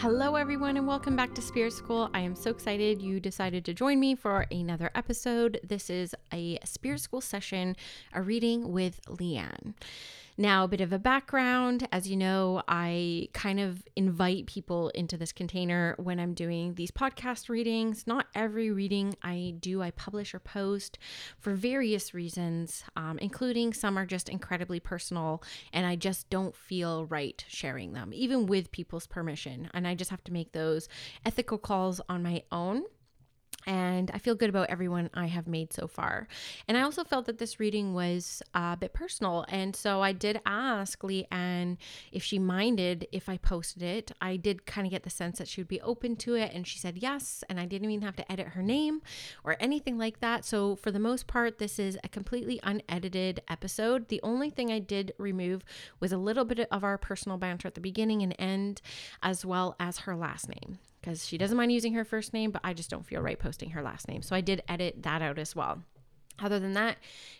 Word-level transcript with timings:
Hello, 0.00 0.36
everyone, 0.36 0.78
and 0.78 0.86
welcome 0.86 1.14
back 1.14 1.34
to 1.34 1.42
Spirit 1.42 1.74
School. 1.74 2.08
I 2.14 2.20
am 2.20 2.34
so 2.34 2.50
excited 2.50 3.02
you 3.02 3.20
decided 3.20 3.66
to 3.66 3.74
join 3.74 4.00
me 4.00 4.14
for 4.14 4.46
another 4.50 4.90
episode. 4.94 5.60
This 5.62 5.90
is 5.90 6.14
a 6.32 6.58
Spirit 6.64 7.00
School 7.00 7.20
session, 7.20 7.76
a 8.14 8.22
reading 8.22 8.72
with 8.72 9.02
Lianne. 9.04 9.74
Now, 10.40 10.64
a 10.64 10.68
bit 10.68 10.80
of 10.80 10.90
a 10.90 10.98
background. 10.98 11.86
As 11.92 12.08
you 12.08 12.16
know, 12.16 12.62
I 12.66 13.28
kind 13.34 13.60
of 13.60 13.86
invite 13.94 14.46
people 14.46 14.88
into 14.94 15.18
this 15.18 15.32
container 15.32 15.94
when 15.98 16.18
I'm 16.18 16.32
doing 16.32 16.76
these 16.76 16.90
podcast 16.90 17.50
readings. 17.50 18.06
Not 18.06 18.26
every 18.34 18.70
reading 18.70 19.14
I 19.22 19.56
do, 19.60 19.82
I 19.82 19.90
publish 19.90 20.32
or 20.32 20.38
post 20.38 20.96
for 21.38 21.52
various 21.52 22.14
reasons, 22.14 22.84
um, 22.96 23.18
including 23.18 23.74
some 23.74 23.98
are 23.98 24.06
just 24.06 24.30
incredibly 24.30 24.80
personal 24.80 25.42
and 25.74 25.84
I 25.84 25.94
just 25.94 26.30
don't 26.30 26.56
feel 26.56 27.04
right 27.04 27.44
sharing 27.46 27.92
them, 27.92 28.10
even 28.14 28.46
with 28.46 28.72
people's 28.72 29.06
permission. 29.06 29.68
And 29.74 29.86
I 29.86 29.94
just 29.94 30.10
have 30.10 30.24
to 30.24 30.32
make 30.32 30.52
those 30.52 30.88
ethical 31.26 31.58
calls 31.58 32.00
on 32.08 32.22
my 32.22 32.44
own 32.50 32.84
and 33.66 34.10
I 34.12 34.18
feel 34.18 34.34
good 34.34 34.50
about 34.50 34.70
everyone 34.70 35.10
I 35.14 35.26
have 35.26 35.46
made 35.46 35.72
so 35.72 35.86
far. 35.86 36.28
And 36.66 36.76
I 36.76 36.82
also 36.82 37.04
felt 37.04 37.26
that 37.26 37.38
this 37.38 37.60
reading 37.60 37.94
was 37.94 38.42
uh, 38.54 38.70
a 38.72 38.76
bit 38.76 38.92
personal. 38.92 39.44
And 39.48 39.76
so 39.76 40.02
I 40.02 40.12
did 40.12 40.40
ask 40.46 41.00
Lianne 41.02 41.76
if 42.12 42.22
she 42.22 42.38
minded 42.38 43.06
if 43.12 43.28
I 43.28 43.36
posted 43.36 43.82
it. 43.82 44.12
I 44.20 44.36
did 44.36 44.66
kind 44.66 44.86
of 44.86 44.90
get 44.90 45.02
the 45.02 45.10
sense 45.10 45.38
that 45.38 45.48
she 45.48 45.60
would 45.60 45.68
be 45.68 45.80
open 45.80 46.16
to 46.16 46.34
it. 46.34 46.52
And 46.54 46.66
she 46.66 46.78
said 46.78 46.98
yes. 46.98 47.44
And 47.48 47.60
I 47.60 47.66
didn't 47.66 47.90
even 47.90 48.04
have 48.04 48.16
to 48.16 48.32
edit 48.32 48.48
her 48.48 48.62
name 48.62 49.02
or 49.44 49.56
anything 49.60 49.98
like 49.98 50.20
that. 50.20 50.44
So 50.44 50.76
for 50.76 50.90
the 50.90 50.98
most 50.98 51.26
part, 51.26 51.58
this 51.58 51.78
is 51.78 51.98
a 52.02 52.08
completely 52.08 52.60
unedited 52.62 53.42
episode. 53.48 54.08
The 54.08 54.20
only 54.22 54.50
thing 54.50 54.70
I 54.72 54.78
did 54.78 55.12
remove 55.18 55.64
was 55.98 56.12
a 56.12 56.18
little 56.18 56.44
bit 56.44 56.60
of 56.70 56.84
our 56.84 56.98
personal 56.98 57.38
banter 57.38 57.68
at 57.68 57.74
the 57.74 57.80
beginning 57.80 58.22
and 58.22 58.34
end, 58.38 58.80
as 59.22 59.44
well 59.44 59.76
as 59.78 60.00
her 60.00 60.16
last 60.16 60.48
name 60.48 60.78
because 61.00 61.26
she 61.26 61.38
doesn't 61.38 61.56
mind 61.56 61.72
using 61.72 61.94
her 61.94 62.04
first 62.04 62.32
name, 62.32 62.50
but 62.50 62.62
I 62.64 62.74
just 62.74 62.90
don't 62.90 63.06
feel 63.06 63.22
right 63.22 63.38
posting 63.38 63.70
her 63.70 63.82
last 63.82 64.08
name. 64.08 64.22
So 64.22 64.36
I 64.36 64.40
did 64.40 64.62
edit 64.68 65.02
that 65.02 65.22
out 65.22 65.38
as 65.38 65.56
well. 65.56 65.82
Other 66.42 66.58
than 66.58 66.72
that, 66.72 66.96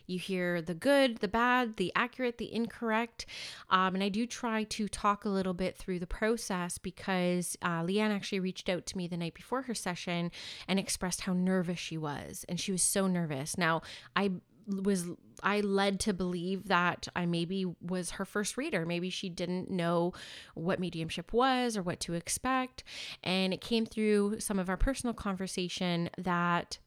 you 0.06 0.18
hear 0.18 0.60
the 0.60 0.74
good, 0.74 1.18
the 1.18 1.28
bad, 1.28 1.76
the 1.76 1.92
accurate, 1.96 2.38
the 2.38 2.52
incorrect. 2.52 3.26
Um, 3.70 3.94
and 3.94 4.04
I 4.04 4.08
do 4.08 4.26
try 4.26 4.64
to 4.64 4.88
talk 4.88 5.24
a 5.24 5.30
little 5.30 5.54
bit 5.54 5.76
through 5.76 6.00
the 6.00 6.06
process 6.06 6.76
because 6.78 7.56
uh, 7.62 7.82
Lianne 7.82 8.14
actually 8.14 8.40
reached 8.40 8.68
out 8.68 8.86
to 8.86 8.96
me 8.96 9.08
the 9.08 9.16
night 9.16 9.34
before 9.34 9.62
her 9.62 9.74
session 9.74 10.30
and 10.68 10.78
expressed 10.78 11.22
how 11.22 11.32
nervous 11.32 11.78
she 11.78 11.96
was. 11.96 12.44
And 12.48 12.60
she 12.60 12.72
was 12.72 12.82
so 12.82 13.06
nervous. 13.06 13.56
Now, 13.56 13.82
I 14.14 14.32
was 14.82 15.06
I 15.42 15.60
led 15.60 16.00
to 16.00 16.12
believe 16.12 16.68
that 16.68 17.08
I 17.16 17.26
maybe 17.26 17.66
was 17.80 18.12
her 18.12 18.24
first 18.24 18.56
reader. 18.56 18.84
Maybe 18.84 19.10
she 19.10 19.28
didn't 19.28 19.70
know 19.70 20.12
what 20.54 20.80
mediumship 20.80 21.32
was 21.32 21.76
or 21.76 21.82
what 21.82 22.00
to 22.00 22.14
expect. 22.14 22.84
And 23.22 23.52
it 23.52 23.60
came 23.60 23.86
through 23.86 24.40
some 24.40 24.58
of 24.58 24.68
our 24.68 24.76
personal 24.76 25.14
conversation 25.14 26.10
that 26.18 26.78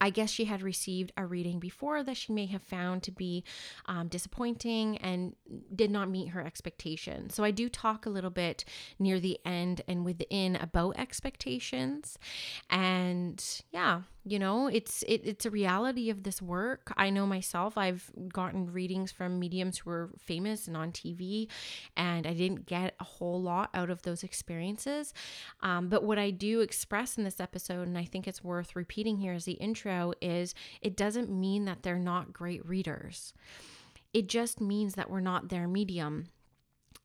I 0.00 0.10
guess 0.10 0.30
she 0.30 0.46
had 0.46 0.62
received 0.62 1.12
a 1.16 1.26
reading 1.26 1.60
before 1.60 2.02
that 2.02 2.16
she 2.16 2.32
may 2.32 2.46
have 2.46 2.62
found 2.62 3.02
to 3.02 3.12
be 3.12 3.44
um, 3.86 4.08
disappointing 4.08 4.96
and 4.98 5.36
did 5.74 5.90
not 5.90 6.08
meet 6.08 6.28
her 6.28 6.40
expectations. 6.40 7.34
So 7.34 7.44
I 7.44 7.50
do 7.50 7.68
talk 7.68 8.06
a 8.06 8.10
little 8.10 8.30
bit 8.30 8.64
near 8.98 9.20
the 9.20 9.38
end 9.44 9.82
and 9.86 10.04
within 10.04 10.56
about 10.56 10.98
expectations. 10.98 12.18
And 12.70 13.44
yeah, 13.72 14.02
you 14.24 14.38
know 14.38 14.66
it's 14.66 15.02
it, 15.02 15.22
it's 15.24 15.46
a 15.46 15.50
reality 15.50 16.10
of 16.10 16.22
this 16.22 16.42
work. 16.42 16.92
I 16.96 17.10
know 17.10 17.26
myself 17.26 17.78
i've 17.78 18.10
gotten 18.32 18.72
readings 18.72 19.12
from 19.12 19.38
mediums 19.38 19.78
who 19.78 19.90
are 19.90 20.10
famous 20.18 20.66
and 20.66 20.76
on 20.76 20.92
tv 20.92 21.48
and 21.96 22.26
i 22.26 22.32
didn't 22.32 22.66
get 22.66 22.94
a 23.00 23.04
whole 23.04 23.40
lot 23.40 23.70
out 23.74 23.90
of 23.90 24.02
those 24.02 24.22
experiences. 24.22 25.14
Um, 25.62 25.88
but 25.88 26.04
what 26.04 26.18
i 26.18 26.30
do 26.30 26.60
express 26.60 27.16
in 27.16 27.24
this 27.24 27.40
episode 27.40 27.86
and 27.86 27.96
i 27.96 28.04
think 28.04 28.28
it's 28.28 28.44
worth 28.44 28.76
repeating 28.76 29.18
here 29.18 29.32
as 29.32 29.44
the 29.44 29.52
intro 29.52 30.12
is 30.20 30.54
it 30.82 30.96
doesn't 30.96 31.30
mean 31.30 31.64
that 31.64 31.82
they're 31.82 31.98
not 31.98 32.32
great 32.32 32.66
readers. 32.66 33.32
It 34.12 34.28
just 34.28 34.60
means 34.60 34.94
that 34.94 35.08
we're 35.08 35.20
not 35.20 35.48
their 35.48 35.68
medium 35.68 36.26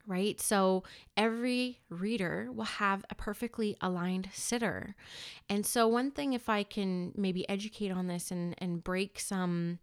right? 0.08 0.40
So 0.40 0.84
every 1.18 1.80
reader 1.90 2.50
will 2.54 2.66
have 2.66 3.06
a 3.10 3.16
perfectly 3.16 3.76
aligned 3.82 4.30
sitter. 4.34 4.96
And 5.50 5.66
so 5.66 5.88
one 5.88 6.12
thing 6.12 6.34
if 6.34 6.50
I 6.50 6.64
can 6.64 7.12
maybe 7.16 7.48
educate 7.50 7.92
on 7.92 8.08
this 8.08 8.32
and 8.32 8.56
and 8.58 8.84
break 8.84 9.20
some 9.20 9.80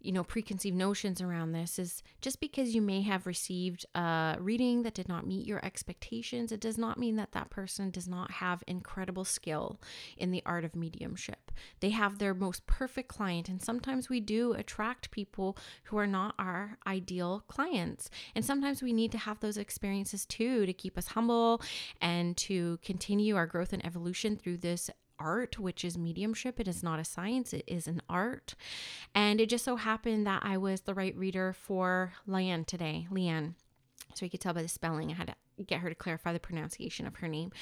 you 0.00 0.12
know, 0.12 0.22
preconceived 0.22 0.76
notions 0.76 1.20
around 1.20 1.52
this 1.52 1.78
is 1.78 2.02
just 2.20 2.40
because 2.40 2.74
you 2.74 2.80
may 2.80 3.02
have 3.02 3.26
received 3.26 3.84
a 3.94 4.36
reading 4.38 4.82
that 4.82 4.94
did 4.94 5.08
not 5.08 5.26
meet 5.26 5.46
your 5.46 5.64
expectations, 5.64 6.52
it 6.52 6.60
does 6.60 6.78
not 6.78 6.98
mean 6.98 7.16
that 7.16 7.32
that 7.32 7.50
person 7.50 7.90
does 7.90 8.06
not 8.06 8.30
have 8.30 8.62
incredible 8.66 9.24
skill 9.24 9.80
in 10.16 10.30
the 10.30 10.42
art 10.46 10.64
of 10.64 10.76
mediumship. 10.76 11.50
They 11.80 11.90
have 11.90 12.18
their 12.18 12.32
most 12.32 12.66
perfect 12.66 13.08
client, 13.08 13.48
and 13.48 13.60
sometimes 13.60 14.08
we 14.08 14.20
do 14.20 14.52
attract 14.52 15.10
people 15.10 15.56
who 15.84 15.98
are 15.98 16.06
not 16.06 16.34
our 16.38 16.78
ideal 16.86 17.42
clients. 17.48 18.08
And 18.36 18.44
sometimes 18.44 18.82
we 18.82 18.92
need 18.92 19.10
to 19.12 19.18
have 19.18 19.40
those 19.40 19.56
experiences 19.56 20.24
too 20.24 20.64
to 20.64 20.72
keep 20.72 20.96
us 20.96 21.08
humble 21.08 21.60
and 22.00 22.36
to 22.38 22.78
continue 22.82 23.34
our 23.34 23.46
growth 23.46 23.72
and 23.72 23.84
evolution 23.84 24.36
through 24.36 24.58
this 24.58 24.90
art, 25.18 25.58
which 25.58 25.84
is 25.84 25.98
mediumship. 25.98 26.60
It 26.60 26.68
is 26.68 26.82
not 26.82 26.98
a 26.98 27.04
science, 27.04 27.52
it 27.52 27.64
is 27.66 27.86
an 27.86 28.02
art. 28.08 28.54
And 29.14 29.40
it 29.40 29.48
just 29.48 29.64
so 29.64 29.76
happened 29.76 30.26
that 30.26 30.42
I 30.44 30.56
was 30.56 30.82
the 30.82 30.94
right 30.94 31.16
reader 31.16 31.52
for 31.52 32.12
Lianne 32.28 32.66
today, 32.66 33.06
Lianne. 33.10 33.54
So 34.14 34.24
you 34.24 34.30
could 34.30 34.40
tell 34.40 34.54
by 34.54 34.62
the 34.62 34.68
spelling, 34.68 35.10
I 35.10 35.14
had 35.14 35.34
get 35.66 35.80
her 35.80 35.88
to 35.88 35.94
clarify 35.94 36.32
the 36.32 36.40
pronunciation 36.40 37.06
of 37.06 37.16
her 37.16 37.28
name. 37.28 37.52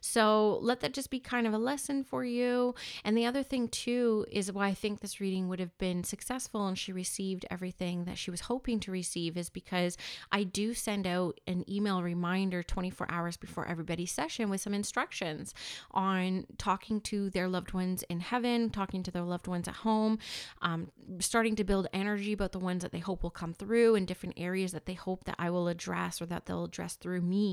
So 0.00 0.58
let 0.62 0.80
that 0.80 0.94
just 0.94 1.10
be 1.10 1.20
kind 1.20 1.46
of 1.46 1.52
a 1.52 1.58
lesson 1.58 2.04
for 2.04 2.24
you. 2.24 2.74
And 3.04 3.16
the 3.16 3.26
other 3.26 3.42
thing, 3.42 3.68
too, 3.68 4.26
is 4.30 4.52
why 4.52 4.68
I 4.68 4.74
think 4.74 5.00
this 5.00 5.20
reading 5.20 5.48
would 5.48 5.60
have 5.60 5.76
been 5.78 6.04
successful 6.04 6.66
and 6.66 6.78
she 6.78 6.92
received 6.92 7.46
everything 7.50 8.04
that 8.04 8.18
she 8.18 8.30
was 8.30 8.42
hoping 8.42 8.80
to 8.80 8.90
receive 8.90 9.36
is 9.36 9.50
because 9.50 9.96
I 10.32 10.44
do 10.44 10.74
send 10.74 11.06
out 11.06 11.40
an 11.46 11.64
email 11.70 12.02
reminder 12.02 12.62
24 12.62 13.10
hours 13.10 13.36
before 13.36 13.66
everybody's 13.66 14.12
session 14.12 14.50
with 14.50 14.60
some 14.60 14.74
instructions 14.74 15.54
on 15.90 16.46
talking 16.58 17.00
to 17.02 17.30
their 17.30 17.48
loved 17.48 17.72
ones 17.72 18.02
in 18.04 18.20
heaven, 18.20 18.70
talking 18.70 19.02
to 19.02 19.10
their 19.10 19.22
loved 19.22 19.46
ones 19.46 19.68
at 19.68 19.74
home, 19.76 20.18
um, 20.62 20.90
starting 21.20 21.56
to 21.56 21.64
build 21.64 21.88
energy 21.92 22.32
about 22.32 22.52
the 22.52 22.58
ones 22.58 22.82
that 22.82 22.92
they 22.92 22.98
hope 22.98 23.22
will 23.22 23.30
come 23.30 23.54
through 23.54 23.94
in 23.94 24.04
different 24.04 24.34
areas 24.38 24.72
that 24.72 24.86
they 24.86 24.94
hope 24.94 25.24
that 25.24 25.36
I 25.38 25.50
will 25.50 25.68
address 25.68 26.20
or 26.20 26.26
that 26.26 26.46
they'll 26.46 26.64
address 26.64 26.94
through 26.94 27.22
me 27.22 27.45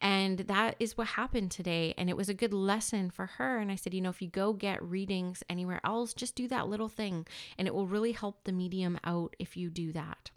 and 0.00 0.38
that 0.40 0.76
is 0.78 0.96
what 0.96 1.08
happened 1.08 1.50
today. 1.50 1.94
And 1.98 2.08
it 2.08 2.16
was 2.16 2.28
a 2.28 2.34
good 2.34 2.54
lesson 2.54 3.10
for 3.10 3.26
her. 3.26 3.58
And 3.58 3.70
I 3.70 3.74
said, 3.74 3.92
you 3.92 4.00
know, 4.00 4.10
if 4.10 4.22
you 4.22 4.28
go 4.28 4.52
get 4.52 4.82
readings 4.82 5.42
anywhere 5.48 5.80
else, 5.84 6.14
just 6.14 6.34
do 6.34 6.48
that 6.48 6.68
little 6.68 6.88
thing. 6.88 7.26
And 7.58 7.68
it 7.68 7.74
will 7.74 7.86
really 7.86 8.12
help 8.12 8.44
the 8.44 8.52
medium 8.52 8.98
out 9.04 9.36
if 9.38 9.56
you 9.56 9.68
do 9.68 9.92
that. 9.92 10.30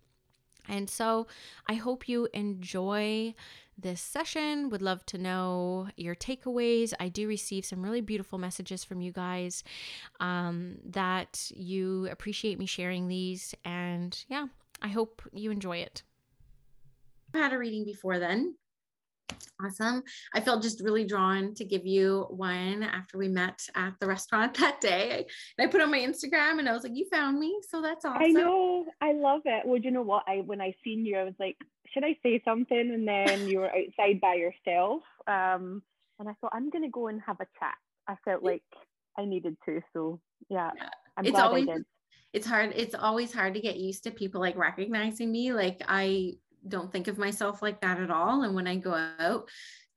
And 0.68 0.90
so 0.90 1.28
I 1.68 1.76
hope 1.76 2.08
you 2.08 2.28
enjoy 2.34 3.36
this 3.78 4.02
session. 4.02 4.70
Would 4.70 4.82
love 4.82 5.06
to 5.08 5.18
know 5.18 5.88
your 5.98 6.16
takeaways. 6.16 6.94
I 7.00 7.10
do 7.10 7.28
receive 7.28 7.66
some 7.66 7.82
really 7.82 8.02
beautiful 8.02 8.38
messages 8.38 8.84
from 8.84 9.02
you 9.02 9.12
guys 9.12 9.64
um, 10.20 10.78
that 10.86 11.52
you 11.56 12.08
appreciate 12.12 12.60
me 12.60 12.66
sharing 12.66 13.08
these. 13.08 13.56
And 13.66 14.18
yeah, 14.30 14.48
I 14.82 14.90
hope 14.90 15.22
you 15.34 15.52
enjoy 15.52 15.78
it. 15.78 16.04
I 17.34 17.40
had 17.40 17.54
a 17.54 17.58
reading 17.58 17.84
before 17.84 18.20
then. 18.20 18.56
Awesome. 19.64 20.04
I 20.34 20.42
felt 20.42 20.62
just 20.62 20.82
really 20.82 21.06
drawn 21.06 21.54
to 21.56 21.64
give 21.64 21.86
you 21.86 22.26
one 22.30 22.84
after 22.84 23.18
we 23.18 23.28
met 23.28 23.66
at 23.76 23.94
the 24.00 24.08
restaurant 24.08 24.54
that 24.60 24.82
day. 24.82 25.26
And 25.58 25.68
I 25.68 25.72
put 25.72 25.82
on 25.82 25.92
my 25.92 26.00
Instagram 26.00 26.60
and 26.60 26.68
I 26.68 26.74
was 26.74 26.84
like, 26.84 26.96
you 26.96 27.08
found 27.12 27.40
me. 27.40 27.60
So 27.70 27.82
that's 27.82 28.04
awesome. 28.04 28.22
I 28.22 28.28
know. 28.28 28.86
I 29.02 29.14
love 29.14 29.42
it. 29.46 29.66
Well, 29.66 29.80
you 29.80 29.92
know 29.92 30.02
what? 30.02 30.24
I 30.28 30.38
when 30.46 30.62
I 30.62 30.74
seen 30.84 31.06
you, 31.06 31.18
I 31.18 31.24
was 31.24 31.36
like, 31.40 31.58
should 31.94 32.04
I 32.04 32.18
say 32.24 32.42
something? 32.44 32.92
And 32.94 33.08
then 33.08 33.48
you 33.48 33.60
were 33.60 33.70
outside 33.70 34.20
by 34.22 34.36
yourself. 34.36 35.04
Um, 35.28 35.82
and 36.20 36.28
I 36.28 36.34
thought, 36.42 36.52
I'm 36.54 36.70
gonna 36.70 36.90
go 36.90 37.08
and 37.08 37.22
have 37.26 37.40
a 37.40 37.48
chat. 37.60 37.76
I 38.08 38.16
felt 38.26 38.44
like 38.44 38.64
I 39.18 39.26
needed 39.26 39.56
to. 39.66 39.82
So 39.94 40.20
yeah. 40.50 40.72
I'm 41.16 41.26
it's 41.26 41.40
always 41.40 41.68
it's 42.34 42.48
hard. 42.48 42.74
It's 42.76 42.96
always 42.96 43.32
hard 43.32 43.54
to 43.54 43.62
get 43.62 43.78
used 43.78 44.04
to 44.04 44.12
people 44.12 44.42
like 44.42 44.58
recognizing 44.58 45.32
me. 45.32 45.54
Like 45.54 45.82
I 45.88 46.34
don't 46.68 46.92
think 46.92 47.08
of 47.08 47.18
myself 47.18 47.62
like 47.62 47.82
that 47.82 48.00
at 48.00 48.12
all. 48.12 48.44
And 48.44 48.56
when 48.56 48.68
I 48.68 48.76
go 48.76 48.94
out, 49.20 49.50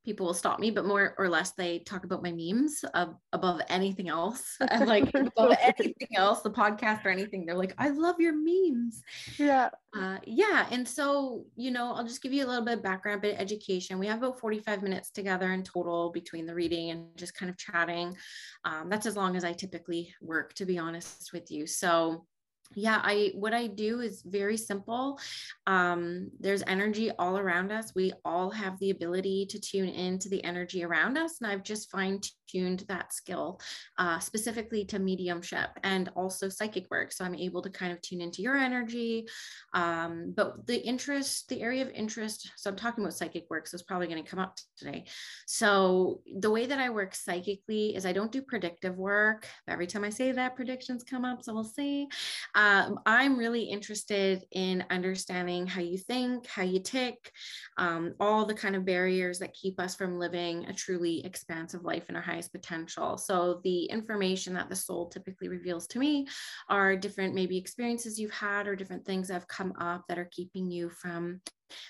people 0.06 0.24
will 0.24 0.34
stop 0.34 0.60
me, 0.60 0.70
but 0.70 0.86
more 0.86 1.16
or 1.18 1.28
less 1.28 1.50
they 1.50 1.80
talk 1.80 2.04
about 2.04 2.22
my 2.22 2.30
memes 2.30 2.84
uh, 2.94 3.08
above 3.32 3.60
anything 3.68 4.08
else. 4.08 4.56
like 4.86 5.12
above 5.12 5.56
anything 5.60 6.08
else, 6.14 6.42
the 6.42 6.50
podcast 6.50 7.04
or 7.04 7.08
anything. 7.08 7.44
They're 7.44 7.56
like, 7.56 7.74
I 7.76 7.88
love 7.88 8.14
your 8.20 8.32
memes. 8.32 9.02
Yeah. 9.36 9.68
Uh, 9.94 10.18
yeah. 10.24 10.68
And 10.70 10.86
so, 10.86 11.44
you 11.56 11.72
know, 11.72 11.92
I'll 11.92 12.06
just 12.06 12.22
give 12.22 12.32
you 12.32 12.46
a 12.46 12.46
little 12.46 12.64
bit 12.64 12.78
of 12.78 12.84
background, 12.84 13.20
bit 13.20 13.34
of 13.34 13.40
education. 13.40 13.98
We 13.98 14.06
have 14.06 14.18
about 14.18 14.38
45 14.38 14.82
minutes 14.82 15.10
together 15.10 15.52
in 15.52 15.64
total 15.64 16.12
between 16.12 16.46
the 16.46 16.54
reading 16.54 16.90
and 16.90 17.08
just 17.16 17.34
kind 17.34 17.50
of 17.50 17.58
chatting. 17.58 18.16
Um, 18.64 18.88
that's 18.88 19.06
as 19.06 19.16
long 19.16 19.34
as 19.34 19.42
I 19.42 19.54
typically 19.54 20.14
work, 20.22 20.54
to 20.54 20.64
be 20.64 20.78
honest 20.78 21.32
with 21.32 21.50
you. 21.50 21.66
So 21.66 22.26
yeah 22.74 23.00
i 23.02 23.32
what 23.34 23.54
i 23.54 23.66
do 23.66 24.00
is 24.00 24.22
very 24.26 24.56
simple. 24.56 25.18
Um, 25.66 26.30
there's 26.40 26.62
energy 26.66 27.10
all 27.18 27.38
around 27.38 27.72
us. 27.72 27.92
We 27.94 28.12
all 28.24 28.50
have 28.50 28.78
the 28.78 28.90
ability 28.90 29.46
to 29.50 29.60
tune 29.60 29.88
into 29.88 30.28
the 30.28 30.42
energy 30.44 30.84
around 30.84 31.16
us 31.18 31.40
and 31.40 31.50
i've 31.50 31.62
just 31.62 31.90
fine 31.90 32.20
tuned 32.48 32.84
that 32.88 33.12
skill 33.12 33.60
uh, 33.98 34.18
specifically 34.20 34.84
to 34.84 34.98
mediumship 34.98 35.70
and 35.82 36.08
also 36.14 36.48
psychic 36.48 36.86
work. 36.90 37.12
So 37.12 37.24
i'm 37.24 37.34
able 37.34 37.62
to 37.62 37.70
kind 37.70 37.92
of 37.92 38.00
tune 38.02 38.20
into 38.20 38.42
your 38.42 38.56
energy 38.56 39.26
um, 39.74 40.32
but 40.36 40.66
the 40.66 40.76
interest 40.76 41.48
the 41.48 41.62
area 41.62 41.82
of 41.82 41.90
interest 41.90 42.50
so 42.56 42.70
i'm 42.70 42.76
talking 42.76 43.04
about 43.04 43.14
psychic 43.14 43.46
work 43.50 43.66
so 43.66 43.74
it's 43.74 43.82
probably 43.82 44.06
going 44.06 44.22
to 44.22 44.30
come 44.30 44.38
up 44.38 44.56
today. 44.76 45.04
So 45.46 46.20
the 46.38 46.50
way 46.50 46.66
that 46.66 46.78
i 46.78 46.90
work 46.90 47.14
psychically 47.14 47.94
is 47.96 48.06
i 48.06 48.12
don't 48.12 48.32
do 48.32 48.42
predictive 48.42 48.96
work. 48.96 49.46
Every 49.68 49.86
time 49.86 50.04
i 50.04 50.10
say 50.10 50.32
that 50.32 50.56
predictions 50.56 51.04
come 51.04 51.24
up 51.24 51.42
so 51.42 51.54
we'll 51.54 51.64
see 51.64 52.08
um, 52.56 52.98
I'm 53.04 53.36
really 53.36 53.64
interested 53.64 54.42
in 54.50 54.82
understanding 54.88 55.66
how 55.66 55.82
you 55.82 55.98
think, 55.98 56.46
how 56.46 56.62
you 56.62 56.80
tick, 56.80 57.30
um, 57.76 58.14
all 58.18 58.46
the 58.46 58.54
kind 58.54 58.74
of 58.74 58.86
barriers 58.86 59.38
that 59.40 59.52
keep 59.52 59.78
us 59.78 59.94
from 59.94 60.18
living 60.18 60.64
a 60.64 60.72
truly 60.72 61.22
expansive 61.24 61.84
life 61.84 62.08
in 62.08 62.16
our 62.16 62.22
highest 62.22 62.52
potential. 62.52 63.18
So, 63.18 63.60
the 63.62 63.84
information 63.84 64.54
that 64.54 64.70
the 64.70 64.76
soul 64.76 65.10
typically 65.10 65.48
reveals 65.48 65.86
to 65.88 65.98
me 65.98 66.26
are 66.70 66.96
different, 66.96 67.34
maybe 67.34 67.58
experiences 67.58 68.18
you've 68.18 68.32
had 68.32 68.66
or 68.66 68.74
different 68.74 69.04
things 69.04 69.28
that 69.28 69.34
have 69.34 69.48
come 69.48 69.74
up 69.78 70.04
that 70.08 70.18
are 70.18 70.30
keeping 70.32 70.70
you 70.70 70.88
from 70.88 71.42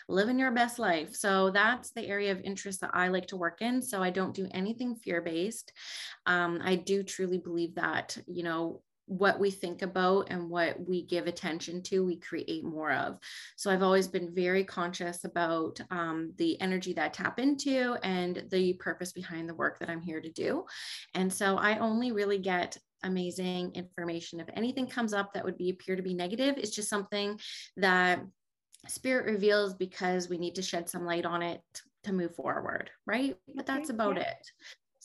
living 0.09 0.39
your 0.39 0.51
best 0.51 0.79
life. 0.79 1.15
So 1.15 1.51
that's 1.51 1.93
the 1.93 2.07
area 2.07 2.33
of 2.33 2.41
interest 2.41 2.81
that 2.81 2.91
I 2.95 3.09
like 3.09 3.27
to 3.29 3.37
work 3.37 3.63
in. 3.63 3.83
So 3.83 4.03
I 4.03 4.11
don't 4.11 4.35
do 4.35 4.49
anything 4.53 4.97
fear 4.97 5.21
based. 5.21 5.73
Um, 6.25 6.61
I 6.65 6.77
do 6.77 7.03
truly 7.03 7.39
believe 7.39 7.75
that, 7.77 8.17
you 8.27 8.43
know, 8.43 8.83
what 9.07 9.39
we 9.39 9.51
think 9.51 9.83
about 9.83 10.29
and 10.31 10.51
what 10.51 10.77
we 10.87 11.03
give 11.03 11.27
attention 11.27 11.83
to, 11.83 12.05
we 12.05 12.17
create 12.17 12.65
more 12.65 12.93
of. 12.93 13.19
So 13.57 13.71
I've 13.71 13.83
always 13.83 14.09
been 14.09 14.35
very 14.35 14.65
conscious 14.65 15.25
about 15.25 15.81
um, 15.91 16.33
the 16.37 16.61
energy 16.61 16.93
that 16.95 17.05
I 17.05 17.09
tap 17.09 17.39
into 17.39 17.97
and 18.03 18.45
the 18.51 18.75
purpose 18.75 19.13
behind 19.13 19.49
the 19.49 19.55
work 19.55 19.79
that 19.79 19.89
I'm 19.89 20.03
here 20.03 20.21
to 20.21 20.31
do. 20.31 20.65
And 21.15 21.33
so 21.33 21.57
I 21.57 21.79
only 21.79 22.13
really 22.13 22.39
get 22.39 22.77
amazing 23.05 23.73
information. 23.75 24.41
If 24.41 24.49
anything 24.55 24.87
comes 24.87 25.13
up 25.13 25.33
that 25.33 25.45
would 25.45 25.57
be 25.57 25.71
appear 25.71 25.97
to 25.97 26.03
be 26.03 26.15
negative, 26.15 26.57
it's 26.59 26.75
just 26.75 26.89
something 26.89 27.39
that 27.77 28.21
spirit 28.89 29.27
reveals 29.27 29.75
because 29.75 30.29
we 30.29 30.39
need 30.39 30.55
to 30.57 30.63
shed 30.63 30.89
some 30.89 31.05
light 31.05 31.25
on 31.25 31.43
it 31.43 31.61
to 32.05 32.13
move 32.13 32.35
forward, 32.35 32.91
right? 33.07 33.37
But 33.55 33.67
that's 33.67 33.91
about 33.91 34.17
yeah. 34.17 34.31
it. 34.31 34.51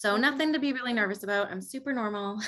So 0.01 0.18
nothing 0.18 0.51
to 0.51 0.57
be 0.57 0.74
really 0.74 0.94
nervous 0.94 1.21
about. 1.21 1.51
I'm 1.51 1.62
super 1.62 1.94
normal. 1.94 2.42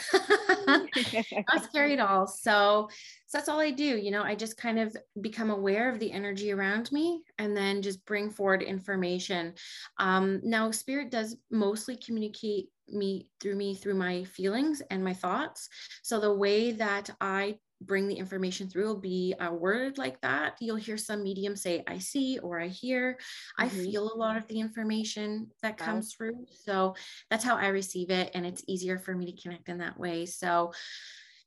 Not 0.67 1.63
scary 1.65 1.93
at 1.93 1.99
all. 1.99 2.25
So, 2.25 2.89
so 3.27 3.37
that's 3.37 3.47
all 3.47 3.59
I 3.59 3.69
do. 3.69 3.83
You 3.83 4.09
know, 4.09 4.23
I 4.23 4.33
just 4.33 4.57
kind 4.57 4.79
of 4.79 4.97
become 5.21 5.51
aware 5.51 5.87
of 5.87 5.99
the 5.99 6.11
energy 6.11 6.51
around 6.51 6.91
me 6.91 7.21
and 7.37 7.55
then 7.55 7.83
just 7.83 8.03
bring 8.07 8.31
forward 8.31 8.63
information. 8.63 9.53
Um, 9.99 10.41
now, 10.43 10.71
spirit 10.71 11.11
does 11.11 11.37
mostly 11.51 11.95
communicate 11.95 12.69
me 12.87 13.27
through 13.39 13.55
me 13.55 13.75
through 13.75 13.93
my 13.99 14.23
feelings 14.23 14.81
and 14.89 15.03
my 15.03 15.13
thoughts. 15.13 15.69
So 16.01 16.19
the 16.19 16.33
way 16.33 16.71
that 16.71 17.11
I 17.21 17.59
bring 17.85 18.07
the 18.07 18.15
information 18.15 18.69
through 18.69 18.85
will 18.85 18.99
be 18.99 19.33
a 19.39 19.53
word 19.53 19.97
like 19.97 20.19
that. 20.21 20.57
You'll 20.59 20.75
hear 20.75 20.97
some 20.97 21.23
medium 21.23 21.55
say, 21.55 21.83
I 21.87 21.99
see 21.99 22.39
or 22.39 22.59
I 22.59 22.67
hear. 22.67 23.13
Mm-hmm. 23.59 23.65
I 23.65 23.69
feel 23.69 24.11
a 24.11 24.17
lot 24.17 24.37
of 24.37 24.47
the 24.47 24.59
information 24.59 25.49
that 25.61 25.77
comes 25.77 26.15
wow. 26.19 26.27
through. 26.27 26.45
So 26.65 26.95
that's 27.29 27.43
how 27.43 27.55
I 27.55 27.67
receive 27.67 28.09
it. 28.09 28.31
And 28.33 28.45
it's 28.45 28.63
easier 28.67 28.97
for 28.97 29.15
me 29.15 29.31
to 29.31 29.41
connect 29.41 29.69
in 29.69 29.79
that 29.79 29.99
way. 29.99 30.25
So 30.25 30.73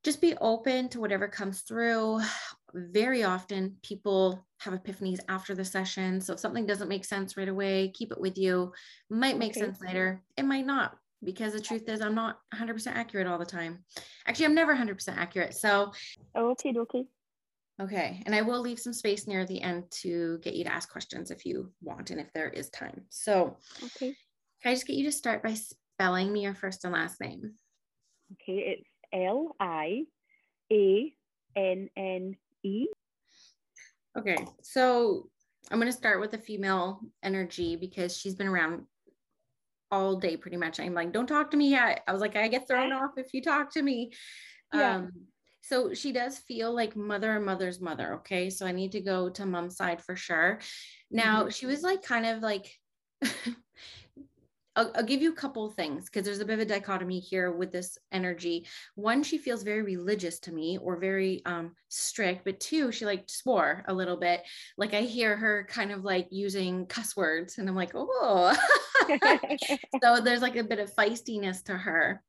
just 0.05 0.21
be 0.21 0.37
open 0.41 0.89
to 0.91 1.01
whatever 1.01 1.27
comes 1.27 1.63
through. 1.63 2.21
Very 2.73 3.25
often, 3.25 3.77
people 3.83 4.47
have 4.61 4.75
epiphanies 4.75 5.19
after 5.29 5.55
the 5.55 5.65
session. 5.65 6.21
So 6.21 6.35
if 6.35 6.39
something 6.39 6.67
doesn't 6.67 6.89
make 6.89 7.05
sense 7.05 7.37
right 7.37 7.49
away, 7.49 7.91
keep 7.93 8.13
it 8.13 8.21
with 8.21 8.39
you. 8.39 8.73
Might 9.11 9.39
make 9.39 9.53
okay. 9.53 9.61
sense 9.61 9.81
later. 9.81 10.23
It 10.37 10.45
might 10.45 10.67
not 10.67 10.97
because 11.25 11.53
the 11.53 11.61
truth 11.61 11.89
is 11.89 12.01
I'm 12.01 12.15
not 12.15 12.39
100% 12.55 12.87
accurate 12.89 13.27
all 13.27 13.39
the 13.39 13.45
time. 13.45 13.85
Actually, 14.27 14.47
I'm 14.47 14.55
never 14.55 14.75
100% 14.75 15.17
accurate. 15.17 15.55
So, 15.55 15.93
okay, 16.37 16.75
okay. 16.77 17.05
Okay. 17.81 18.23
And 18.25 18.35
I 18.35 18.43
will 18.43 18.61
leave 18.61 18.79
some 18.79 18.93
space 18.93 19.27
near 19.27 19.45
the 19.45 19.61
end 19.61 19.85
to 20.03 20.39
get 20.43 20.55
you 20.55 20.65
to 20.65 20.73
ask 20.73 20.91
questions 20.91 21.31
if 21.31 21.45
you 21.45 21.73
want 21.83 22.11
and 22.11 22.21
if 22.21 22.33
there 22.33 22.49
is 22.49 22.71
time. 22.71 23.03
So, 23.11 23.57
okay. 23.85 24.15
Can 24.63 24.73
I 24.73 24.75
just 24.75 24.87
get 24.87 24.97
you 24.97 25.05
to 25.05 25.13
start 25.13 25.43
by 25.43 25.55
spelling 25.55 26.33
me 26.33 26.43
your 26.43 26.55
first 26.55 26.85
and 26.85 26.95
last 26.95 27.21
name? 27.21 27.53
Okay. 28.33 28.79
It's 28.79 28.89
L 29.13 29.55
I 29.61 30.05
A 30.73 31.13
N 31.55 31.89
N 31.97 32.37
E. 32.63 32.87
Okay. 34.19 34.39
So, 34.63 35.29
I'm 35.71 35.79
going 35.79 35.91
to 35.91 35.97
start 35.97 36.21
with 36.21 36.33
a 36.35 36.39
female 36.39 37.01
energy 37.23 37.75
because 37.77 38.17
she's 38.17 38.37
been 38.37 38.47
around 38.47 38.85
all 39.91 40.17
day 40.17 40.37
pretty 40.37 40.57
much. 40.57 40.81
I'm 40.81 40.95
like, 40.95 41.13
don't 41.13 41.27
talk 41.27 41.51
to 41.51 41.57
me 41.57 41.71
yet. 41.71 42.03
I 42.07 42.13
was 42.13 42.21
like, 42.21 42.37
I 42.37 42.49
get 42.49 42.69
thrown 42.69 42.93
off 42.93 43.13
if 43.17 43.33
you 43.33 43.43
talk 43.43 43.73
to 43.73 43.83
me. 43.83 44.13
Yeah. 44.73 44.97
Um, 44.97 45.13
so 45.63 45.95
she 45.95 46.13
does 46.13 46.39
feel 46.39 46.73
like 46.73 46.95
mother 46.95 47.37
and 47.37 47.45
mother's 47.45 47.81
mother. 47.81 48.15
Okay. 48.17 48.51
So 48.51 48.67
I 48.67 48.73
need 48.73 48.93
to 48.93 49.01
go 49.01 49.29
to 49.31 49.47
mom's 49.47 49.77
side 49.77 50.01
for 50.01 50.15
sure. 50.15 50.61
Now 51.11 51.41
mm-hmm. 51.41 51.51
she 51.51 51.67
was 51.67 51.83
like 51.83 52.03
kind 52.03 52.27
of 52.27 52.41
like 52.41 52.73
I'll, 54.77 54.93
I'll, 54.95 55.03
give 55.03 55.23
you 55.23 55.33
a 55.33 55.37
couple 55.37 55.71
things 55.71 56.05
because 56.05 56.25
there's 56.25 56.41
a 56.41 56.45
bit 56.45 56.55
of 56.55 56.61
a 56.61 56.65
dichotomy 56.67 57.19
here 57.19 57.51
with 57.51 57.73
this 57.73 57.99
energy. 58.13 58.67
One, 58.95 59.23
she 59.23 59.39
feels 59.39 59.63
very 59.63 59.83
religious 59.83 60.39
to 60.41 60.53
me 60.53 60.79
or 60.79 60.99
very 60.99 61.43
um, 61.47 61.73
strict, 61.89 62.45
but 62.45 62.61
two, 62.61 62.93
she 62.93 63.07
like 63.07 63.25
swore 63.29 63.85
a 63.89 63.95
little 63.95 64.17
bit. 64.17 64.43
Like 64.77 64.95
I 64.95 65.01
hear 65.01 65.37
her 65.37 65.67
kind 65.69 65.91
of 65.91 66.05
like 66.05 66.29
using 66.31 66.87
cuss 66.87 67.17
words, 67.17 67.59
and 67.59 67.69
I'm 67.69 67.75
like, 67.75 67.93
oh. 67.95 68.55
so 70.03 70.21
there's 70.21 70.43
like 70.43 70.57
a 70.57 70.65
bit 70.65 70.79
of 70.79 70.95
feistiness 70.95 71.65
to 71.65 71.77
her. 71.77 72.23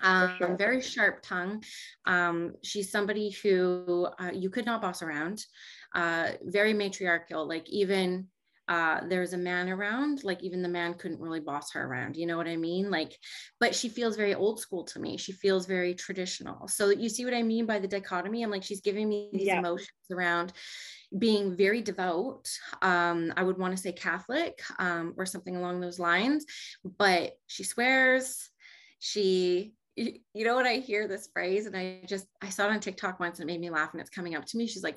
Um, 0.00 0.34
sure. 0.38 0.56
very 0.56 0.80
sharp 0.80 1.22
tongue. 1.22 1.62
Um, 2.06 2.54
she's 2.62 2.90
somebody 2.90 3.30
who 3.30 4.08
uh, 4.18 4.30
you 4.32 4.50
could 4.50 4.66
not 4.66 4.82
boss 4.82 5.02
around. 5.02 5.44
Uh, 5.94 6.32
very 6.42 6.72
matriarchal. 6.72 7.46
Like 7.46 7.68
even 7.68 8.28
uh, 8.68 9.00
there's 9.08 9.32
a 9.32 9.38
man 9.38 9.68
around, 9.68 10.22
like 10.24 10.42
even 10.42 10.62
the 10.62 10.68
man 10.68 10.94
couldn't 10.94 11.20
really 11.20 11.40
boss 11.40 11.72
her 11.72 11.84
around. 11.84 12.16
You 12.16 12.26
know 12.26 12.36
what 12.36 12.46
I 12.46 12.56
mean? 12.56 12.90
Like, 12.90 13.16
but 13.58 13.74
she 13.74 13.88
feels 13.88 14.16
very 14.16 14.34
old 14.34 14.60
school 14.60 14.84
to 14.84 15.00
me. 15.00 15.16
She 15.16 15.32
feels 15.32 15.66
very 15.66 15.94
traditional. 15.94 16.68
So 16.68 16.90
you 16.90 17.08
see 17.08 17.24
what 17.24 17.34
I 17.34 17.42
mean 17.42 17.66
by 17.66 17.78
the 17.78 17.88
dichotomy? 17.88 18.42
I'm 18.42 18.50
like, 18.50 18.62
she's 18.62 18.80
giving 18.80 19.08
me 19.08 19.30
these 19.32 19.46
yeah. 19.46 19.58
emotions 19.58 19.90
around 20.10 20.52
being 21.18 21.56
very 21.56 21.82
devout. 21.82 22.48
Um, 22.80 23.32
I 23.36 23.42
would 23.42 23.58
want 23.58 23.76
to 23.76 23.82
say 23.82 23.92
Catholic 23.92 24.62
um, 24.78 25.14
or 25.16 25.26
something 25.26 25.56
along 25.56 25.80
those 25.80 25.98
lines, 25.98 26.46
but 26.98 27.32
she 27.46 27.64
swears. 27.64 28.48
She 28.98 29.74
you 29.94 30.44
know 30.44 30.54
what 30.54 30.66
I 30.66 30.76
hear 30.76 31.06
this 31.06 31.28
phrase 31.34 31.66
and 31.66 31.76
I 31.76 32.00
just 32.06 32.26
I 32.40 32.48
saw 32.48 32.64
it 32.64 32.70
on 32.70 32.80
TikTok 32.80 33.20
once 33.20 33.40
and 33.40 33.50
it 33.50 33.52
made 33.52 33.60
me 33.60 33.68
laugh 33.68 33.90
and 33.92 34.00
it's 34.00 34.08
coming 34.08 34.34
up 34.34 34.46
to 34.46 34.56
me. 34.56 34.66
She's 34.66 34.82
like 34.82 34.96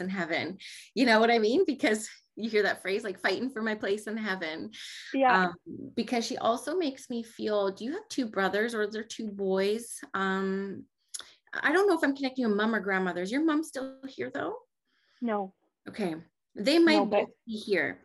in 0.00 0.08
heaven. 0.08 0.58
You 0.94 1.06
know 1.06 1.20
what 1.20 1.30
I 1.30 1.38
mean? 1.38 1.64
Because 1.66 2.08
you 2.36 2.50
hear 2.50 2.62
that 2.62 2.82
phrase 2.82 3.04
like 3.04 3.20
fighting 3.20 3.50
for 3.50 3.62
my 3.62 3.74
place 3.74 4.06
in 4.06 4.16
heaven 4.16 4.70
yeah. 5.12 5.46
um, 5.46 5.54
because 5.94 6.26
she 6.26 6.36
also 6.38 6.76
makes 6.76 7.08
me 7.08 7.22
feel 7.22 7.70
do 7.70 7.84
you 7.84 7.92
have 7.92 8.08
two 8.08 8.26
brothers 8.26 8.74
or 8.74 8.82
are 8.82 8.90
there 8.90 9.04
two 9.04 9.28
boys? 9.28 9.98
Um 10.14 10.84
i 11.62 11.72
don't 11.72 11.86
know 11.86 11.94
if 11.96 12.02
i'm 12.02 12.16
connecting 12.16 12.44
with 12.46 12.56
mom 12.56 12.74
or 12.74 12.80
grandmother 12.80 13.22
is 13.22 13.30
your 13.30 13.44
mom 13.44 13.62
still 13.62 13.96
here 14.08 14.30
though? 14.32 14.56
No. 15.22 15.54
Okay. 15.88 16.16
They 16.56 16.78
might 16.78 16.94
no, 16.96 17.06
but- 17.06 17.26
be 17.46 17.56
here 17.56 18.04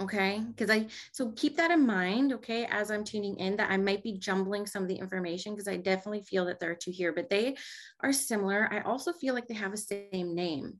okay 0.00 0.42
because 0.48 0.70
i 0.70 0.86
so 1.10 1.30
keep 1.32 1.56
that 1.56 1.70
in 1.70 1.86
mind 1.86 2.32
okay 2.32 2.66
as 2.70 2.90
i'm 2.90 3.04
tuning 3.04 3.36
in 3.36 3.56
that 3.56 3.70
i 3.70 3.76
might 3.76 4.02
be 4.02 4.16
jumbling 4.16 4.66
some 4.66 4.82
of 4.82 4.88
the 4.88 4.96
information 4.96 5.52
because 5.52 5.68
i 5.68 5.76
definitely 5.76 6.22
feel 6.22 6.46
that 6.46 6.58
there 6.58 6.70
are 6.70 6.74
two 6.74 6.90
here 6.90 7.12
but 7.12 7.28
they 7.28 7.54
are 8.00 8.12
similar. 8.12 8.68
I 8.72 8.80
also 8.80 9.12
feel 9.12 9.34
like 9.34 9.46
they 9.46 9.54
have 9.54 9.72
a 9.72 9.76
same 9.76 10.34
name. 10.34 10.78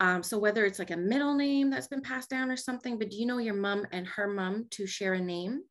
Um, 0.00 0.22
so 0.22 0.38
whether 0.38 0.64
it's 0.64 0.78
like 0.78 0.90
a 0.90 0.96
middle 0.96 1.34
name 1.34 1.70
that's 1.70 1.86
been 1.86 2.00
passed 2.00 2.30
down 2.30 2.50
or 2.50 2.56
something 2.56 2.98
but 2.98 3.10
do 3.10 3.16
you 3.16 3.26
know 3.26 3.38
your 3.38 3.54
mom 3.54 3.86
and 3.92 4.06
her 4.06 4.26
mom 4.26 4.66
to 4.70 4.86
share 4.86 5.14
a 5.14 5.20
name? 5.20 5.62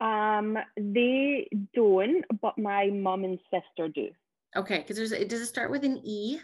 Um 0.00 0.58
they 0.76 1.48
don't 1.74 2.24
but 2.42 2.58
my 2.58 2.90
mom 2.90 3.24
and 3.24 3.38
sister 3.50 3.88
do. 3.88 4.10
Okay 4.54 4.78
because 4.78 4.96
there's 4.96 5.26
does 5.26 5.40
it 5.40 5.46
start 5.46 5.70
with 5.70 5.84
an 5.84 6.00
e? 6.04 6.38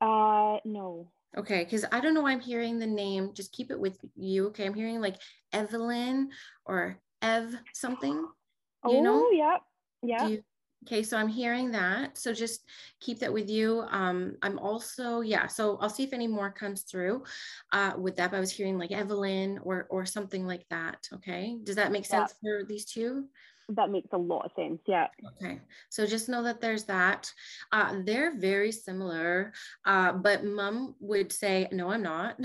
Uh 0.00 0.58
no 0.64 1.08
Okay, 1.38 1.64
because 1.64 1.84
I 1.92 2.00
don't 2.00 2.14
know 2.14 2.22
why 2.22 2.32
I'm 2.32 2.40
hearing 2.40 2.78
the 2.78 2.86
name. 2.86 3.32
Just 3.34 3.52
keep 3.52 3.70
it 3.70 3.78
with 3.78 3.98
you. 4.14 4.46
Okay, 4.48 4.64
I'm 4.64 4.74
hearing 4.74 5.00
like 5.00 5.16
Evelyn 5.52 6.30
or 6.64 6.98
Ev 7.20 7.54
something. 7.74 8.14
You 8.14 8.98
oh, 8.98 9.02
know? 9.02 9.30
yeah, 9.30 9.56
yeah. 10.02 10.28
You, 10.28 10.42
okay, 10.86 11.02
so 11.02 11.18
I'm 11.18 11.28
hearing 11.28 11.72
that. 11.72 12.16
So 12.16 12.32
just 12.32 12.64
keep 13.00 13.18
that 13.18 13.32
with 13.32 13.50
you. 13.50 13.84
Um, 13.90 14.36
I'm 14.42 14.58
also 14.58 15.20
yeah. 15.20 15.46
So 15.46 15.76
I'll 15.80 15.90
see 15.90 16.04
if 16.04 16.14
any 16.14 16.26
more 16.26 16.50
comes 16.50 16.82
through. 16.82 17.24
Uh, 17.70 17.92
with 17.98 18.16
that, 18.16 18.32
I 18.32 18.40
was 18.40 18.52
hearing 18.52 18.78
like 18.78 18.92
Evelyn 18.92 19.60
or 19.62 19.86
or 19.90 20.06
something 20.06 20.46
like 20.46 20.64
that. 20.70 21.06
Okay, 21.12 21.58
does 21.64 21.76
that 21.76 21.92
make 21.92 22.06
sense 22.06 22.34
yeah. 22.42 22.60
for 22.60 22.66
these 22.66 22.86
two? 22.86 23.26
That 23.70 23.90
makes 23.90 24.08
a 24.12 24.18
lot 24.18 24.46
of 24.46 24.52
sense. 24.54 24.80
Yeah. 24.86 25.08
Okay. 25.42 25.60
So 25.88 26.06
just 26.06 26.28
know 26.28 26.42
that 26.42 26.60
there's 26.60 26.84
that. 26.84 27.32
Uh, 27.72 27.96
they're 28.04 28.38
very 28.38 28.72
similar, 28.72 29.52
uh, 29.84 30.12
but 30.12 30.44
mom 30.44 30.94
would 31.00 31.32
say, 31.32 31.68
no, 31.72 31.90
I'm 31.90 32.02
not. 32.02 32.38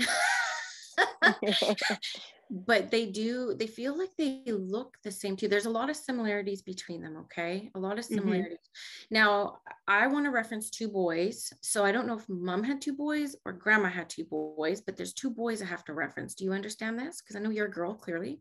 but 2.50 2.90
they 2.90 3.06
do, 3.06 3.54
they 3.56 3.66
feel 3.66 3.96
like 3.96 4.10
they 4.18 4.42
look 4.46 4.96
the 5.04 5.10
same 5.10 5.36
too. 5.36 5.48
There's 5.48 5.66
a 5.66 5.70
lot 5.70 5.90
of 5.90 5.96
similarities 5.96 6.60
between 6.60 7.00
them. 7.02 7.16
Okay. 7.18 7.70
A 7.74 7.78
lot 7.78 7.98
of 7.98 8.04
mm-hmm. 8.04 8.14
similarities. 8.14 8.58
Mm-hmm. 8.58 9.14
Now, 9.14 9.58
I 9.86 10.08
want 10.08 10.26
to 10.26 10.30
reference 10.30 10.70
two 10.70 10.88
boys. 10.88 11.52
So 11.62 11.84
I 11.84 11.92
don't 11.92 12.06
know 12.06 12.18
if 12.18 12.28
mom 12.28 12.64
had 12.64 12.80
two 12.80 12.94
boys 12.94 13.36
or 13.44 13.52
grandma 13.52 13.88
had 13.88 14.10
two 14.10 14.24
boys, 14.24 14.80
but 14.80 14.96
there's 14.96 15.14
two 15.14 15.30
boys 15.30 15.62
I 15.62 15.66
have 15.66 15.84
to 15.84 15.94
reference. 15.94 16.34
Do 16.34 16.44
you 16.44 16.52
understand 16.52 16.98
this? 16.98 17.22
Because 17.22 17.36
I 17.36 17.38
know 17.38 17.50
you're 17.50 17.66
a 17.66 17.70
girl, 17.70 17.94
clearly. 17.94 18.40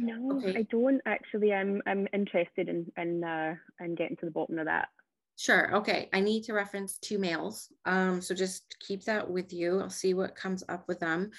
No, 0.00 0.38
okay. 0.38 0.58
I 0.58 0.62
don't 0.62 1.00
actually. 1.04 1.52
I'm 1.52 1.82
I'm 1.86 2.08
interested 2.14 2.68
in 2.68 2.90
in 2.96 3.22
uh 3.22 3.54
in 3.80 3.94
getting 3.94 4.16
to 4.16 4.24
the 4.24 4.32
bottom 4.32 4.58
of 4.58 4.64
that. 4.64 4.88
Sure. 5.36 5.76
Okay. 5.76 6.08
I 6.12 6.20
need 6.20 6.44
to 6.44 6.54
reference 6.54 6.98
two 6.98 7.18
males. 7.18 7.68
Um, 7.84 8.20
so 8.22 8.34
just 8.34 8.76
keep 8.80 9.04
that 9.04 9.30
with 9.30 9.52
you. 9.52 9.80
I'll 9.80 9.90
see 9.90 10.14
what 10.14 10.34
comes 10.34 10.64
up 10.68 10.88
with 10.88 11.00
them. 11.00 11.30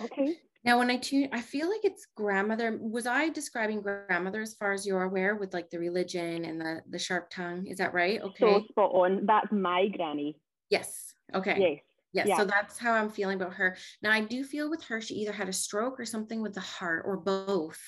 Okay. 0.00 0.36
Now, 0.64 0.78
when 0.78 0.90
I 0.90 0.96
tune, 0.96 1.28
I 1.32 1.40
feel 1.40 1.68
like 1.68 1.84
it's 1.84 2.06
grandmother. 2.14 2.78
Was 2.80 3.06
I 3.06 3.28
describing 3.30 3.82
grandmother 3.82 4.40
as 4.40 4.54
far 4.54 4.72
as 4.72 4.86
you're 4.86 5.02
aware 5.02 5.36
with 5.36 5.52
like 5.52 5.70
the 5.70 5.78
religion 5.78 6.44
and 6.44 6.60
the 6.60 6.82
the 6.90 6.98
sharp 6.98 7.30
tongue? 7.30 7.66
Is 7.66 7.78
that 7.78 7.94
right? 7.94 8.20
Okay. 8.20 8.36
So 8.40 8.64
spot 8.68 8.90
on. 8.94 9.24
That's 9.24 9.50
my 9.50 9.88
granny. 9.88 10.38
Yes. 10.68 11.14
Okay. 11.34 11.56
Yes. 11.58 11.93
Yes, 12.14 12.28
yeah. 12.28 12.36
so 12.36 12.44
that's 12.44 12.78
how 12.78 12.92
I'm 12.92 13.10
feeling 13.10 13.40
about 13.40 13.54
her. 13.54 13.76
Now, 14.00 14.12
I 14.12 14.20
do 14.20 14.44
feel 14.44 14.70
with 14.70 14.84
her, 14.84 15.00
she 15.00 15.16
either 15.16 15.32
had 15.32 15.48
a 15.48 15.52
stroke 15.52 15.98
or 15.98 16.04
something 16.04 16.40
with 16.40 16.54
the 16.54 16.60
heart 16.60 17.02
or 17.04 17.16
both. 17.16 17.80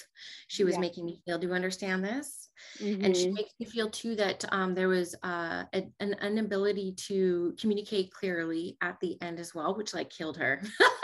She 0.49 0.64
was 0.64 0.75
yeah. 0.75 0.80
making 0.80 1.06
me 1.06 1.21
feel. 1.25 1.38
Do 1.38 1.47
you 1.47 1.54
understand 1.54 2.04
this? 2.04 2.49
Mm-hmm. 2.80 3.04
And 3.04 3.16
she 3.16 3.26
mm-hmm. 3.26 3.35
makes 3.35 3.52
me 3.61 3.66
feel 3.66 3.88
too 3.88 4.16
that 4.16 4.45
um, 4.50 4.75
there 4.75 4.88
was 4.88 5.14
uh, 5.23 5.62
a, 5.73 5.87
an 6.00 6.16
inability 6.21 6.95
to 7.06 7.54
communicate 7.61 8.11
clearly 8.11 8.76
at 8.80 8.99
the 9.00 9.16
end 9.23 9.38
as 9.38 9.54
well, 9.54 9.76
which 9.76 9.95
like 9.95 10.11
killed 10.11 10.38
her, 10.38 10.61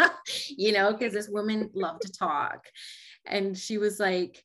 you 0.48 0.72
know, 0.72 0.92
because 0.92 1.12
this 1.12 1.28
woman 1.28 1.70
loved 1.74 2.02
to 2.02 2.12
talk. 2.12 2.66
And 3.24 3.56
she 3.56 3.78
was 3.78 4.00
like, 4.00 4.42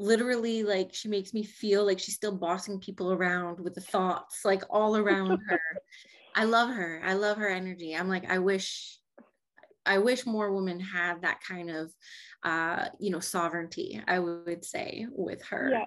literally 0.00 0.62
like 0.62 0.92
she 0.92 1.08
makes 1.08 1.34
me 1.34 1.42
feel 1.42 1.84
like 1.84 1.98
she's 1.98 2.14
still 2.14 2.34
bossing 2.36 2.78
people 2.78 3.12
around 3.12 3.58
with 3.58 3.74
the 3.74 3.80
thoughts 3.80 4.44
like 4.44 4.62
all 4.70 4.96
around 4.96 5.40
her 5.48 5.60
I 6.38 6.44
love 6.44 6.70
her. 6.70 7.02
I 7.04 7.14
love 7.14 7.38
her 7.38 7.48
energy. 7.48 7.96
I'm 7.96 8.08
like, 8.08 8.30
I 8.30 8.38
wish, 8.38 8.96
I 9.84 9.98
wish 9.98 10.24
more 10.24 10.52
women 10.52 10.78
had 10.78 11.22
that 11.22 11.40
kind 11.40 11.68
of, 11.68 11.92
uh, 12.44 12.90
you 13.00 13.10
know, 13.10 13.18
sovereignty. 13.18 14.00
I 14.06 14.20
would 14.20 14.64
say 14.64 15.08
with 15.10 15.44
her. 15.46 15.70
Yeah. 15.72 15.84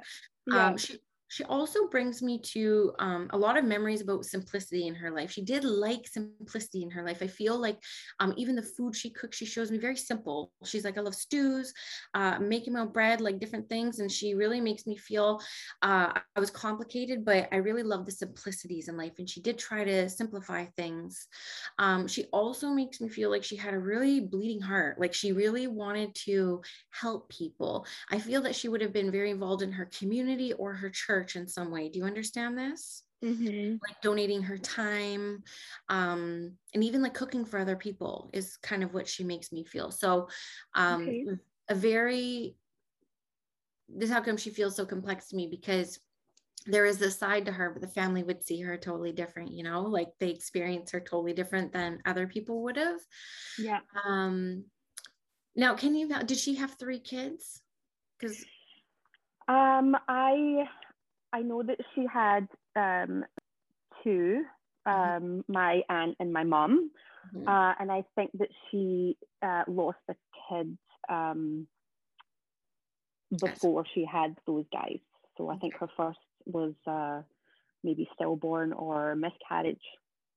Yeah. 0.54 0.68
Um, 0.68 0.78
she 0.78 0.98
she 1.32 1.46
also 1.46 1.88
brings 1.88 2.22
me 2.22 2.38
to 2.40 2.92
um, 3.00 3.30
a 3.30 3.38
lot 3.38 3.58
of 3.58 3.64
memories 3.64 4.02
about 4.02 4.26
simplicity 4.26 4.88
in 4.88 4.96
her 4.96 5.12
life. 5.12 5.32
She 5.32 5.42
did 5.42 5.64
like 5.64 6.06
simplicity 6.06 6.84
in 6.84 6.92
her 6.92 7.04
life. 7.06 7.22
I 7.22 7.28
feel 7.28 7.58
like 7.58 7.82
um, 8.20 8.34
even 8.36 8.54
the 8.54 8.62
food 8.62 8.94
she 8.98 9.12
cooks, 9.12 9.38
she 9.38 9.46
shows 9.46 9.72
me 9.72 9.78
very 9.78 9.96
simple. 9.96 10.52
She's 10.66 10.84
like, 10.84 10.98
I 10.98 11.02
love 11.02 11.16
stews, 11.16 11.74
uh, 12.14 12.38
making 12.40 12.74
my 12.74 12.82
own 12.82 12.92
bread, 12.92 13.22
like 13.22 13.40
different 13.40 13.70
things. 13.70 14.00
And 14.00 14.12
she 14.12 14.34
really 14.34 14.60
makes 14.60 14.86
me 14.86 14.98
feel 14.98 15.40
uh, 15.82 16.12
I 16.36 16.40
was 16.40 16.50
complicated, 16.50 17.24
but 17.24 17.48
I 17.54 17.58
really 17.58 17.84
love 17.84 18.06
the 18.06 18.12
simplicities 18.12 18.90
in 18.90 18.98
life. 18.98 19.14
And 19.18 19.30
she 19.30 19.40
did 19.40 19.58
try 19.58 19.86
to 19.86 20.10
simplify 20.10 20.66
things. 20.76 21.30
Um, 21.80 22.10
she 22.10 22.26
also 22.34 22.72
makes 22.72 23.00
me 23.00 23.08
feel 23.08 23.30
like 23.32 23.46
she 23.46 23.56
had 23.56 23.74
a 23.74 23.80
really 23.80 24.20
bleeding 24.20 24.60
heart. 24.60 25.00
Like 25.00 25.14
she 25.14 25.32
really 25.32 25.68
wanted 25.68 26.14
to 26.26 26.62
help 26.90 27.30
people. 27.30 27.86
I 28.10 28.20
feel 28.20 28.42
that 28.42 28.56
she 28.56 28.68
would 28.68 28.82
have 28.82 28.92
been 28.92 29.12
very 29.12 29.32
involved 29.32 29.62
in 29.62 29.72
her 29.72 29.90
community 29.98 30.52
or 30.52 30.74
her 30.74 30.90
church 30.90 31.21
church 31.22 31.36
in 31.36 31.48
some 31.48 31.72
way. 31.72 31.90
Do 31.90 32.00
you 32.00 32.06
understand 32.06 32.58
this? 32.58 33.04
Mm-hmm. 33.24 33.76
Like 33.88 34.02
donating 34.02 34.42
her 34.42 34.58
time, 34.58 35.44
um, 35.90 36.54
and 36.74 36.84
even 36.84 37.04
like 37.04 37.14
cooking 37.14 37.46
for 37.46 37.60
other 37.60 37.76
people 37.76 38.32
is 38.34 38.58
kind 38.58 38.84
of 38.84 38.96
what 38.96 39.08
she 39.08 39.24
makes 39.24 39.52
me 39.52 39.64
feel. 39.64 39.92
So, 39.92 40.28
um, 40.74 41.04
okay. 41.04 41.26
a 41.70 41.76
very 41.76 42.56
this 43.94 44.10
is 44.10 44.16
how 44.16 44.22
come 44.22 44.38
she 44.38 44.50
feels 44.50 44.76
so 44.76 44.86
complex 44.86 45.28
to 45.28 45.36
me 45.36 45.48
because 45.48 46.00
there 46.66 46.86
is 46.86 46.98
this 46.98 47.18
side 47.18 47.46
to 47.46 47.52
her, 47.52 47.72
but 47.72 47.82
the 47.82 47.88
family 47.88 48.24
would 48.24 48.44
see 48.44 48.62
her 48.62 48.78
totally 48.78 49.12
different, 49.12 49.52
you 49.52 49.64
know, 49.64 49.82
like 49.82 50.10
they 50.20 50.30
experience 50.30 50.92
her 50.92 51.00
totally 51.00 51.34
different 51.34 51.74
than 51.74 52.00
other 52.06 52.28
people 52.28 52.64
would 52.64 52.78
have. 52.78 53.00
Yeah. 53.60 53.80
Um, 54.06 54.66
now, 55.56 55.76
can 55.76 55.96
you, 55.96 56.08
did 56.24 56.38
she 56.38 56.56
have 56.56 56.76
three 56.80 57.00
kids? 57.00 57.62
Because, 58.18 58.46
um, 59.48 59.98
I, 60.08 60.70
I 61.34 61.42
know 61.42 61.64
that 61.64 61.78
she 61.96 62.06
had 62.12 62.48
um, 62.76 63.26
two, 64.04 64.44
mm-hmm. 64.88 65.26
um, 65.26 65.46
my 65.48 65.82
aunt 65.90 66.16
and 66.20 66.34
my 66.34 66.44
mum, 66.44 66.92
mm-hmm. 67.36 67.48
uh, 67.48 67.74
and 67.80 67.92
I 67.92 68.04
think 68.16 68.32
that 68.40 68.50
she 68.70 69.18
uh, 69.42 69.64
lost 69.68 70.00
a 70.10 70.16
kid 70.50 70.78
um, 71.10 71.68
before 73.40 73.86
she 73.94 74.06
had 74.06 74.36
those 74.46 74.66
guys. 74.72 75.00
So 75.38 75.50
I 75.50 75.58
think 75.58 75.76
her 75.78 75.88
first 75.96 76.20
was 76.46 76.74
uh, 76.86 77.22
maybe 77.84 78.10
stillborn 78.16 78.74
or 78.74 79.16
miscarriage. 79.16 79.82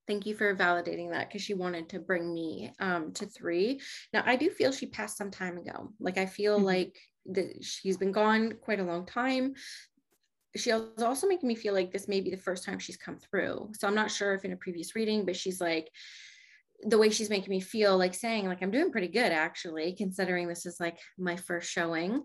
Thank 0.06 0.26
you 0.26 0.34
for 0.34 0.54
validating 0.54 1.10
that 1.12 1.28
because 1.28 1.42
she 1.42 1.54
wanted 1.54 1.88
to 1.90 1.98
bring 1.98 2.32
me 2.32 2.72
um, 2.78 3.12
to 3.12 3.26
three. 3.26 3.80
Now, 4.12 4.22
I 4.26 4.36
do 4.36 4.50
feel 4.50 4.70
she 4.70 4.86
passed 4.86 5.16
some 5.16 5.30
time 5.30 5.56
ago. 5.56 5.92
Like, 5.98 6.18
I 6.18 6.26
feel 6.26 6.56
mm-hmm. 6.56 6.66
like 6.66 6.96
that 7.26 7.64
she's 7.64 7.96
been 7.96 8.12
gone 8.12 8.52
quite 8.60 8.80
a 8.80 8.84
long 8.84 9.06
time 9.06 9.54
she 10.56 10.72
was 10.72 11.02
also 11.02 11.26
making 11.26 11.48
me 11.48 11.54
feel 11.54 11.74
like 11.74 11.92
this 11.92 12.08
may 12.08 12.20
be 12.20 12.30
the 12.30 12.36
first 12.36 12.64
time 12.64 12.78
she's 12.78 12.96
come 12.96 13.18
through. 13.18 13.70
So 13.74 13.88
I'm 13.88 13.94
not 13.94 14.10
sure 14.10 14.34
if 14.34 14.44
in 14.44 14.52
a 14.52 14.56
previous 14.56 14.94
reading, 14.94 15.24
but 15.24 15.36
she's 15.36 15.60
like, 15.60 15.90
the 16.82 16.98
way 16.98 17.10
she's 17.10 17.30
making 17.30 17.50
me 17.50 17.60
feel 17.60 17.96
like 17.96 18.14
saying 18.14 18.46
like 18.46 18.62
i'm 18.62 18.70
doing 18.70 18.90
pretty 18.90 19.08
good 19.08 19.32
actually 19.32 19.94
considering 19.94 20.48
this 20.48 20.66
is 20.66 20.78
like 20.80 20.98
my 21.16 21.36
first 21.36 21.70
showing 21.70 22.22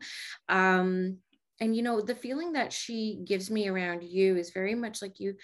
um 0.50 1.18
and 1.62 1.76
you 1.76 1.82
know 1.82 2.02
the 2.02 2.16
feeling 2.16 2.54
that 2.54 2.74
she 2.74 3.22
gives 3.26 3.50
me 3.50 3.68
around 3.68 4.04
you 4.04 4.36
is 4.38 4.52
very 4.52 4.76
much 4.76 5.02
like 5.02 5.20
you 5.20 5.36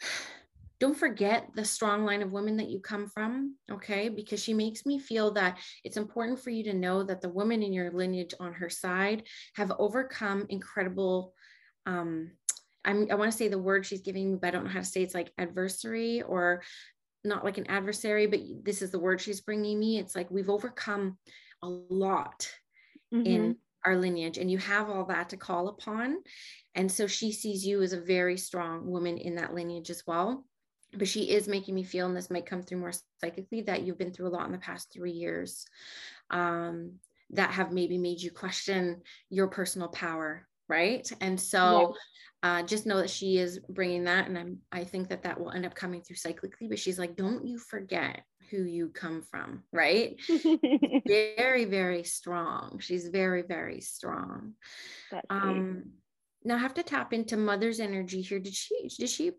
don't 0.80 0.98
forget 0.98 1.48
the 1.54 1.64
strong 1.64 2.04
line 2.04 2.22
of 2.22 2.32
women 2.32 2.56
that 2.56 2.68
you 2.68 2.80
come 2.80 3.06
from 3.06 3.54
okay 3.70 4.08
because 4.08 4.42
she 4.42 4.52
makes 4.52 4.84
me 4.84 4.98
feel 4.98 5.30
that 5.30 5.56
it's 5.84 5.96
important 5.96 6.40
for 6.40 6.50
you 6.50 6.64
to 6.64 6.74
know 6.74 7.04
that 7.04 7.20
the 7.20 7.28
women 7.28 7.62
in 7.62 7.72
your 7.72 7.92
lineage 7.92 8.34
on 8.40 8.52
her 8.52 8.68
side 8.68 9.22
have 9.54 9.72
overcome 9.78 10.44
incredible 10.48 11.34
um 11.86 12.30
I'm, 12.84 13.06
I 13.10 13.14
want 13.14 13.30
to 13.30 13.36
say 13.36 13.48
the 13.48 13.58
word 13.58 13.86
she's 13.86 14.02
giving 14.02 14.32
me, 14.32 14.38
but 14.40 14.48
I 14.48 14.50
don't 14.50 14.64
know 14.64 14.70
how 14.70 14.80
to 14.80 14.84
say 14.84 15.02
it's 15.02 15.14
like 15.14 15.32
adversary 15.38 16.22
or 16.22 16.62
not 17.24 17.44
like 17.44 17.58
an 17.58 17.68
adversary, 17.68 18.26
but 18.26 18.40
this 18.64 18.82
is 18.82 18.90
the 18.90 18.98
word 18.98 19.20
she's 19.20 19.40
bringing 19.40 19.78
me. 19.78 19.98
It's 19.98 20.16
like 20.16 20.30
we've 20.30 20.50
overcome 20.50 21.16
a 21.62 21.68
lot 21.68 22.50
mm-hmm. 23.14 23.24
in 23.24 23.56
our 23.84 23.96
lineage, 23.96 24.38
and 24.38 24.50
you 24.50 24.58
have 24.58 24.90
all 24.90 25.04
that 25.06 25.28
to 25.28 25.36
call 25.36 25.68
upon. 25.68 26.16
And 26.74 26.90
so 26.90 27.06
she 27.06 27.32
sees 27.32 27.64
you 27.64 27.82
as 27.82 27.92
a 27.92 28.00
very 28.00 28.36
strong 28.36 28.90
woman 28.90 29.18
in 29.18 29.36
that 29.36 29.54
lineage 29.54 29.90
as 29.90 30.02
well. 30.06 30.44
But 30.94 31.08
she 31.08 31.30
is 31.30 31.48
making 31.48 31.74
me 31.74 31.84
feel, 31.84 32.06
and 32.06 32.16
this 32.16 32.30
might 32.30 32.46
come 32.46 32.62
through 32.62 32.78
more 32.78 32.92
psychically, 33.20 33.62
that 33.62 33.82
you've 33.82 33.98
been 33.98 34.12
through 34.12 34.28
a 34.28 34.34
lot 34.34 34.46
in 34.46 34.52
the 34.52 34.58
past 34.58 34.92
three 34.92 35.12
years 35.12 35.64
um, 36.30 36.94
that 37.30 37.52
have 37.52 37.72
maybe 37.72 37.96
made 37.96 38.20
you 38.20 38.30
question 38.30 39.02
your 39.30 39.46
personal 39.46 39.88
power 39.88 40.46
right? 40.72 41.10
And 41.20 41.38
so 41.38 41.94
yeah. 42.42 42.60
uh, 42.60 42.62
just 42.62 42.86
know 42.86 42.96
that 42.96 43.10
she 43.10 43.38
is 43.38 43.60
bringing 43.68 44.04
that 44.04 44.26
and 44.26 44.36
i'm 44.36 44.58
i 44.72 44.82
think 44.82 45.08
that 45.08 45.22
that 45.22 45.38
will 45.38 45.52
end 45.52 45.64
up 45.64 45.76
coming 45.76 46.00
through 46.02 46.16
psychically 46.16 46.66
but 46.68 46.78
she's 46.78 46.98
like 46.98 47.14
don't 47.14 47.46
you 47.46 47.56
forget 47.56 48.24
who 48.52 48.64
you 48.64 48.88
come 48.88 49.22
from 49.22 49.62
right? 49.72 50.20
Very 51.06 51.64
very 51.64 52.04
strong. 52.04 52.78
She's 52.80 53.08
very 53.08 53.42
very 53.42 53.80
strong. 53.80 54.54
Um 55.30 55.84
now 56.44 56.56
i 56.56 56.58
have 56.58 56.74
to 56.74 56.82
tap 56.82 57.12
into 57.12 57.36
mother's 57.36 57.80
energy 57.80 58.20
here. 58.20 58.38
Did 58.38 58.54
she 58.54 58.88
did 58.98 59.08
she 59.08 59.32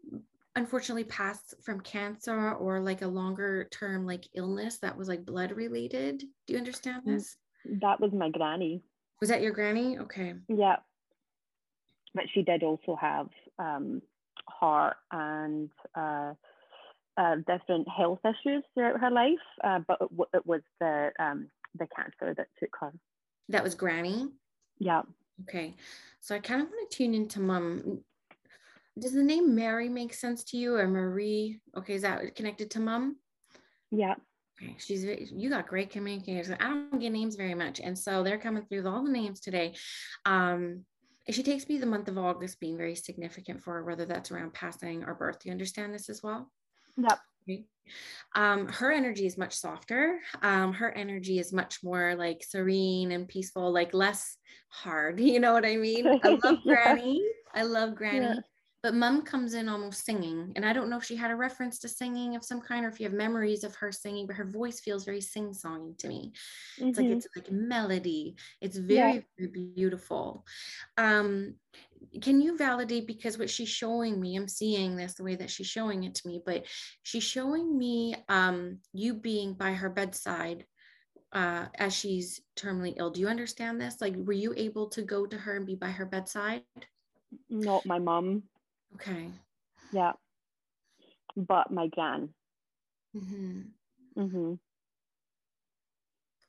unfortunately 0.55 1.03
pass 1.03 1.53
from 1.63 1.79
cancer 1.81 2.53
or 2.53 2.79
like 2.79 3.01
a 3.01 3.07
longer 3.07 3.67
term 3.71 4.05
like 4.05 4.25
illness 4.33 4.79
that 4.79 4.97
was 4.97 5.07
like 5.07 5.25
blood 5.25 5.51
related? 5.51 6.19
Do 6.19 6.53
you 6.53 6.57
understand 6.57 7.03
mm, 7.03 7.13
this? 7.13 7.37
that 7.81 7.99
was 7.99 8.13
my 8.13 8.29
granny. 8.29 8.81
Was 9.19 9.29
that 9.29 9.41
your 9.41 9.53
granny? 9.53 9.99
Okay. 9.99 10.33
Yeah 10.49 10.77
but 12.13 12.25
she 12.33 12.41
did 12.41 12.63
also 12.63 12.95
have 12.95 13.27
um, 13.59 14.01
heart 14.47 14.97
and 15.11 15.69
uh, 15.95 16.33
uh, 17.17 17.35
different 17.47 17.87
health 17.89 18.19
issues 18.23 18.63
throughout 18.73 18.99
her 18.99 19.11
life, 19.11 19.33
uh, 19.63 19.79
but 19.87 19.97
it, 20.01 20.09
w- 20.09 20.29
it 20.33 20.45
was 20.45 20.61
the 20.79 21.11
um, 21.19 21.47
the 21.77 21.87
cancer 21.95 22.33
that 22.35 22.47
took 22.59 22.75
her. 22.79 22.93
That 23.49 23.63
was 23.63 23.75
Granny. 23.75 24.27
Yeah. 24.79 25.03
Okay, 25.43 25.75
so 26.21 26.35
I 26.35 26.39
kind 26.39 26.61
of 26.61 26.67
want 26.67 26.89
to 26.89 26.97
tune 26.97 27.13
into 27.13 27.39
Mom. 27.39 27.99
Does 28.99 29.13
the 29.13 29.23
name 29.23 29.55
Mary 29.55 29.89
make 29.89 30.13
sense 30.13 30.43
to 30.45 30.57
you, 30.57 30.75
or 30.75 30.87
Marie? 30.87 31.59
Okay, 31.75 31.95
is 31.95 32.03
that 32.03 32.35
connected 32.35 32.69
to 32.71 32.79
Mom? 32.79 33.17
Yeah. 33.91 34.15
Okay, 34.61 34.75
she's 34.77 35.03
you 35.03 35.49
got 35.49 35.67
great 35.67 35.89
communicators. 35.89 36.51
I 36.51 36.67
don't 36.67 36.99
get 36.99 37.11
names 37.11 37.35
very 37.35 37.55
much, 37.55 37.79
and 37.79 37.97
so 37.97 38.23
they're 38.23 38.37
coming 38.37 38.65
through 38.65 38.79
with 38.79 38.87
all 38.87 39.03
the 39.03 39.11
names 39.11 39.39
today. 39.39 39.73
Um, 40.25 40.85
she 41.29 41.43
takes 41.43 41.67
me 41.69 41.77
the 41.77 41.85
month 41.85 42.07
of 42.07 42.17
August 42.17 42.59
being 42.59 42.77
very 42.77 42.95
significant 42.95 43.61
for 43.61 43.73
her, 43.73 43.83
whether 43.83 44.05
that's 44.05 44.31
around 44.31 44.53
passing 44.53 45.03
or 45.03 45.13
birth. 45.13 45.39
Do 45.39 45.49
you 45.49 45.53
understand 45.53 45.93
this 45.93 46.09
as 46.09 46.21
well? 46.21 46.51
Yep. 46.97 47.19
Okay. 47.43 47.65
Um, 48.35 48.67
her 48.67 48.91
energy 48.91 49.25
is 49.25 49.37
much 49.37 49.53
softer. 49.55 50.19
Um, 50.41 50.73
her 50.73 50.91
energy 50.91 51.39
is 51.39 51.53
much 51.53 51.83
more 51.83 52.15
like 52.15 52.43
serene 52.43 53.11
and 53.11 53.27
peaceful, 53.27 53.71
like 53.71 53.93
less 53.93 54.37
hard. 54.69 55.19
You 55.33 55.39
know 55.39 55.53
what 55.53 55.65
I 55.65 55.77
mean? 55.77 56.07
I 56.23 56.27
love 56.43 56.59
Yeah. 56.65 56.75
Granny. 56.83 57.21
I 57.53 57.63
love 57.63 57.95
Granny. 57.95 58.25
Yeah. 58.25 58.39
But 58.83 58.95
mom 58.95 59.21
comes 59.21 59.53
in 59.53 59.69
almost 59.69 60.03
singing. 60.05 60.51
And 60.57 60.65
I 60.65 60.73
don't 60.73 60.89
know 60.89 60.97
if 60.97 61.05
she 61.05 61.15
had 61.15 61.31
a 61.31 61.37
reference 61.37 61.79
to 61.79 61.87
singing 61.87 62.35
of 62.35 62.43
some 62.43 62.59
kind 62.59 62.85
or 62.85 62.89
if 62.89 62.99
you 62.99 63.05
have 63.05 63.13
memories 63.13 63.63
of 63.63 63.73
her 63.75 63.93
singing, 63.93 64.27
but 64.27 64.35
her 64.35 64.43
voice 64.45 64.81
feels 64.81 65.05
very 65.05 65.21
sing 65.21 65.51
songy 65.51 65.97
to 65.99 66.07
me. 66.09 66.33
It's 66.89 66.97
like 66.97 67.09
Mhm. 67.09 67.13
it's 67.13 67.27
like 67.35 67.49
melody. 67.49 68.35
It's 68.59 68.77
Yeah. 68.87 69.13
very, 69.13 69.25
very 69.39 69.51
beautiful. 69.73 70.45
Um, 70.97 71.55
can 72.21 72.41
you 72.41 72.57
validate 72.57 73.07
because 73.07 73.37
what 73.37 73.49
she's 73.49 73.69
showing 73.69 74.19
me, 74.19 74.35
I'm 74.35 74.49
seeing 74.49 74.97
this 74.97 75.13
the 75.13 75.23
way 75.23 75.35
that 75.37 75.49
she's 75.49 75.67
showing 75.67 76.03
it 76.03 76.15
to 76.15 76.27
me, 76.27 76.41
but 76.45 76.65
she's 77.03 77.23
showing 77.23 77.77
me 77.77 78.15
um 78.27 78.81
you 78.93 79.13
being 79.15 79.53
by 79.53 79.73
her 79.73 79.89
bedside 79.89 80.67
uh 81.33 81.67
as 81.75 81.95
she's 81.95 82.41
terminally 82.57 82.95
ill. 82.97 83.11
Do 83.11 83.21
you 83.21 83.29
understand 83.29 83.81
this? 83.81 84.01
Like 84.01 84.15
were 84.17 84.33
you 84.33 84.53
able 84.57 84.89
to 84.89 85.03
go 85.03 85.25
to 85.27 85.37
her 85.37 85.55
and 85.57 85.65
be 85.65 85.75
by 85.75 85.91
her 85.91 86.05
bedside? 86.05 86.63
Not 87.49 87.85
my 87.85 87.99
mum. 87.99 88.43
Okay. 88.95 89.29
Yeah. 89.91 90.13
But 91.35 91.71
my 91.71 91.87
gran. 91.87 92.29
hmm 93.13 93.61
hmm 94.15 94.53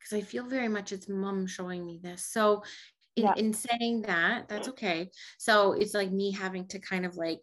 because 0.04 0.18
I 0.18 0.20
feel 0.20 0.44
very 0.44 0.68
much 0.68 0.92
it's 0.92 1.08
mom 1.08 1.46
showing 1.46 1.84
me 1.86 1.98
this. 2.02 2.26
So 2.26 2.62
in, 3.16 3.24
Yeah. 3.24 3.34
in 3.36 3.54
saying 3.54 4.02
that, 4.02 4.48
that's 4.48 4.68
okay. 4.68 5.10
So 5.38 5.72
it's 5.72 5.94
like 5.94 6.10
me 6.12 6.30
having 6.30 6.66
to 6.68 6.78
kind 6.78 7.06
of 7.06 7.16
like 7.16 7.42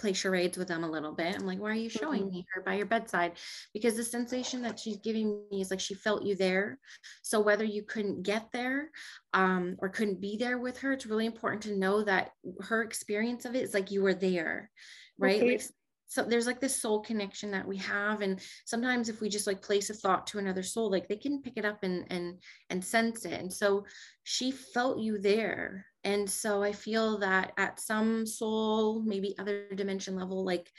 play 0.00 0.12
charades 0.12 0.56
with 0.58 0.68
them 0.68 0.82
a 0.84 0.90
little 0.90 1.12
bit. 1.14 1.36
I'm 1.36 1.46
like, 1.46 1.58
why 1.60 1.70
are 1.70 1.74
you 1.74 1.90
showing 1.90 2.24
Mhm. 2.24 2.30
me 2.30 2.46
her 2.54 2.62
by 2.62 2.74
your 2.74 2.86
bedside? 2.86 3.38
Because 3.72 3.96
the 3.96 4.04
sensation 4.04 4.62
that 4.62 4.78
she's 4.78 4.96
giving 4.98 5.46
me 5.50 5.60
is 5.60 5.70
like 5.70 5.80
she 5.80 5.94
felt 5.94 6.24
you 6.24 6.34
there. 6.34 6.78
So 7.22 7.40
whether 7.40 7.64
you 7.64 7.84
couldn't 7.84 8.22
get 8.22 8.50
there 8.52 8.90
um, 9.32 9.76
or 9.78 9.88
couldn't 9.90 10.20
be 10.20 10.36
there 10.36 10.58
with 10.58 10.78
her, 10.78 10.92
it's 10.92 11.06
really 11.06 11.26
important 11.26 11.62
to 11.64 11.76
know 11.76 12.02
that 12.04 12.32
her 12.60 12.82
experience 12.82 13.44
of 13.44 13.54
it 13.54 13.62
is 13.62 13.74
like 13.74 13.90
you 13.90 14.02
were 14.02 14.14
there, 14.14 14.70
right? 15.18 15.40
Okay. 15.40 15.52
Like 15.52 15.62
so 16.06 16.24
there's 16.24 16.46
like 16.46 16.60
this 16.60 16.82
soul 16.82 17.00
connection 17.02 17.52
that 17.52 17.68
we 17.68 17.76
have 17.76 18.20
and 18.20 18.40
sometimes 18.64 19.08
if 19.08 19.20
we 19.20 19.28
just 19.28 19.46
like 19.46 19.62
place 19.62 19.90
a 19.90 19.94
thought 19.94 20.26
to 20.26 20.40
another 20.40 20.64
soul 20.64 20.90
like 20.90 21.06
they 21.06 21.16
can 21.16 21.40
pick 21.40 21.52
it 21.56 21.64
up 21.64 21.84
and 21.84 22.04
and 22.10 22.42
and 22.68 22.84
sense 22.84 23.24
it 23.24 23.40
and 23.40 23.52
so 23.52 23.86
she 24.24 24.50
felt 24.50 24.98
you 24.98 25.18
there 25.18 25.86
and 26.04 26.28
so 26.28 26.62
i 26.62 26.72
feel 26.72 27.18
that 27.18 27.52
at 27.58 27.78
some 27.80 28.26
soul 28.26 29.00
maybe 29.02 29.34
other 29.38 29.66
dimension 29.74 30.16
level 30.16 30.44
like 30.44 30.70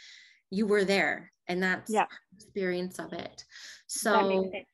you 0.49 0.65
were 0.65 0.83
there 0.83 1.31
and 1.47 1.61
that's 1.61 1.91
Yeah. 1.91 2.05
experience 2.35 2.99
of 2.99 3.13
it 3.13 3.43
so 3.87 4.49
sense. 4.53 4.65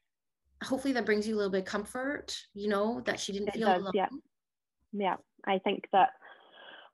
hopefully 0.64 0.94
that 0.94 1.06
brings 1.06 1.28
you 1.28 1.36
a 1.36 1.38
little 1.38 1.52
bit 1.52 1.60
of 1.60 1.66
comfort 1.66 2.36
you 2.54 2.68
know 2.70 3.02
that 3.06 3.20
she 3.20 3.32
didn't 3.34 3.50
It 3.50 3.56
feel 3.56 3.68
does, 3.68 3.82
alone 3.82 3.92
yeah. 3.94 4.10
Yeah. 4.94 5.16
I 5.46 5.60
think 5.60 5.86
that 5.92 6.10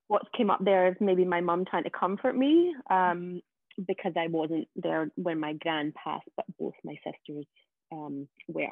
what 0.07 0.23
came 0.35 0.49
up 0.49 0.63
there 0.63 0.87
is 0.87 0.95
maybe 0.99 1.25
my 1.25 1.41
mum 1.41 1.63
trying 1.65 1.83
to 1.85 1.89
comfort 1.89 2.35
me 2.35 2.75
um, 2.89 3.41
because 3.87 4.13
I 4.17 4.27
wasn't 4.27 4.67
there 4.75 5.09
when 5.15 5.39
my 5.39 5.53
gran 5.53 5.93
passed, 5.93 6.27
but 6.35 6.45
both 6.59 6.73
my 6.83 6.95
sisters 7.05 7.45
um, 7.91 8.27
were. 8.47 8.67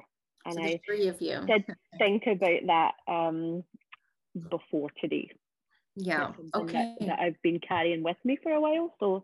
And 0.45 0.53
so 0.55 0.61
I 0.61 0.79
three 0.85 1.07
of 1.07 1.21
you 1.21 1.39
did 1.45 1.65
think 1.97 2.23
about 2.27 2.61
that 2.67 2.91
um, 3.07 3.63
before 4.49 4.89
today. 4.99 5.29
yeah 5.95 6.31
okay 6.55 6.95
That, 6.99 7.07
that 7.07 7.19
I've 7.19 7.41
been 7.41 7.59
carrying 7.59 8.03
with 8.03 8.17
me 8.23 8.37
for 8.41 8.51
a 8.51 8.61
while. 8.61 8.95
So 8.99 9.23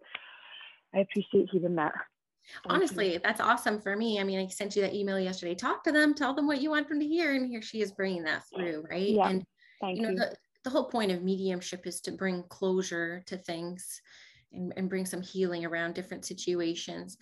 I 0.93 0.99
appreciate 0.99 1.49
hearing 1.51 1.75
that. 1.75 1.93
Thank 1.93 2.65
you. 2.65 2.75
honestly 2.75 3.19
that's 3.21 3.41
awesome 3.41 3.81
for 3.81 3.95
me 3.97 4.19
i 4.21 4.23
mean 4.23 4.39
i 4.39 4.47
sent 4.47 4.73
you 4.73 4.81
that 4.81 4.93
email 4.93 5.19
yesterday 5.19 5.53
talk 5.53 5.83
to 5.83 5.91
them 5.91 6.13
tell 6.13 6.33
them 6.33 6.47
what 6.47 6.61
you 6.61 6.69
want 6.69 6.87
them 6.87 6.97
to 6.99 7.05
hear 7.05 7.33
and 7.35 7.45
here 7.49 7.61
she 7.61 7.81
is 7.81 7.91
bringing 7.91 8.23
that 8.23 8.41
through 8.53 8.85
right 8.89 9.09
Yeah, 9.09 9.27
and 9.29 9.43
Thank 9.81 9.97
you 9.97 10.03
know 10.03 10.11
you. 10.11 10.15
the, 10.15 10.33
the 10.63 10.69
whole 10.69 10.85
point 10.85 11.11
of 11.11 11.23
mediumship 11.23 11.85
is 11.85 11.99
to 12.01 12.11
bring 12.11 12.43
closure 12.49 13.21
to 13.25 13.37
things 13.37 14.01
and, 14.53 14.73
and 14.77 14.89
bring 14.89 15.05
some 15.05 15.21
healing 15.21 15.65
around 15.65 15.93
different 15.93 16.23
situations 16.23 17.17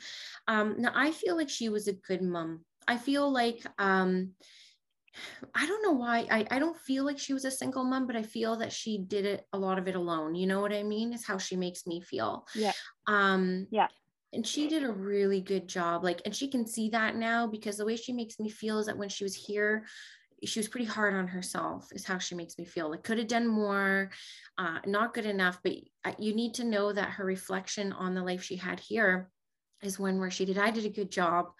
um 0.48 0.76
now 0.78 0.91
i 0.93 1.10
feel 1.10 1.36
like 1.36 1.50
she 1.50 1.69
was 1.69 1.88
a 1.88 1.93
good 1.93 2.21
mom 2.21 2.63
i 2.88 2.95
feel 2.95 3.32
like 3.32 3.65
um 3.80 4.30
I 5.54 5.65
don't 5.65 5.84
know 5.84 5.93
why 5.93 6.28
I, 6.30 6.45
I 6.51 6.60
don't 6.60 6.78
feel 6.78 7.06
like 7.06 7.19
she 7.19 7.34
was 7.34 7.45
a 7.45 7.51
single 7.51 7.84
mom, 7.84 8.08
but 8.08 8.15
I 8.15 8.23
feel 8.23 8.58
that 8.58 8.71
she 8.71 8.97
did 8.97 9.25
it 9.25 9.45
a 9.54 9.58
lot 9.58 9.78
of 9.80 9.88
it 9.88 9.95
alone. 9.95 10.36
You 10.36 10.47
know 10.47 10.62
what 10.62 10.73
I 10.73 10.84
mean? 10.84 11.13
Is 11.13 11.25
how 11.25 11.38
she 11.38 11.56
makes 11.56 11.88
me 11.88 12.01
feel. 12.01 12.45
Yeah. 12.54 12.73
Um 13.08 13.67
Yeah. 13.71 13.88
and 14.34 14.45
she 14.45 14.67
did 14.67 14.84
a 14.84 14.91
really 14.91 15.41
good 15.41 15.67
job. 15.67 16.04
Like, 16.04 16.21
and 16.25 16.36
she 16.36 16.49
can 16.49 16.67
see 16.67 16.89
that 16.89 17.15
now 17.15 17.47
because 17.47 17.78
the 17.78 17.86
way 17.86 17.95
she 17.95 18.12
makes 18.13 18.39
me 18.39 18.49
feel 18.49 18.80
is 18.80 18.88
that 18.88 18.97
when 18.97 19.10
she 19.10 19.23
was 19.23 19.36
here, 19.36 19.86
she 20.43 20.60
was 20.60 20.67
pretty 20.67 20.86
hard 20.86 21.13
on 21.13 21.28
herself, 21.28 21.88
is 21.93 22.06
how 22.06 22.17
she 22.17 22.36
makes 22.36 22.58
me 22.58 22.65
feel. 22.65 22.89
Like, 22.89 23.04
could 23.04 23.17
have 23.17 23.28
done 23.28 23.47
more, 23.47 24.12
uh, 24.58 24.80
not 24.86 25.13
good 25.13 25.25
enough. 25.25 25.60
But 25.63 25.75
you 26.19 26.36
need 26.36 26.56
to 26.56 26.65
know 26.65 26.91
that 26.91 27.12
her 27.12 27.25
reflection 27.25 27.93
on 27.93 28.13
the 28.13 28.23
life 28.23 28.43
she 28.43 28.58
had 28.58 28.80
here 28.80 29.32
is 29.82 29.97
one 29.97 30.19
where 30.19 30.32
she 30.32 30.45
did, 30.45 30.58
I 30.58 30.71
did 30.71 30.86
a 30.86 30.89
good 30.89 31.12
job. 31.12 31.54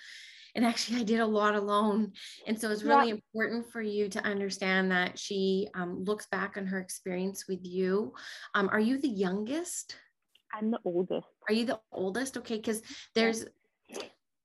And 0.56 0.66
actually, 0.66 1.02
I 1.02 1.04
did 1.04 1.20
a 1.20 1.26
lot 1.26 1.56
alone. 1.56 2.14
And 2.48 2.60
so 2.60 2.72
it's 2.72 2.84
Yeah. 2.84 2.96
really 2.96 3.10
important 3.10 3.72
for 3.72 3.82
you 3.82 4.10
to 4.10 4.24
understand 4.24 4.92
that 4.92 5.20
she 5.20 5.68
um, 5.76 6.04
looks 6.04 6.28
back 6.28 6.58
on 6.58 6.66
her 6.68 6.80
experience 6.80 7.46
with 7.48 7.60
you. 7.64 8.14
Um, 8.54 8.70
are 8.70 8.80
you 8.80 8.98
the 8.98 9.10
youngest? 9.10 9.98
I'm 10.54 10.72
the 10.72 10.80
oldest. 10.86 11.28
Are 11.50 11.54
you 11.54 11.66
the 11.66 11.80
oldest? 11.92 12.38
Okay, 12.38 12.56
because 12.56 12.82
there's 13.14 13.46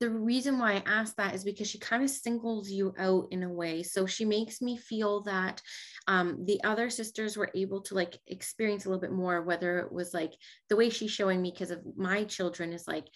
the 0.00 0.10
reason 0.10 0.58
why 0.58 0.72
I 0.72 0.82
asked 0.86 1.18
that 1.18 1.34
is 1.34 1.44
because 1.44 1.68
she 1.68 1.78
kind 1.78 2.02
of 2.02 2.08
singles 2.08 2.70
you 2.70 2.94
out 2.98 3.28
in 3.30 3.42
a 3.42 3.52
way. 3.52 3.82
So 3.82 4.06
she 4.06 4.24
makes 4.24 4.62
me 4.62 4.78
feel 4.78 5.22
that 5.24 5.60
um, 6.08 6.46
the 6.46 6.62
other 6.64 6.88
sisters 6.88 7.36
were 7.36 7.50
able 7.54 7.82
to 7.82 7.94
like 7.94 8.18
experience 8.26 8.86
a 8.86 8.88
little 8.88 9.00
bit 9.00 9.12
more, 9.12 9.42
whether 9.42 9.78
it 9.80 9.92
was 9.92 10.14
like 10.14 10.32
the 10.70 10.76
way 10.76 10.88
she's 10.88 11.10
showing 11.10 11.42
me 11.42 11.50
because 11.50 11.70
of 11.70 11.82
my 11.96 12.24
children 12.24 12.72
is 12.72 12.88
like 12.88 13.08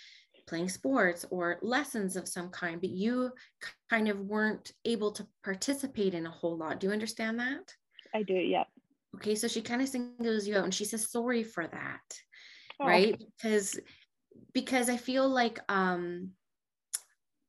playing 0.46 0.68
sports 0.68 1.24
or 1.30 1.58
lessons 1.62 2.16
of 2.16 2.28
some 2.28 2.50
kind, 2.50 2.80
but 2.80 2.90
you 2.90 3.32
kind 3.90 4.08
of 4.08 4.20
weren't 4.20 4.72
able 4.84 5.12
to 5.12 5.26
participate 5.42 6.14
in 6.14 6.26
a 6.26 6.30
whole 6.30 6.56
lot. 6.56 6.80
Do 6.80 6.86
you 6.88 6.92
understand 6.92 7.40
that? 7.40 7.72
I 8.14 8.22
do, 8.22 8.34
yeah. 8.34 8.64
Okay, 9.16 9.34
so 9.34 9.48
she 9.48 9.62
kind 9.62 9.80
of 9.80 9.88
singles 9.88 10.46
you 10.46 10.56
out 10.56 10.64
and 10.64 10.74
she 10.74 10.84
says 10.84 11.10
sorry 11.10 11.42
for 11.42 11.66
that 11.66 12.00
Oh, 12.80 12.86
right 12.86 13.16
because 13.38 13.78
because 14.52 14.88
i 14.88 14.96
feel 14.96 15.28
like 15.28 15.60
um 15.68 16.32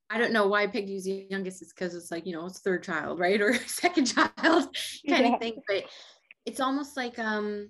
i 0.10 0.17
don't 0.19 0.31
know 0.31 0.47
why 0.47 0.62
i 0.63 0.67
picked 0.67 0.88
you 0.88 0.97
as 0.97 1.05
the 1.05 1.27
youngest 1.29 1.62
is 1.63 1.73
because 1.73 1.95
it's 1.95 2.12
like 2.12 2.27
you 2.27 2.34
know 2.34 2.45
it's 2.45 2.60
third 2.60 2.84
child 2.84 3.19
right 3.19 3.41
or 3.45 3.53
second 3.65 4.05
child 4.05 4.29
kind 5.10 5.25
Yeah. 5.25 5.34
of 5.34 5.39
thing 5.39 5.55
but 5.67 5.86
it's 6.45 6.60
almost 6.60 6.95
like 6.95 7.17
um 7.17 7.69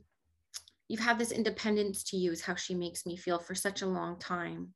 you've 0.90 1.00
had 1.00 1.18
this 1.18 1.32
independence 1.32 2.04
to 2.04 2.18
you 2.18 2.32
is 2.32 2.42
how 2.42 2.56
she 2.56 2.76
makes 2.76 3.06
me 3.06 3.16
feel 3.16 3.40
for 3.40 3.56
such 3.56 3.82
a 3.82 3.88
long 3.88 4.20
time 4.20 4.74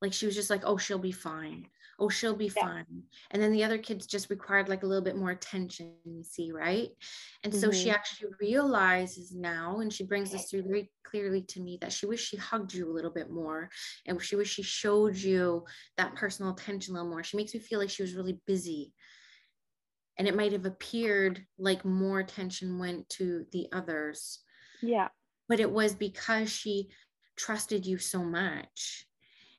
like 0.00 0.12
she 0.12 0.26
was 0.26 0.34
just 0.34 0.50
like 0.50 0.62
oh 0.64 0.76
she'll 0.78 0.98
be 0.98 1.12
fine. 1.12 1.68
Oh 1.98 2.08
she'll 2.08 2.34
be 2.36 2.48
Yeah. 2.56 2.62
fine. 2.62 3.04
And 3.30 3.42
then 3.42 3.52
the 3.52 3.64
other 3.64 3.78
kids 3.78 4.06
just 4.06 4.30
required 4.30 4.68
like 4.68 4.82
a 4.82 4.86
little 4.86 5.04
bit 5.04 5.16
more 5.16 5.30
attention 5.30 5.96
you 6.04 6.22
see 6.24 6.52
right? 6.52 6.90
And 7.44 7.54
so 7.54 7.70
she 7.70 7.90
Mhm. 7.90 7.94
actually 7.94 8.30
realizes 8.40 9.32
now 9.34 9.80
and 9.80 9.92
she 9.92 10.04
brings 10.04 10.30
this 10.32 10.50
through 10.50 10.62
very 10.62 10.90
clearly 11.04 11.42
to 11.42 11.60
me 11.60 11.78
that 11.82 11.92
she 11.92 12.06
wished 12.06 12.28
she 12.28 12.36
hugged 12.38 12.72
you 12.72 12.90
a 12.90 12.92
little 12.94 13.10
bit 13.10 13.30
more 13.30 13.68
and 14.06 14.20
she 14.22 14.36
wished 14.36 14.54
she 14.54 14.62
showed 14.62 15.16
you 15.16 15.64
that 15.98 16.14
personal 16.14 16.52
attention 16.52 16.94
a 16.94 16.98
little 16.98 17.10
more. 17.10 17.22
She 17.22 17.36
makes 17.36 17.52
me 17.54 17.60
feel 17.60 17.78
like 17.78 17.90
she 17.90 18.02
was 18.02 18.14
really 18.14 18.40
busy. 18.46 18.94
And 20.16 20.28
it 20.28 20.36
might 20.36 20.52
have 20.52 20.66
appeared 20.66 21.46
like 21.58 21.84
more 21.84 22.20
attention 22.20 22.78
went 22.78 23.08
to 23.10 23.46
the 23.52 23.68
others. 23.72 24.40
Yeah. 24.82 25.10
but 25.48 25.60
it 25.60 25.70
was 25.70 25.94
because 25.94 26.50
she 26.50 26.90
trusted 27.36 27.86
you 27.86 27.98
so 27.98 28.22
much 28.22 29.06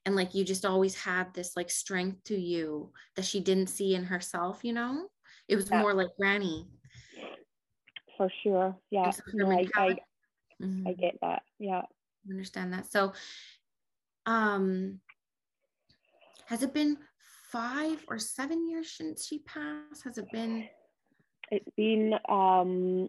and 0.06 0.16
like 0.16 0.34
you 0.34 0.44
just 0.44 0.66
always 0.66 0.96
had 0.96 1.34
this 1.34 1.56
like 1.56 1.70
strength 1.70 2.24
to 2.26 2.36
you 2.36 2.92
that 3.16 3.26
she 3.26 3.40
didn't 3.40 3.68
see 3.68 3.94
in 3.96 4.04
herself 4.04 4.60
you 4.64 4.74
know 4.74 5.08
it 5.48 5.56
was 5.56 5.70
Yeah. 5.70 5.82
more 5.82 5.94
like 5.94 6.10
granny 6.18 6.68
For 8.18 8.30
sure. 8.44 8.76
Yeah. 8.92 9.12
No, 9.34 9.50
I, 9.50 9.54
I, 9.54 9.58
mentality- 9.58 10.02
I 10.88 10.94
get 10.94 11.18
that. 11.22 11.42
Yeah. 11.60 11.82
understand 12.30 12.74
that 12.74 12.92
so 12.92 13.14
um 14.26 15.00
has 16.48 16.62
it 16.64 16.74
been 16.74 16.98
five 17.52 18.04
or 18.08 18.20
seven 18.20 18.68
years 18.68 18.92
since 18.92 19.26
she 19.26 19.40
passed? 19.40 20.04
Has 20.04 20.18
it 20.18 20.30
been? 20.32 20.68
It's 21.50 21.68
been 21.76 22.14
um 22.30 23.08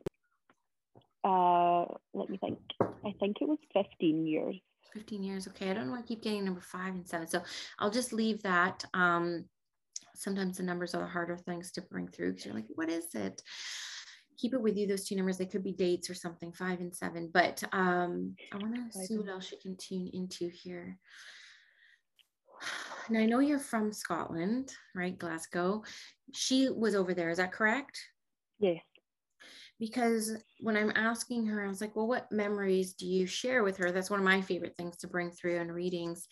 uh 1.24 1.85
let 2.14 2.28
me 2.31 2.38
think. 2.38 2.59
I 2.81 3.12
think 3.20 3.38
it 3.40 3.48
was 3.48 3.59
15 3.74 4.26
years. 4.26 4.57
15 4.92 5.22
years. 5.22 5.48
Okay. 5.48 5.70
I 5.70 5.74
don't 5.74 5.88
know. 5.88 5.94
I 5.94 6.02
keep 6.02 6.22
getting 6.22 6.44
number 6.44 6.61
five 6.61 6.94
and 6.94 7.07
seven. 7.07 7.26
So 7.26 7.42
I'll 7.78 7.90
just 7.90 8.12
leave 8.12 8.42
that. 8.42 8.85
Um 8.94 9.44
sometimes 10.14 10.59
the 10.59 10.62
numbers 10.62 10.94
are 10.94 11.00
the 11.00 11.07
harder 11.07 11.37
things 11.37 11.72
to 11.72 11.81
bring 11.83 12.07
through 12.07 12.31
because 12.31 12.44
you're 12.44 12.55
like, 12.55 12.66
what 12.74 12.90
is 12.90 13.14
it? 13.14 13.42
Keep 14.38 14.55
it 14.55 14.62
with 14.62 14.76
you, 14.76 14.87
those 14.87 15.07
two 15.07 15.16
numbers. 15.16 15.38
They 15.38 15.46
could 15.46 15.64
be 15.64 15.72
dates 15.72 16.11
or 16.11 16.14
something, 16.14 16.52
five 16.52 16.81
and 16.81 16.94
seven. 16.94 17.31
But 17.33 17.62
um 17.72 18.35
I 18.52 18.59
want 18.59 18.92
to 18.92 19.07
see 19.07 19.16
what 19.16 19.28
else 19.28 19.50
you 19.50 19.59
can 19.61 19.76
tune 19.76 20.11
into 20.12 20.48
here. 20.48 20.98
And 23.09 23.18
I 23.18 23.26
know 23.26 23.40
you're 23.40 23.59
from 23.59 23.92
Scotland, 23.92 24.72
right? 24.94 25.18
Glasgow. 25.18 25.83
She 26.33 26.68
was 26.68 26.94
over 26.94 27.14
there, 27.14 27.31
is 27.31 27.38
that 27.38 27.52
correct? 27.52 27.98
Yes. 28.61 28.81
Because 29.83 30.31
when 30.61 30.77
I'm 30.77 30.92
asking 30.95 31.47
her, 31.47 31.64
I 31.64 31.66
was 31.66 31.81
like, 31.81 31.97
well, 31.97 32.07
what 32.07 32.31
memories 32.31 32.92
do 32.92 33.05
you 33.05 33.27
share 33.27 33.64
with 33.64 33.77
her? 33.79 33.90
That's 33.90 34.11
one 34.11 34.21
of 34.21 34.25
my 34.25 34.40
favorite 34.40 34.77
things 34.77 34.99
to 34.99 35.09
bring 35.09 35.33
through 35.33 35.59
in 35.59 35.73
readings. 35.73 36.29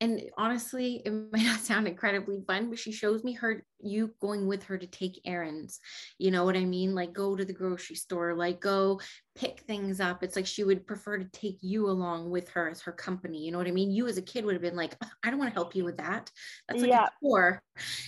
And 0.00 0.22
honestly 0.38 1.02
it 1.04 1.10
might 1.32 1.44
not 1.44 1.60
sound 1.60 1.86
incredibly 1.86 2.40
fun 2.46 2.70
but 2.70 2.78
she 2.78 2.92
shows 2.92 3.22
me 3.22 3.34
her 3.34 3.62
you 3.80 4.14
going 4.18 4.46
with 4.46 4.62
her 4.64 4.78
to 4.78 4.86
take 4.86 5.20
errands. 5.26 5.78
You 6.18 6.30
know 6.30 6.46
what 6.46 6.56
i 6.56 6.64
mean? 6.64 6.94
Like 6.94 7.12
go 7.12 7.36
to 7.36 7.44
the 7.44 7.52
grocery 7.52 7.96
store 7.96 8.34
like 8.34 8.60
go 8.60 8.98
pick 9.34 9.60
things 9.60 10.00
up. 10.00 10.22
It's 10.22 10.36
like 10.36 10.46
she 10.46 10.64
would 10.64 10.86
prefer 10.86 11.18
to 11.18 11.26
take 11.26 11.58
you 11.60 11.90
along 11.90 12.30
with 12.30 12.48
her 12.50 12.70
as 12.70 12.80
her 12.80 12.92
company. 12.92 13.44
You 13.44 13.52
know 13.52 13.58
what 13.58 13.68
i 13.68 13.72
mean? 13.72 13.90
You 13.90 14.06
as 14.06 14.16
a 14.16 14.22
kid 14.22 14.46
would 14.46 14.54
have 14.54 14.62
been 14.62 14.76
like 14.76 14.96
i 15.22 15.28
don't 15.28 15.38
want 15.38 15.50
to 15.50 15.54
help 15.54 15.74
you 15.74 15.84
with 15.84 15.98
that. 15.98 16.30
That's 16.66 16.80
like 16.80 16.90
yeah. 16.90 17.04
a 17.04 17.10
chore 17.22 17.62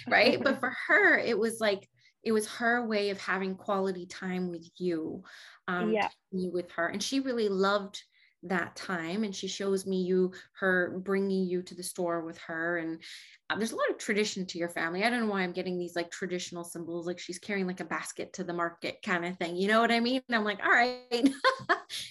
right? 0.08 0.42
But 0.42 0.60
for 0.60 0.74
her 0.88 1.18
it 1.18 1.38
was 1.38 1.58
like 1.60 1.86
it 2.24 2.32
was 2.32 2.46
her 2.46 2.86
way 2.86 3.10
of 3.10 3.20
having 3.20 3.54
quality 3.54 4.06
time 4.06 4.50
with 4.50 4.68
you 4.76 5.22
um 5.66 5.92
yeah. 5.92 6.08
with 6.32 6.70
her. 6.72 6.88
And 6.88 7.02
she 7.02 7.20
really 7.20 7.48
loved 7.48 8.02
that 8.44 8.76
time 8.76 9.24
and 9.24 9.34
she 9.34 9.48
shows 9.48 9.84
me 9.84 10.02
you 10.02 10.32
her 10.52 11.00
bringing 11.04 11.44
you 11.44 11.60
to 11.62 11.74
the 11.74 11.82
store 11.82 12.20
with 12.24 12.38
her. 12.38 12.78
And 12.78 13.02
uh, 13.50 13.56
there's 13.56 13.72
a 13.72 13.76
lot 13.76 13.90
of 13.90 13.98
tradition 13.98 14.46
to 14.46 14.58
your 14.58 14.68
family. 14.68 15.02
I 15.02 15.10
don't 15.10 15.26
know 15.26 15.32
why 15.32 15.42
i'm 15.42 15.52
getting 15.52 15.78
these 15.78 15.96
like 15.96 16.10
traditional 16.10 16.64
symbols 16.64 17.06
like 17.06 17.18
she's 17.18 17.38
carrying 17.38 17.66
like 17.66 17.80
a 17.80 17.84
basket 17.84 18.32
to 18.34 18.44
the 18.44 18.52
market 18.52 18.98
kind 19.02 19.24
of 19.24 19.36
thing. 19.38 19.56
You 19.56 19.68
know 19.68 19.80
what 19.80 19.90
i 19.90 20.00
mean? 20.00 20.20
And 20.28 20.36
i'm 20.36 20.44
like 20.44 20.60
all 20.64 20.70
right. 20.70 21.28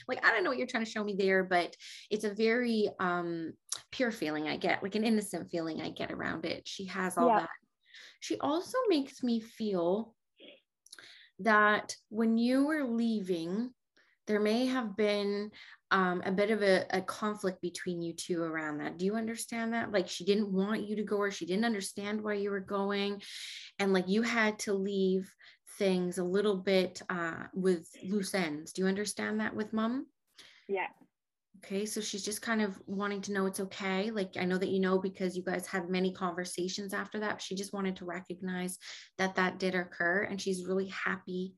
Like 0.08 0.26
i 0.26 0.32
don't 0.32 0.44
know 0.44 0.50
what 0.50 0.58
you're 0.58 0.68
trying 0.68 0.86
to 0.86 0.90
show 0.90 1.04
me 1.04 1.16
there 1.18 1.44
but 1.44 1.76
it's 2.10 2.24
a 2.24 2.34
very 2.34 2.90
um 3.00 3.54
pure 3.92 4.12
feeling 4.12 4.48
i 4.48 4.58
get 4.58 4.82
like 4.82 4.96
an 4.96 5.04
innocent 5.04 5.52
feeling 5.52 5.82
i 5.82 5.90
get 5.90 6.12
around 6.12 6.46
it. 6.46 6.68
She 6.68 6.86
has 6.86 7.16
all 7.18 7.28
yeah. 7.28 7.40
that 7.42 7.50
she 8.20 8.38
also 8.40 8.78
makes 8.90 9.24
me 9.24 9.40
feel 9.40 10.14
that 11.40 11.96
when 12.10 12.38
you 12.38 12.66
were 12.66 12.86
leaving 12.86 13.72
there 14.28 14.40
may 14.40 14.66
have 14.66 14.96
been 14.96 15.52
um, 15.90 16.22
a 16.26 16.32
bit 16.32 16.52
of 16.52 16.62
a, 16.62 16.86
a, 16.90 17.02
conflict 17.02 17.62
between 17.62 18.02
you 18.02 18.14
two 18.14 18.44
around 18.44 18.80
that. 18.80 18.98
Do 18.98 19.06
you 19.06 19.16
understand 19.16 19.74
that? 19.74 19.94
Like 19.94 20.10
she 20.10 20.26
didn't 20.26 20.52
want 20.52 20.86
you 20.86 20.98
to 20.98 21.04
go 21.04 21.16
or 21.16 21.32
she 21.32 21.46
didn't 21.46 21.64
understand 21.64 22.22
why 22.22 22.34
you 22.34 22.52
were 22.52 22.60
going. 22.60 23.22
And 23.80 23.94
like 23.94 24.10
you 24.10 24.22
had 24.22 24.60
to 24.60 24.74
leave 24.74 25.34
things 25.80 26.18
a 26.18 26.24
little 26.24 26.58
bit 26.58 27.02
uh, 27.10 27.44
with 27.54 27.88
loose 28.04 28.34
ends. 28.34 28.74
Do 28.74 28.82
you 28.82 28.88
understand 28.90 29.40
that 29.40 29.56
with 29.56 29.72
mom? 29.72 30.08
Yeah. 30.68 30.88
Okay, 31.58 31.86
so 31.86 32.02
she's 32.02 32.24
just 32.24 32.42
kind 32.42 32.62
of 32.62 32.80
wanting 32.86 33.22
to 33.22 33.34
know 33.34 33.46
it's 33.46 33.60
okay. 33.60 34.12
Like 34.12 34.38
I 34.40 34.46
know 34.46 34.58
that 34.58 34.70
you 34.70 34.80
know 34.80 35.00
because 35.00 35.36
you 35.36 35.44
guys 35.44 35.66
had 35.66 35.90
many 35.90 36.14
conversations 36.14 36.94
after 36.94 37.20
that. 37.20 37.42
She 37.42 37.56
just 37.56 37.74
wanted 37.74 37.96
to 37.98 38.06
recognize 38.06 38.78
that 39.18 39.36
that 39.36 39.58
did 39.58 39.74
occur 39.74 40.24
and 40.24 40.40
she's 40.40 40.66
really 40.66 40.88
happy 40.88 41.56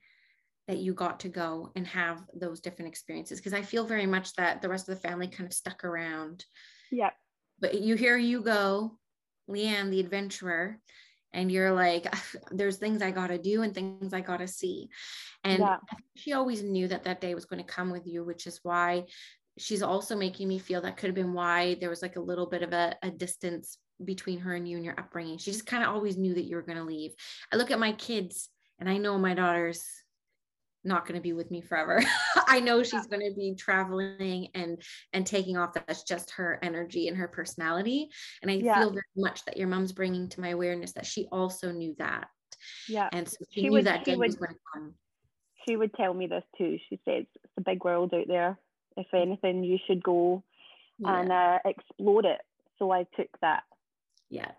that 0.69 0.77
you 0.77 0.93
got 0.93 1.19
to 1.21 1.29
go 1.29 1.71
and 1.75 1.87
have 1.87 2.21
those 2.35 2.59
different 2.59 2.89
experiences 2.89 3.39
because 3.39 3.55
i 3.55 3.61
feel 3.61 3.87
very 3.87 4.05
much 4.05 4.33
that 4.35 4.61
the 4.61 4.69
rest 4.69 4.87
of 4.87 4.93
the 4.93 5.01
family 5.01 5.27
kind 5.27 5.47
of 5.47 5.53
stuck 5.53 5.83
around 5.83 6.45
yeah 6.91 7.09
but 7.59 7.81
you 7.81 7.95
hear 7.95 8.15
you 8.15 8.39
go 8.43 8.95
lianne 9.49 9.89
the 9.89 9.99
adventurer 9.99 10.77
and 11.33 11.51
you're 11.51 11.71
like 11.71 12.05
there's 12.51 12.77
things 12.77 13.01
i 13.01 13.09
got 13.09 13.27
to 13.27 13.39
do 13.39 13.63
and 13.63 13.73
things 13.73 14.13
i 14.13 14.21
got 14.21 14.37
to 14.37 14.47
see 14.47 14.87
and 15.43 15.59
yeah. 15.59 15.77
she 16.15 16.33
always 16.33 16.61
knew 16.61 16.87
that 16.87 17.03
that 17.03 17.19
day 17.19 17.33
was 17.33 17.45
going 17.45 17.61
to 17.63 17.73
come 17.73 17.89
with 17.89 18.05
you 18.05 18.23
which 18.23 18.45
is 18.45 18.59
why 18.61 19.03
she's 19.59 19.83
also 19.83 20.15
making 20.15 20.47
me 20.47 20.59
feel 20.59 20.81
that 20.81 20.97
could 20.97 21.07
have 21.07 21.15
been 21.15 21.33
why 21.33 21.75
there 21.75 21.89
was 21.89 22.01
like 22.01 22.15
a 22.15 22.21
little 22.21 22.45
bit 22.45 22.63
of 22.63 22.73
a, 22.73 22.95
a 23.03 23.11
distance 23.11 23.77
between 24.03 24.39
her 24.39 24.55
and 24.55 24.67
you 24.67 24.77
and 24.77 24.85
your 24.85 24.97
upbringing 24.97 25.37
she 25.37 25.51
just 25.51 25.65
kind 25.65 25.83
of 25.83 25.89
always 25.89 26.17
knew 26.17 26.33
that 26.33 26.45
you 26.45 26.55
were 26.55 26.61
going 26.61 26.77
to 26.77 26.83
leave 26.83 27.11
i 27.51 27.57
look 27.57 27.71
at 27.71 27.79
my 27.79 27.91
kids 27.93 28.49
and 28.79 28.89
i 28.89 28.97
know 28.97 29.17
my 29.17 29.33
daughters 29.33 29.83
not 30.83 31.05
going 31.05 31.15
to 31.15 31.21
be 31.21 31.33
with 31.33 31.51
me 31.51 31.61
forever. 31.61 32.01
I 32.47 32.59
know 32.59 32.83
she's 32.83 33.07
going 33.07 33.27
to 33.27 33.35
be 33.35 33.55
traveling 33.55 34.47
and 34.55 34.81
and 35.13 35.25
taking 35.25 35.57
off. 35.57 35.73
That's 35.73 36.03
just 36.03 36.31
her 36.31 36.59
energy 36.61 37.07
and 37.07 37.17
her 37.17 37.27
personality. 37.27 38.09
And 38.41 38.49
I 38.49 38.55
yeah. 38.55 38.79
feel 38.79 38.91
very 38.91 39.03
much 39.15 39.43
that 39.45 39.57
your 39.57 39.67
mom's 39.67 39.91
bringing 39.91 40.29
to 40.29 40.41
my 40.41 40.49
awareness 40.49 40.93
that 40.93 41.05
she 41.05 41.27
also 41.31 41.71
knew 41.71 41.95
that. 41.99 42.27
Yeah. 42.87 43.09
And 43.11 43.27
so 43.27 43.37
she, 43.51 43.61
she 43.61 43.67
knew 43.67 43.73
would, 43.73 43.85
that 43.85 44.05
day 44.05 44.15
would, 44.15 44.27
was 44.27 44.35
going 44.35 44.51
to 44.51 44.59
come. 44.73 44.93
She 45.67 45.75
would 45.75 45.93
tell 45.93 46.13
me 46.13 46.27
this 46.27 46.43
too. 46.57 46.77
She 46.89 46.99
says 47.05 47.25
it's 47.43 47.53
a 47.57 47.61
big 47.61 47.83
world 47.83 48.13
out 48.13 48.27
there. 48.27 48.57
If 48.99 49.13
anything, 49.13 49.63
you 49.63 49.79
should 49.87 50.03
go 50.03 50.43
yeah. 50.99 51.19
and 51.19 51.31
uh, 51.31 51.59
explore 51.65 52.25
it. 52.25 52.41
So 52.77 52.91
I 52.91 53.05
took 53.17 53.29
that. 53.41 53.63
Yes. 54.29 54.53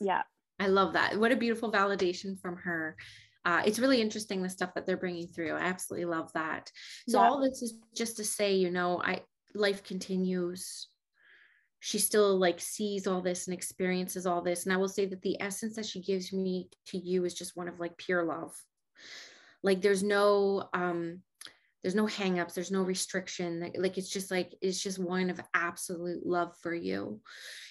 Yeah. 0.00 0.22
I 0.60 0.66
love 0.66 0.92
that. 0.92 1.18
What 1.18 1.32
a 1.32 1.36
beautiful 1.36 1.72
validation 1.72 2.40
from 2.40 2.56
her 2.58 2.96
uh, 3.44 3.62
it's 3.66 3.78
really 3.78 4.00
interesting 4.00 4.42
the 4.42 4.48
stuff 4.48 4.72
that 4.74 4.86
they're 4.86 4.96
bringing 4.96 5.28
through. 5.28 5.52
I 5.52 5.60
absolutely 5.60 6.06
love 6.06 6.32
that. 6.32 6.70
So 7.08 7.20
yeah. 7.20 7.28
all 7.28 7.40
this 7.40 7.62
is 7.62 7.74
just 7.94 8.16
to 8.16 8.24
say, 8.24 8.54
you 8.54 8.70
know, 8.70 9.00
I 9.02 9.20
life 9.54 9.84
continues. 9.84 10.88
She 11.80 11.98
still 11.98 12.38
like 12.38 12.60
sees 12.60 13.06
all 13.06 13.20
this 13.20 13.46
and 13.46 13.54
experiences 13.54 14.26
all 14.26 14.40
this. 14.40 14.64
And 14.64 14.72
I 14.72 14.78
will 14.78 14.88
say 14.88 15.04
that 15.06 15.20
the 15.20 15.40
essence 15.40 15.76
that 15.76 15.84
she 15.84 16.00
gives 16.00 16.32
me 16.32 16.70
to 16.86 16.98
you 16.98 17.26
is 17.26 17.34
just 17.34 17.56
one 17.56 17.68
of 17.68 17.78
like 17.78 17.98
pure 17.98 18.24
love. 18.24 18.54
Like 19.62 19.82
there's 19.82 20.02
no 20.02 20.68
um 20.72 21.20
there's 21.84 21.94
no 21.94 22.06
hangups, 22.06 22.54
there's 22.54 22.72
no 22.72 22.82
restriction. 22.82 23.70
Like 23.76 23.98
it's 23.98 24.08
just 24.08 24.32
like 24.32 24.54
it's 24.60 24.82
just 24.82 24.98
one 24.98 25.30
of 25.30 25.38
absolute 25.54 26.26
love 26.26 26.56
for 26.62 26.74
you. 26.74 27.20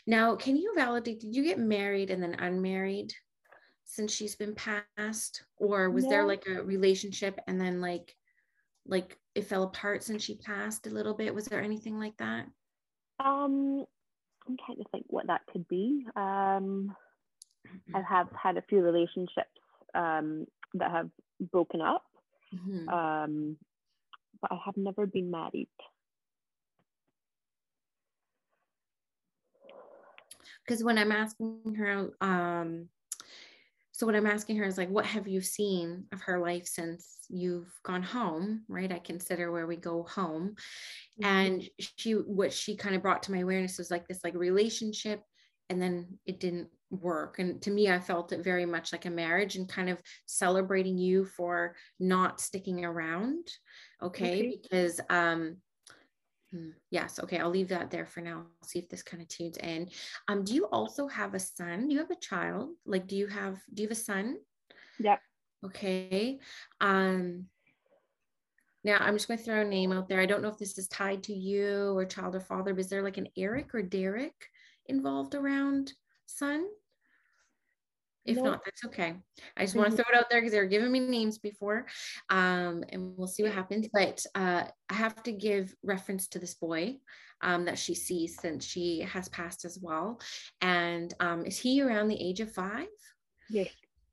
Now, 0.08 0.36
can 0.36 0.56
you 0.56 0.74
validate? 0.76 1.20
Did 1.20 1.36
you 1.36 1.44
get 1.44 1.60
married 1.60 2.12
and 2.12 2.24
then 2.24 2.36
unmarried? 2.36 3.12
since 3.94 4.12
she's 4.12 4.36
been 4.36 4.56
passed 4.56 5.44
or 5.58 5.90
was 5.90 6.06
no. 6.06 6.10
there 6.10 6.26
like 6.26 6.46
a 6.48 6.64
relationship 6.64 7.40
and 7.48 7.62
then 7.62 7.80
like 7.80 8.16
like 8.88 9.18
it 9.36 9.46
fell 9.46 9.64
apart 9.64 10.04
since 10.04 10.24
she 10.24 10.36
passed 10.36 10.88
a 10.88 10.90
little 10.90 11.14
bit 11.14 11.34
was 11.34 11.46
there 11.46 11.62
anything 11.62 12.00
like 12.00 12.16
that 12.18 12.46
um 13.20 13.86
i'm 14.48 14.58
trying 14.66 14.78
to 14.78 14.90
think 14.92 15.06
what 15.10 15.28
that 15.28 15.42
could 15.52 15.68
be 15.68 16.06
um 16.16 16.96
i 17.94 18.02
have 18.02 18.28
had 18.42 18.58
a 18.58 18.64
few 18.64 18.82
relationships 18.82 19.62
um 19.94 20.46
that 20.74 20.90
have 20.90 21.10
broken 21.52 21.80
up 21.80 22.04
mm-hmm. 22.54 22.90
um 22.90 23.58
but 24.44 24.52
i 24.52 24.60
have 24.66 24.78
never 24.78 25.08
been 25.08 25.32
married. 25.32 25.70
Because 30.66 30.84
when 30.84 30.98
i'm 30.98 31.12
asking 31.12 31.76
her 31.78 32.10
um 32.22 32.90
so 33.92 34.06
what 34.06 34.16
i'm 34.16 34.28
asking 34.28 34.58
her 34.58 34.66
is 34.66 34.78
like 34.78 34.90
what 34.90 35.06
have 35.06 35.28
you 35.28 35.42
seen 35.42 36.06
of 36.12 36.22
her 36.22 36.40
life 36.40 36.68
since 36.68 37.26
you've 37.30 37.74
gone 37.84 38.04
home 38.04 38.64
right? 38.68 38.92
I 38.92 39.00
consider 39.00 39.52
where 39.52 39.68
we 39.68 39.78
go 39.78 40.04
home. 40.04 40.56
Mm-hmm. 41.22 41.26
and 41.26 41.70
she 41.80 42.14
what 42.14 42.54
she 42.54 42.76
kind 42.76 42.96
of 42.96 43.02
brought 43.02 43.24
to 43.24 43.32
my 43.32 43.40
awareness 43.40 43.78
was 43.78 43.92
like 43.92 44.08
this 44.08 44.24
like 44.24 44.36
relationship 44.36 45.22
and 45.70 45.82
then 45.82 46.20
it 46.26 46.40
didn't 46.40 46.70
work. 46.90 47.40
And 47.40 47.62
to 47.64 47.72
me 47.72 47.90
i 47.90 48.00
felt 48.00 48.32
it 48.32 48.44
very 48.44 48.66
much 48.66 48.92
like 48.92 49.06
a 49.06 49.10
marriage 49.10 49.56
and 49.56 49.68
kind 49.68 49.90
of 49.90 50.02
celebrating 50.26 50.98
you 50.98 51.26
for 51.26 51.76
not 52.00 52.42
sticking 52.42 52.86
around 52.86 53.48
okay, 54.04 54.40
okay. 54.40 54.60
because 54.62 55.00
um 55.10 55.58
Hmm, 56.54 56.70
yes. 56.92 57.20
Okay. 57.20 57.40
I'll 57.40 57.50
leave 57.50 57.70
that 57.70 57.90
there 57.90 58.06
for 58.06 58.22
now. 58.22 58.46
I'll 58.62 58.68
see 58.68 58.78
if 58.78 58.88
this 58.88 59.02
kind 59.02 59.24
of 59.24 59.28
tunes 59.28 59.58
in. 59.58 59.90
Um, 60.28 60.44
do 60.44 60.54
you 60.54 60.66
also 60.66 61.08
have 61.08 61.34
a 61.34 61.40
son? 61.40 61.88
Do 61.88 61.94
you 61.96 62.00
have 62.00 62.12
a 62.12 62.16
child? 62.16 62.70
Like, 62.86 63.08
do 63.08 63.16
you 63.16 63.26
have, 63.28 63.60
do 63.74 63.82
you 63.82 63.90
have 63.90 63.98
a 63.98 64.00
son? 64.00 64.38
Yep. 65.00 65.20
Okay. 65.66 66.40
Um, 66.80 67.46
now 68.84 68.98
I'm 69.00 69.16
just 69.16 69.28
going 69.28 69.40
to 69.40 69.44
throw 69.44 69.62
a 69.62 69.66
name 69.66 69.92
out 69.92 70.08
there. 70.08 70.22
I 70.22 70.28
don't 70.28 70.44
know 70.44 70.50
if 70.50 70.60
this 70.60 70.78
is 70.78 70.88
tied 70.88 71.24
to 71.24 71.34
you 71.34 71.98
or 71.98 72.06
child 72.06 72.36
or 72.36 72.40
father, 72.40 72.74
but 72.74 72.82
is 72.82 72.90
there 72.90 73.04
like 73.04 73.18
an 73.18 73.30
Eric 73.36 73.74
or 73.74 73.82
Derek 73.82 74.50
involved 74.86 75.34
around 75.34 75.94
son? 76.28 76.68
If 78.26 78.38
No. 78.38 78.44
not, 78.44 78.62
that's 78.64 78.86
okay. 78.86 79.16
I 79.58 79.64
just 79.64 79.76
want 79.76 79.92
to 79.92 79.98
throw 79.98 80.06
it 80.14 80.18
out 80.18 80.30
there 80.30 80.40
because 80.40 80.54
they 80.54 80.60
were 80.60 80.66
giving 80.66 80.92
me 80.92 81.02
names 81.02 81.38
before, 81.38 81.88
um, 82.30 82.84
and 82.90 83.18
we'll 83.18 83.28
see 83.28 83.44
what 83.44 83.52
happens. 83.52 83.90
But 83.92 84.26
uh, 84.34 84.64
I 84.90 84.94
have 84.94 85.22
to 85.24 85.34
give 85.34 85.76
reference 85.84 86.28
to 86.30 86.40
this 86.40 86.54
boy 86.54 87.00
um, 87.42 87.66
that 87.66 87.78
she 87.78 87.94
sees 87.94 88.40
since 88.40 88.66
she 88.66 89.02
has 89.02 89.28
passed 89.30 89.66
as 89.66 89.78
well. 89.82 90.22
And 90.62 91.14
um, 91.20 91.46
is 91.46 91.60
he 91.60 91.82
around 91.82 92.08
the 92.08 92.22
age 92.22 92.40
of 92.40 92.52
five? 92.52 92.88
Yes, 93.50 93.68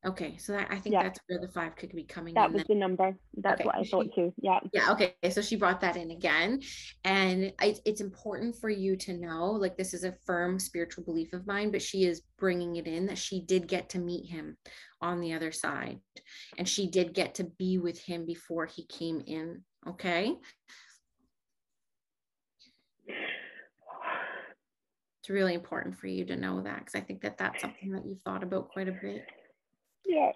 Okay, 0.06 0.38
so 0.38 0.52
that, 0.52 0.68
I 0.70 0.78
think 0.78 0.94
Yeah. 0.94 1.02
that's 1.02 1.20
where 1.26 1.38
the 1.38 1.48
five 1.48 1.76
could 1.76 1.92
be 1.92 2.04
coming 2.04 2.32
that 2.32 2.50
was 2.50 2.62
then. 2.64 2.78
the 2.78 2.80
number. 2.80 3.18
That's 3.36 3.60
Okay, 3.60 3.66
what 3.66 3.74
I 3.76 3.84
thought 3.84 4.06
too. 4.14 4.32
Yeah. 4.40 4.58
Yeah, 4.72 4.92
okay. 4.92 5.14
So 5.30 5.42
she 5.42 5.56
brought 5.56 5.82
that 5.82 5.96
in 5.96 6.10
again. 6.10 6.62
And 7.04 7.52
it's 7.60 8.00
important 8.00 8.56
for 8.56 8.70
you 8.70 8.96
to 8.96 9.12
know 9.12 9.50
like, 9.50 9.76
this 9.76 9.92
is 9.92 10.04
a 10.04 10.16
firm 10.24 10.58
spiritual 10.58 11.04
belief 11.04 11.34
of 11.34 11.46
mine, 11.46 11.70
but 11.70 11.82
she 11.82 12.04
is 12.04 12.22
bringing 12.38 12.76
it 12.76 12.86
in 12.86 13.06
that 13.06 13.18
she 13.18 13.42
did 13.42 13.68
get 13.68 13.90
to 13.90 13.98
meet 13.98 14.30
him 14.30 14.56
on 15.02 15.20
the 15.20 15.34
other 15.34 15.52
side. 15.52 16.00
And 16.56 16.66
she 16.66 16.86
did 16.90 17.12
get 17.12 17.34
to 17.34 17.44
be 17.44 17.76
with 17.76 18.00
him 18.00 18.24
before 18.24 18.64
he 18.64 18.86
came 18.86 19.22
in. 19.26 19.64
Okay. 19.86 20.34
It's 25.20 25.28
really 25.28 25.52
important 25.52 25.98
for 25.98 26.06
you 26.06 26.24
to 26.24 26.36
know 26.36 26.62
that 26.62 26.78
because 26.78 26.94
I 26.94 27.00
think 27.00 27.20
that 27.20 27.36
that's 27.36 27.60
something 27.60 27.90
that 27.92 28.06
you've 28.06 28.22
thought 28.22 28.42
about 28.42 28.70
quite 28.70 28.88
a 28.88 28.92
bit. 28.92 29.26
Yeah. 30.10 30.32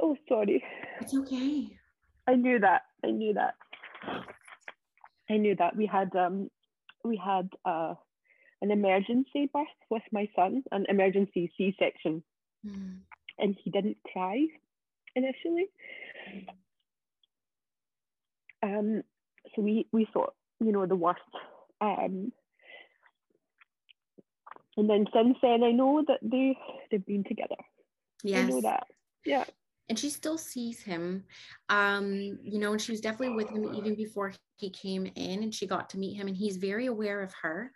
Oh, 0.00 0.16
sorry. 0.28 0.62
It's 1.00 1.14
okay. 1.14 1.76
I 2.28 2.34
knew 2.36 2.60
that. 2.60 2.82
I 3.04 3.10
knew 3.10 3.34
that. 3.34 3.54
I 5.28 5.36
knew 5.36 5.56
that. 5.56 5.74
We 5.74 5.86
had 5.86 6.14
um 6.14 6.48
we 7.04 7.16
had 7.16 7.48
uh 7.64 7.94
an 8.62 8.70
emergency 8.70 9.50
birth 9.52 9.66
with 9.90 10.02
my 10.12 10.28
son, 10.36 10.62
an 10.70 10.86
emergency 10.88 11.52
C 11.56 11.74
section, 11.78 12.22
Mm, 12.66 13.00
and 13.38 13.56
he 13.62 13.70
didn't 13.70 13.98
cry 14.12 14.46
initially. 15.16 15.66
Um 18.62 19.02
so 19.54 19.62
we 19.62 19.86
we 19.92 20.06
thought, 20.12 20.34
you 20.60 20.70
know, 20.70 20.86
the 20.86 20.94
worst. 20.96 21.20
Um 21.80 22.32
and 24.76 24.88
then 24.88 25.06
since 25.12 25.36
then 25.42 25.64
I 25.64 25.72
know 25.72 26.04
that 26.06 26.20
they 26.22 26.56
they've 26.90 27.04
been 27.06 27.24
together. 27.24 27.56
Yes. 28.24 28.48
I 28.48 28.50
know 28.52 28.60
that. 28.62 28.86
Yeah. 29.24 29.44
and 29.88 29.98
she 29.98 30.10
still 30.10 30.38
sees 30.38 30.82
him 30.82 31.24
um 31.68 32.38
you 32.42 32.58
know 32.58 32.72
and 32.72 32.80
she 32.80 32.92
was 32.92 33.00
definitely 33.00 33.34
with 33.36 33.50
him 33.50 33.64
even 33.64 33.94
before 33.94 34.32
he 34.56 34.70
came 34.70 35.06
in 35.14 35.42
and 35.42 35.54
she 35.54 35.66
got 35.66 35.90
to 35.90 35.98
meet 35.98 36.14
him 36.14 36.26
and 36.28 36.36
he's 36.36 36.56
very 36.56 36.86
aware 36.86 37.20
of 37.22 37.32
her 37.42 37.72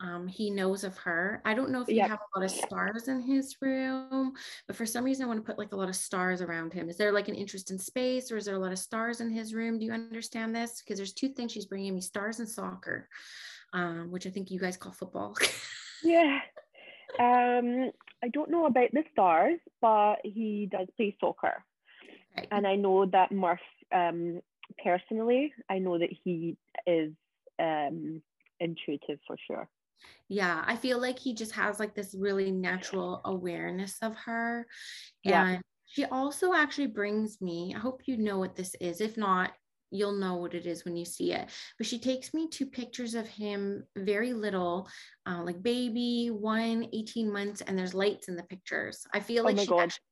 um 0.00 0.28
he 0.28 0.50
knows 0.50 0.84
of 0.84 0.96
her 0.98 1.40
i 1.44 1.54
don't 1.54 1.70
know 1.70 1.80
if 1.80 1.88
you 1.88 1.96
Yep. 1.96 2.08
have 2.10 2.18
a 2.20 2.38
lot 2.38 2.44
of 2.44 2.50
stars 2.50 3.08
in 3.08 3.20
his 3.20 3.56
room 3.60 4.32
but 4.66 4.76
for 4.76 4.86
some 4.86 5.04
reason 5.04 5.24
i 5.24 5.28
want 5.28 5.38
to 5.40 5.46
put 5.46 5.58
like 5.58 5.72
a 5.72 5.76
lot 5.76 5.88
of 5.88 5.96
stars 5.96 6.40
around 6.42 6.72
him 6.72 6.88
is 6.88 6.96
there 6.96 7.12
like 7.12 7.28
an 7.28 7.34
interest 7.34 7.70
in 7.70 7.78
space 7.78 8.30
or 8.30 8.36
is 8.36 8.44
there 8.44 8.54
a 8.56 8.58
lot 8.60 8.72
of 8.72 8.78
stars 8.78 9.20
in 9.20 9.30
his 9.30 9.54
room 9.54 9.78
do 9.78 9.84
you 9.86 9.92
understand 9.92 10.54
this 10.54 10.80
because 10.82 10.96
there's 10.98 11.12
two 11.12 11.28
things 11.28 11.50
she's 11.52 11.66
bringing 11.66 11.94
me 11.94 12.00
stars 12.00 12.38
and 12.40 12.48
soccer 12.48 13.08
um 13.72 14.10
which 14.10 14.26
i 14.26 14.30
think 14.30 14.50
you 14.50 14.60
guys 14.60 14.76
call 14.76 14.92
football 14.92 15.36
Yeah. 16.04 16.38
Um, 17.18 17.90
I 18.22 18.28
don't 18.28 18.50
know 18.50 18.66
about 18.66 18.90
the 18.92 19.04
stars, 19.12 19.58
but 19.80 20.16
he 20.24 20.68
does 20.70 20.88
play 20.96 21.16
soccer. 21.20 21.64
Okay. 22.36 22.48
And 22.50 22.66
I 22.66 22.76
know 22.76 23.06
that 23.06 23.32
Murph, 23.32 23.60
um, 23.92 24.40
personally, 24.82 25.52
I 25.68 25.78
know 25.78 25.98
that 25.98 26.10
he 26.24 26.56
is 26.86 27.12
um, 27.58 28.22
intuitive 28.60 29.18
for 29.26 29.36
sure. 29.46 29.68
Yeah, 30.28 30.62
I 30.66 30.76
feel 30.76 31.00
like 31.00 31.18
he 31.18 31.34
just 31.34 31.52
has 31.52 31.80
like 31.80 31.94
this 31.94 32.14
really 32.18 32.50
natural 32.50 33.20
awareness 33.24 33.96
of 34.02 34.14
her. 34.16 34.66
Yeah. 35.24 35.46
And 35.46 35.62
she 35.86 36.04
also 36.04 36.52
actually 36.52 36.88
brings 36.88 37.40
me, 37.40 37.74
I 37.74 37.78
hope 37.78 38.02
you 38.06 38.16
know 38.16 38.38
what 38.38 38.54
this 38.54 38.74
is. 38.80 39.00
If 39.00 39.16
not, 39.16 39.52
you'll 39.90 40.12
know 40.12 40.36
what 40.36 40.54
it 40.54 40.66
is 40.66 40.84
when 40.84 40.96
you 40.96 41.04
see 41.04 41.32
it. 41.32 41.48
But 41.78 41.86
she 41.86 41.98
takes 41.98 42.34
me 42.34 42.48
to 42.50 42.66
pictures 42.66 43.14
of 43.14 43.26
him 43.28 43.84
very 43.96 44.32
little, 44.32 44.88
uh, 45.26 45.42
like 45.42 45.62
baby, 45.62 46.28
one, 46.30 46.88
18 46.92 47.32
months, 47.32 47.60
and 47.62 47.78
there's 47.78 47.94
lights 47.94 48.28
in 48.28 48.36
the 48.36 48.42
pictures. 48.42 49.06
I 49.12 49.20
feel 49.20 49.42
Oh 49.42 49.46
like 49.46 49.56
my 49.56 49.64
she 49.64 49.72
actually- 49.74 50.02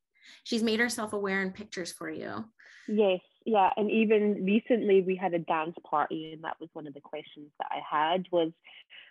she's 0.44 0.62
made 0.62 0.80
herself 0.80 1.12
aware 1.12 1.42
in 1.42 1.52
pictures 1.52 1.92
for 1.92 2.10
you. 2.10 2.44
Yes, 2.88 3.20
yeah. 3.44 3.70
And 3.76 3.90
even 3.90 4.44
recently 4.44 5.02
we 5.02 5.16
had 5.16 5.34
a 5.34 5.38
dance 5.38 5.76
party 5.88 6.32
and 6.32 6.44
that 6.44 6.58
was 6.60 6.68
one 6.72 6.86
of 6.86 6.94
the 6.94 7.00
questions 7.00 7.50
that 7.58 7.68
I 7.70 7.80
had 7.88 8.26
was 8.30 8.52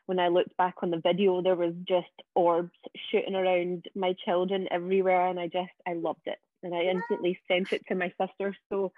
when 0.06 0.19
I 0.19 0.28
looked 0.28 0.56
back 0.58 0.75
on 0.84 0.91
the 0.91 0.99
video, 0.99 1.41
there 1.41 1.56
was 1.56 1.73
just 1.88 2.12
orbs 2.36 2.71
shooting 3.10 3.36
around 3.36 3.86
my 3.95 4.13
children 4.25 4.67
everywhere 4.71 5.28
and 5.28 5.39
I 5.39 5.47
just, 5.47 5.71
I 5.88 5.93
loved 5.93 6.21
it. 6.25 6.38
And 6.63 6.75
I 6.75 6.84
instantly 6.84 7.39
sent 7.47 7.73
it 7.73 7.82
to 7.88 7.95
my 7.95 8.13
sister. 8.21 8.56
So 8.69 8.91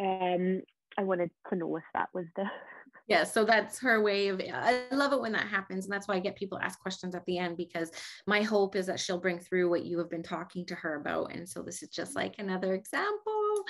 um, 0.00 0.62
I 0.98 1.04
wanted 1.04 1.30
to 1.48 1.56
know 1.56 1.76
if 1.76 1.84
that 1.94 2.08
was 2.14 2.26
the, 2.36 2.44
Yeah, 3.06 3.24
so 3.24 3.44
that's 3.44 3.78
her 3.80 4.00
way 4.00 4.28
of 4.28 4.40
I 4.40 4.84
love 4.90 5.12
it 5.12 5.20
when 5.20 5.32
that 5.32 5.46
happens. 5.46 5.84
And 5.84 5.92
that's 5.92 6.08
why 6.08 6.14
I 6.14 6.20
get 6.20 6.36
people 6.36 6.58
ask 6.58 6.80
questions 6.80 7.14
at 7.14 7.24
the 7.26 7.36
end 7.36 7.58
because 7.58 7.90
my 8.26 8.40
hope 8.40 8.76
is 8.76 8.86
that 8.86 8.98
she'll 8.98 9.20
bring 9.20 9.38
through 9.38 9.68
what 9.68 9.84
you 9.84 9.98
have 9.98 10.08
been 10.08 10.22
talking 10.22 10.64
to 10.66 10.74
her 10.76 10.96
about. 10.96 11.32
And 11.34 11.46
so 11.46 11.62
this 11.62 11.82
is 11.82 11.90
just 11.90 12.16
like 12.16 12.36
another 12.38 12.72
example. 12.72 13.64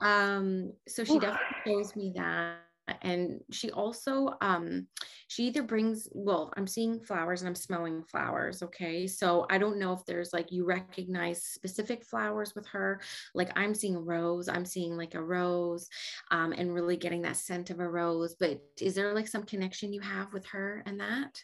Um, 0.00 0.72
so 0.88 1.04
she 1.04 1.20
definitely 1.20 1.56
shows 1.64 1.94
me 1.94 2.12
that. 2.16 2.63
And 3.02 3.40
she 3.50 3.70
also 3.70 4.34
um 4.40 4.86
she 5.28 5.44
either 5.44 5.62
brings 5.62 6.08
well, 6.12 6.52
I'm 6.56 6.66
seeing 6.66 7.00
flowers 7.00 7.42
and 7.42 7.48
I'm 7.48 7.54
smelling 7.54 8.02
flowers. 8.04 8.62
Okay. 8.62 9.06
So 9.06 9.46
I 9.50 9.58
don't 9.58 9.78
know 9.78 9.92
if 9.92 10.04
there's 10.06 10.32
like 10.32 10.52
you 10.52 10.64
recognize 10.64 11.44
specific 11.44 12.04
flowers 12.04 12.54
with 12.54 12.66
her. 12.68 13.00
Like 13.34 13.50
I'm 13.56 13.74
seeing 13.74 13.96
a 13.96 14.00
rose, 14.00 14.48
I'm 14.48 14.66
seeing 14.66 14.96
like 14.96 15.14
a 15.14 15.22
rose 15.22 15.88
um, 16.30 16.52
and 16.52 16.74
really 16.74 16.96
getting 16.96 17.22
that 17.22 17.36
scent 17.36 17.70
of 17.70 17.80
a 17.80 17.88
rose. 17.88 18.36
But 18.38 18.60
is 18.80 18.94
there 18.94 19.14
like 19.14 19.28
some 19.28 19.44
connection 19.44 19.92
you 19.92 20.00
have 20.00 20.32
with 20.32 20.46
her 20.46 20.82
and 20.86 21.00
that? 21.00 21.42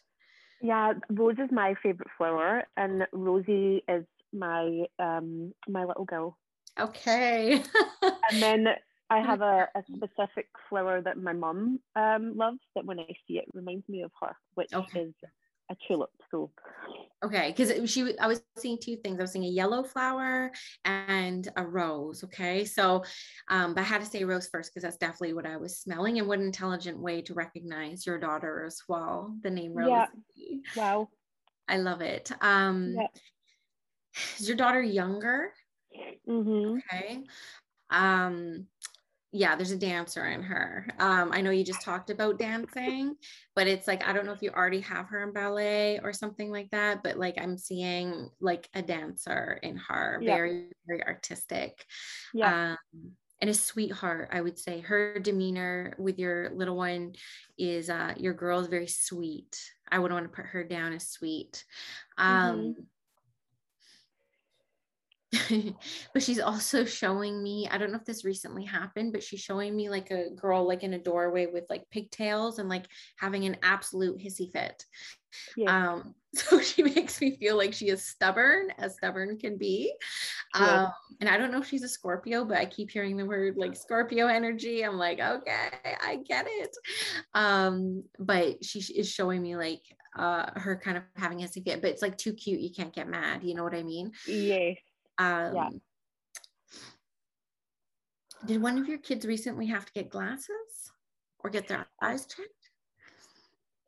yeah, 0.60 0.92
Rose 1.10 1.36
is 1.38 1.50
my 1.50 1.74
favorite 1.82 2.08
flower 2.18 2.64
and 2.76 3.06
Rosie 3.12 3.82
is 3.88 4.04
my, 4.32 4.84
um, 4.98 5.52
my 5.68 5.84
little 5.84 6.04
girl. 6.04 6.36
Okay. 6.78 7.62
And 8.32 8.40
then 8.40 8.66
I 9.10 9.18
have 9.20 9.40
a, 9.40 9.68
a 9.74 9.82
specific 9.96 10.46
flower 10.68 11.02
that 11.02 11.18
my 11.18 11.32
mum 11.32 11.80
um, 11.96 12.36
loves 12.36 12.60
that 12.76 12.84
when 12.84 13.00
I 13.00 13.08
see 13.26 13.38
it 13.38 13.46
reminds 13.52 13.88
me 13.88 14.02
of 14.02 14.12
her, 14.20 14.36
which 14.54 14.70
Okay. 14.72 15.00
is 15.00 15.14
a 15.70 15.76
tulip. 15.88 16.10
So 16.30 16.52
okay, 17.24 17.52
because 17.54 17.90
she, 17.90 18.16
I 18.18 18.28
was 18.28 18.42
seeing 18.56 18.78
two 18.78 18.96
things. 18.96 19.18
I 19.18 19.22
was 19.22 19.32
seeing 19.32 19.44
a 19.44 19.48
yellow 19.48 19.82
flower 19.82 20.52
and 20.84 21.48
a 21.56 21.66
rose. 21.66 22.22
Okay, 22.24 22.64
so, 22.64 23.04
um, 23.48 23.74
but 23.74 23.80
I 23.80 23.84
had 23.84 24.00
to 24.00 24.06
say 24.06 24.22
rose 24.24 24.48
first 24.48 24.70
because 24.70 24.84
that's 24.84 24.96
definitely 24.96 25.34
what 25.34 25.46
I 25.46 25.56
was 25.56 25.78
smelling, 25.78 26.18
and 26.18 26.28
what 26.28 26.38
an 26.38 26.46
intelligent 26.46 26.98
way 26.98 27.20
to 27.22 27.34
recognize 27.34 28.06
your 28.06 28.18
daughter 28.18 28.64
as 28.64 28.80
well. 28.88 29.34
The 29.42 29.50
name 29.50 29.74
Rose. 29.74 29.88
Yeah. 30.36 30.56
wow. 30.76 31.08
I 31.68 31.78
love 31.78 32.00
it. 32.00 32.30
Um, 32.40 32.94
Yeah. 32.96 33.06
is 34.38 34.48
your 34.48 34.56
daughter 34.56 34.82
younger? 34.82 35.52
hmm 36.26 36.78
Okay. 36.78 37.24
Um, 37.90 38.66
yeah, 39.32 39.54
there's 39.56 39.70
a 39.70 39.76
dancer 39.78 40.26
in 40.26 40.42
her. 40.42 40.88
Um, 40.98 41.30
I 41.32 41.40
know 41.40 41.50
you 41.50 41.64
just 41.64 41.82
talked 41.82 42.10
about 42.10 42.38
dancing, 42.38 43.14
but 43.54 43.68
it's 43.68 43.86
like 43.86 44.06
I 44.06 44.12
don't 44.12 44.26
know 44.26 44.32
if 44.32 44.42
you 44.42 44.50
already 44.50 44.80
have 44.80 45.06
her 45.08 45.22
in 45.22 45.32
ballet 45.32 46.00
or 46.00 46.12
something 46.12 46.50
like 46.50 46.70
that, 46.70 47.02
but 47.04 47.16
like 47.16 47.36
I'm 47.38 47.56
seeing 47.56 48.30
like 48.40 48.68
a 48.74 48.82
dancer 48.82 49.58
in 49.62 49.76
her, 49.76 50.18
Yeah. 50.20 50.34
very, 50.34 50.72
very 50.86 51.04
artistic. 51.04 51.84
Yeah. 52.34 52.76
Um, 52.94 53.12
and 53.40 53.48
a 53.48 53.54
sweetheart, 53.54 54.28
I 54.32 54.40
would 54.40 54.58
say. 54.58 54.80
Her 54.80 55.18
demeanor 55.18 55.94
with 55.98 56.18
your 56.18 56.50
little 56.50 56.76
one 56.76 57.14
is 57.56 57.88
uh 57.88 58.14
your 58.18 58.34
girl 58.34 58.60
is 58.60 58.66
very 58.66 58.88
sweet. 58.88 59.58
I 59.90 59.98
would 59.98 60.12
want 60.12 60.24
to 60.24 60.36
put 60.36 60.46
her 60.46 60.64
down 60.64 60.92
as 60.92 61.08
sweet. 61.08 61.64
Um 62.18 62.74
but 66.12 66.22
she's 66.22 66.40
also 66.40 66.84
showing 66.84 67.42
me 67.42 67.68
i 67.70 67.78
don't 67.78 67.92
know 67.92 67.98
if 67.98 68.04
this 68.04 68.24
recently 68.24 68.64
happened 68.64 69.12
but 69.12 69.22
she's 69.22 69.40
showing 69.40 69.76
me 69.76 69.88
like 69.88 70.10
a 70.10 70.30
girl 70.30 70.66
like 70.66 70.82
in 70.82 70.94
a 70.94 70.98
doorway 70.98 71.46
with 71.46 71.64
like 71.70 71.88
pigtails 71.90 72.58
and 72.58 72.68
like 72.68 72.86
having 73.16 73.44
an 73.44 73.56
absolute 73.62 74.18
hissy 74.18 74.50
fit 74.50 74.84
yeah. 75.56 75.92
um 75.92 76.14
so 76.34 76.60
she 76.60 76.82
makes 76.82 77.20
me 77.20 77.36
feel 77.36 77.56
like 77.56 77.72
she 77.72 77.88
is 77.88 78.04
stubborn 78.04 78.70
as 78.78 78.94
stubborn 78.94 79.38
can 79.38 79.56
be 79.56 79.92
Yeah. 80.56 80.84
um 80.84 80.92
and 81.20 81.28
i 81.28 81.36
don't 81.36 81.52
know 81.52 81.58
if 81.60 81.68
she's 81.68 81.84
a 81.84 81.88
scorpio 81.88 82.44
but 82.44 82.56
i 82.56 82.64
keep 82.64 82.90
hearing 82.90 83.16
the 83.16 83.24
word 83.26 83.56
like 83.56 83.76
scorpio 83.76 84.26
energy 84.26 84.82
i'm 84.84 84.96
like 84.96 85.20
okay 85.20 85.68
i 86.04 86.16
get 86.26 86.46
it 86.48 86.76
um 87.34 88.02
but 88.18 88.64
she 88.64 88.80
is 88.80 89.08
showing 89.08 89.42
me 89.42 89.56
like 89.56 89.82
uh 90.16 90.50
her 90.58 90.76
kind 90.76 90.96
of 90.96 91.04
having 91.16 91.40
a 91.42 91.46
hissy 91.46 91.64
fit 91.64 91.80
but 91.80 91.90
it's 91.90 92.02
like 92.02 92.16
too 92.16 92.32
cute 92.32 92.60
you 92.60 92.70
can't 92.70 92.94
get 92.94 93.08
mad 93.08 93.44
you 93.44 93.54
know 93.54 93.62
what 93.62 93.74
i 93.74 93.82
mean 93.82 94.10
yes. 94.26 94.76
Um, 95.20 95.80
Did 98.46 98.62
one 98.62 98.78
of 98.78 98.88
your 98.88 98.98
kids 98.98 99.26
recently 99.26 99.66
have 99.66 99.84
to 99.84 99.92
get 99.92 100.08
glasses 100.08 100.92
or 101.40 101.50
get 101.50 101.68
their 101.68 101.86
eyes 102.02 102.26
checked? 102.26 102.48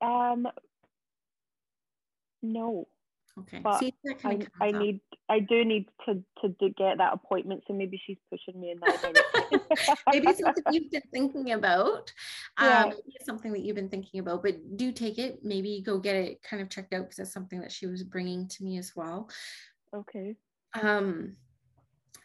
Um. 0.00 0.46
No. 2.42 2.88
Okay. 3.38 3.60
But 3.62 3.78
See, 3.78 3.94
that 4.04 4.18
I, 4.24 4.40
I 4.60 4.68
up. 4.70 4.74
need 4.74 5.00
I 5.30 5.38
do 5.40 5.64
need 5.64 5.88
to 6.04 6.22
to 6.42 6.48
do, 6.60 6.68
get 6.76 6.98
that 6.98 7.14
appointment. 7.14 7.62
So 7.66 7.72
maybe 7.72 7.98
she's 8.04 8.18
pushing 8.28 8.60
me 8.60 8.72
in 8.72 8.80
that 8.80 9.00
direction. 9.00 10.00
maybe 10.12 10.28
it's 10.28 10.40
something 10.40 10.64
you've 10.70 10.90
been 10.90 11.02
thinking 11.12 11.52
about. 11.52 12.12
Yeah. 12.60 12.82
Um, 12.82 12.88
maybe 12.90 13.16
something 13.24 13.52
that 13.52 13.62
you've 13.62 13.76
been 13.76 13.88
thinking 13.88 14.20
about, 14.20 14.42
but 14.42 14.76
do 14.76 14.92
take 14.92 15.18
it. 15.18 15.38
Maybe 15.42 15.82
go 15.84 15.98
get 15.98 16.16
it 16.16 16.42
kind 16.42 16.62
of 16.62 16.68
checked 16.68 16.92
out 16.92 17.04
because 17.04 17.16
that's 17.16 17.32
something 17.32 17.60
that 17.62 17.72
she 17.72 17.86
was 17.86 18.02
bringing 18.02 18.48
to 18.48 18.64
me 18.64 18.76
as 18.76 18.92
well. 18.94 19.30
okay. 19.94 20.36
Um, 20.80 21.36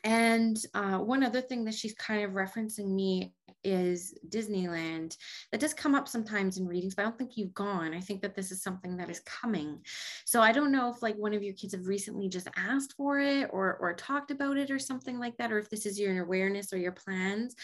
and 0.04 0.58
uh, 0.74 1.00
one 1.00 1.24
other 1.24 1.42
thing 1.42 1.66
that 1.66 1.74
she's 1.74 1.94
kind 1.96 2.24
of 2.24 2.32
referencing 2.32 2.90
me 2.90 3.34
is 3.64 4.18
Disneyland. 4.30 5.18
That 5.52 5.60
does 5.60 5.74
come 5.74 5.96
up 5.96 6.08
sometimes 6.08 6.58
in 6.58 6.68
readings, 6.68 6.96
but 6.96 7.02
I 7.02 7.06
don't 7.06 7.18
think 7.18 7.36
you've 7.36 7.54
gone. 7.54 7.94
I 7.94 8.00
think 8.00 8.22
that 8.22 8.36
this 8.36 8.52
is 8.52 8.64
something 8.64 8.96
that 8.98 9.10
is 9.10 9.20
coming. 9.22 9.80
So 10.26 10.42
I 10.42 10.52
don't 10.52 10.72
know 10.72 10.90
if 10.90 11.02
like 11.02 11.16
one 11.16 11.34
of 11.34 11.44
your 11.44 11.54
kids 11.54 11.74
have 11.74 11.88
recently 11.88 12.30
just 12.30 12.48
asked 12.56 12.94
for 12.96 13.20
it 13.20 13.50
or 13.52 13.78
or 13.82 13.94
talked 13.94 14.32
about 14.32 14.58
it 14.58 14.72
or 14.72 14.80
something 14.80 15.20
like 15.20 15.36
that, 15.38 15.52
or 15.52 15.60
if 15.60 15.70
this 15.70 15.86
is 15.86 16.00
your 16.00 16.24
awareness 16.24 16.72
or 16.72 16.78
your 16.78 16.94
plans. 16.94 17.56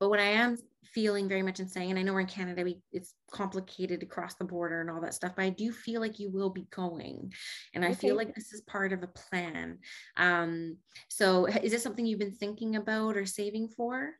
But 0.00 0.08
what 0.08 0.18
I 0.18 0.30
am 0.30 0.56
feeling 0.94 1.28
very 1.28 1.42
much 1.42 1.60
and 1.60 1.70
saying, 1.70 1.90
and 1.90 1.98
I 1.98 2.02
know 2.02 2.12
we're 2.12 2.20
in 2.20 2.26
Canada, 2.26 2.64
we 2.64 2.78
it's 2.92 3.14
complicated 3.30 4.02
across 4.02 4.34
the 4.34 4.44
border 4.44 4.80
and 4.80 4.90
all 4.90 5.00
that 5.02 5.14
stuff, 5.14 5.32
but 5.36 5.44
I 5.44 5.50
do 5.50 5.70
feel 5.70 6.00
like 6.00 6.18
you 6.18 6.30
will 6.30 6.50
be 6.50 6.66
going. 6.74 7.32
And 7.74 7.84
I 7.84 7.92
feel 7.92 8.16
like 8.16 8.34
this 8.34 8.52
is 8.52 8.62
part 8.62 8.92
of 8.92 9.02
a 9.02 9.08
plan. 9.08 9.78
Um, 10.16 10.78
so 11.08 11.46
is 11.46 11.70
this 11.70 11.82
something 11.82 12.04
you've 12.04 12.18
been 12.18 12.34
thinking 12.34 12.76
about 12.76 13.16
or 13.16 13.26
saving 13.26 13.68
for? 13.68 14.10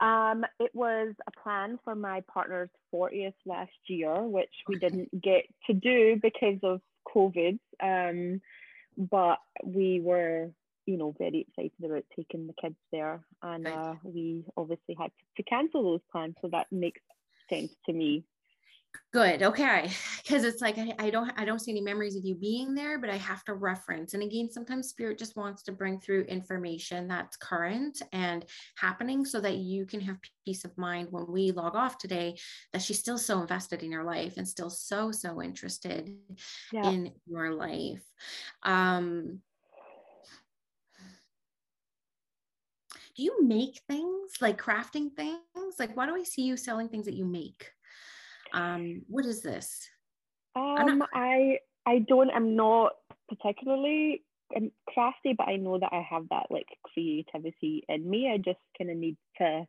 Um, 0.00 0.44
it 0.60 0.70
was 0.74 1.14
a 1.26 1.42
plan 1.42 1.78
for 1.84 1.94
my 1.94 2.22
partner's 2.32 2.70
40th 2.94 3.34
last 3.46 3.72
year, 3.88 4.22
which 4.22 4.52
we 4.68 4.78
didn't 4.78 5.10
get 5.20 5.44
to 5.66 5.74
do 5.74 6.18
because 6.22 6.58
of 6.62 6.80
COVID. 7.14 7.58
Um, 7.82 8.40
but 8.96 9.38
we 9.64 10.00
were, 10.00 10.50
you 10.88 10.96
know, 10.96 11.14
very 11.18 11.40
excited 11.46 11.84
about 11.84 12.04
taking 12.16 12.46
the 12.46 12.54
kids 12.60 12.80
there, 12.90 13.20
and 13.42 13.66
uh, 13.66 13.94
we 14.02 14.44
obviously 14.56 14.96
had 14.98 15.10
to 15.36 15.42
cancel 15.42 15.82
those 15.82 16.00
plans. 16.10 16.34
So 16.40 16.48
that 16.50 16.66
makes 16.72 17.02
sense 17.50 17.74
to 17.84 17.92
me. 17.92 18.24
Good. 19.12 19.42
Okay. 19.42 19.90
Because 20.22 20.44
it's 20.44 20.62
like 20.62 20.78
I, 20.78 20.94
I 20.98 21.10
don't 21.10 21.30
I 21.36 21.44
don't 21.44 21.58
see 21.58 21.72
any 21.72 21.82
memories 21.82 22.16
of 22.16 22.24
you 22.24 22.34
being 22.34 22.74
there, 22.74 22.98
but 22.98 23.10
I 23.10 23.16
have 23.16 23.44
to 23.44 23.54
reference. 23.54 24.14
And 24.14 24.22
again, 24.22 24.50
sometimes 24.50 24.88
spirit 24.88 25.18
just 25.18 25.36
wants 25.36 25.62
to 25.64 25.72
bring 25.72 26.00
through 26.00 26.22
information 26.22 27.06
that's 27.06 27.36
current 27.36 28.00
and 28.12 28.46
happening 28.76 29.26
so 29.26 29.40
that 29.42 29.56
you 29.56 29.84
can 29.84 30.00
have 30.00 30.16
peace 30.46 30.64
of 30.64 30.76
mind 30.78 31.08
when 31.10 31.26
we 31.28 31.52
log 31.52 31.76
off 31.76 31.98
today 31.98 32.38
that 32.72 32.80
she's 32.80 32.98
still 32.98 33.18
so 33.18 33.42
invested 33.42 33.82
in 33.82 33.90
your 33.90 34.04
life 34.04 34.38
and 34.38 34.48
still 34.48 34.70
so, 34.70 35.12
so 35.12 35.42
interested 35.42 36.16
Yeah. 36.72 36.90
in 36.90 37.12
your 37.26 37.52
life. 37.52 38.04
Um 38.62 39.42
do 43.18 43.24
you 43.24 43.42
make 43.42 43.82
things 43.88 44.30
like 44.40 44.62
crafting 44.62 45.12
things? 45.12 45.74
Like 45.78 45.96
why 45.96 46.06
do 46.06 46.14
I 46.14 46.22
see 46.22 46.42
you 46.42 46.56
selling 46.56 46.88
things 46.88 47.06
that 47.06 47.14
you 47.14 47.24
make? 47.24 47.72
Um, 48.52 49.02
what 49.08 49.26
is 49.26 49.42
this? 49.42 49.88
not 50.54 50.80
Um, 50.80 51.02
I 51.12 51.58
I 51.84 51.98
don't. 51.98 52.30
I'm 52.30 52.54
not 52.54 52.92
particularly 53.28 54.24
um, 54.56 54.70
crafty, 54.88 55.34
but 55.36 55.48
I 55.48 55.56
know 55.56 55.80
that 55.80 55.92
I 55.92 56.00
have 56.08 56.28
that 56.30 56.46
like 56.50 56.68
creativity 56.94 57.84
in 57.88 58.08
me. 58.08 58.30
I 58.32 58.38
just 58.38 58.60
kind 58.78 58.90
of 58.90 58.96
need 58.96 59.16
to, 59.38 59.66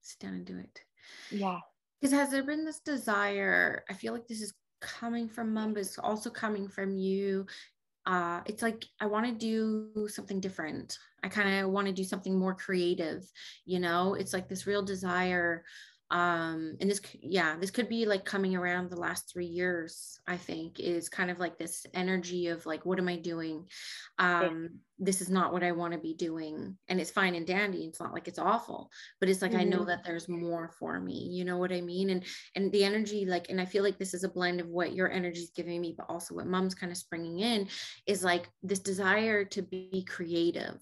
Sit 0.00 0.20
down 0.20 0.34
and 0.34 0.46
do 0.46 0.58
it. 0.58 0.80
yeah, 1.30 1.60
Because 2.00 2.14
has 2.16 2.30
there 2.30 2.44
been 2.44 2.64
this 2.64 2.80
desire? 2.80 3.84
I 3.90 3.92
feel 3.92 4.14
like 4.14 4.26
this 4.26 4.40
is 4.40 4.54
coming 4.80 5.28
from 5.28 5.52
mom, 5.52 5.74
but 5.74 5.80
it's 5.80 5.98
also 5.98 6.30
coming 6.30 6.66
from 6.66 6.96
you. 6.96 7.46
Uh, 8.06 8.40
it's 8.46 8.62
like 8.62 8.84
I 9.00 9.06
want 9.06 9.26
to 9.26 9.32
do 9.32 10.08
something 10.08 10.40
different. 10.40 10.98
I 11.22 11.28
kind 11.28 11.64
of 11.64 11.70
want 11.70 11.86
to 11.86 11.92
do 11.92 12.04
something 12.04 12.38
more 12.38 12.54
creative. 12.54 13.24
You 13.66 13.80
know, 13.80 14.14
it's 14.14 14.32
like 14.32 14.48
this 14.48 14.66
real 14.66 14.82
desire. 14.82 15.64
Um, 16.10 16.76
and 16.80 16.90
this, 16.90 17.00
yeah, 17.20 17.56
this 17.58 17.70
could 17.70 17.88
be 17.88 18.06
like 18.06 18.24
coming 18.24 18.56
around 18.56 18.90
the 18.90 18.96
last 19.00 19.30
three 19.32 19.46
years. 19.46 20.18
I 20.26 20.36
think 20.36 20.80
is 20.80 21.08
kind 21.08 21.30
of 21.30 21.38
like 21.38 21.58
this 21.58 21.84
energy 21.94 22.48
of 22.48 22.64
like, 22.66 22.86
what 22.86 22.98
am 22.98 23.08
I 23.08 23.16
doing? 23.16 23.68
Um, 24.18 24.80
this 24.98 25.20
is 25.20 25.30
not 25.30 25.52
what 25.52 25.62
I 25.62 25.72
want 25.72 25.92
to 25.94 26.00
be 26.00 26.14
doing, 26.14 26.76
and 26.88 27.00
it's 27.00 27.10
fine 27.10 27.34
and 27.34 27.46
dandy. 27.46 27.84
It's 27.86 28.00
not 28.00 28.12
like 28.12 28.26
it's 28.26 28.38
awful, 28.38 28.90
but 29.20 29.28
it's 29.28 29.42
like 29.42 29.54
I 29.54 29.64
know 29.64 29.84
Mhm. 29.84 29.84
that 29.84 30.02
there's 30.04 30.28
more 30.28 30.70
for 30.78 30.98
me. 31.00 31.28
You 31.30 31.44
know 31.44 31.58
what 31.58 31.72
I 31.72 31.80
mean? 31.80 32.10
And 32.10 32.24
and 32.54 32.72
the 32.72 32.84
energy 32.84 33.24
like 33.24 33.48
and 33.50 33.60
i 33.60 33.64
feel 33.64 33.82
like 33.84 33.98
this 33.98 34.14
is 34.14 34.24
a 34.24 34.28
blend 34.28 34.60
of 34.60 34.68
what 34.68 34.92
your 34.94 35.10
energy 35.10 35.40
is 35.40 35.50
giving 35.54 35.80
me 35.80 35.94
but 35.96 36.06
also 36.08 36.34
what 36.34 36.46
mom's 36.46 36.74
kind 36.74 36.90
of 36.92 36.98
springing 36.98 37.38
in 37.40 37.68
is 38.06 38.24
like 38.24 38.48
this 38.62 38.80
desire 38.80 39.44
to 39.44 39.62
be 39.62 40.04
creative 40.08 40.80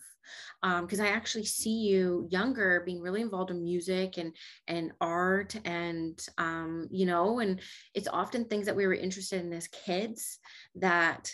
because 0.82 1.00
i 1.00 1.08
actually 1.08 1.44
see 1.44 1.70
you 1.70 2.26
younger 2.30 2.82
being 2.84 3.00
really 3.00 3.20
involved 3.20 3.50
in 3.50 3.62
music 3.62 4.18
and 4.18 4.34
and 4.68 4.92
art 5.00 5.56
and 5.64 6.26
um, 6.38 6.86
you 6.90 7.06
know 7.06 7.40
and 7.40 7.60
it's 7.94 8.08
often 8.08 8.44
things 8.44 8.66
that 8.66 8.76
we 8.76 8.86
were 8.86 8.94
interested 8.94 9.44
in 9.44 9.52
as 9.52 9.68
kids 9.68 10.38
that 10.74 11.32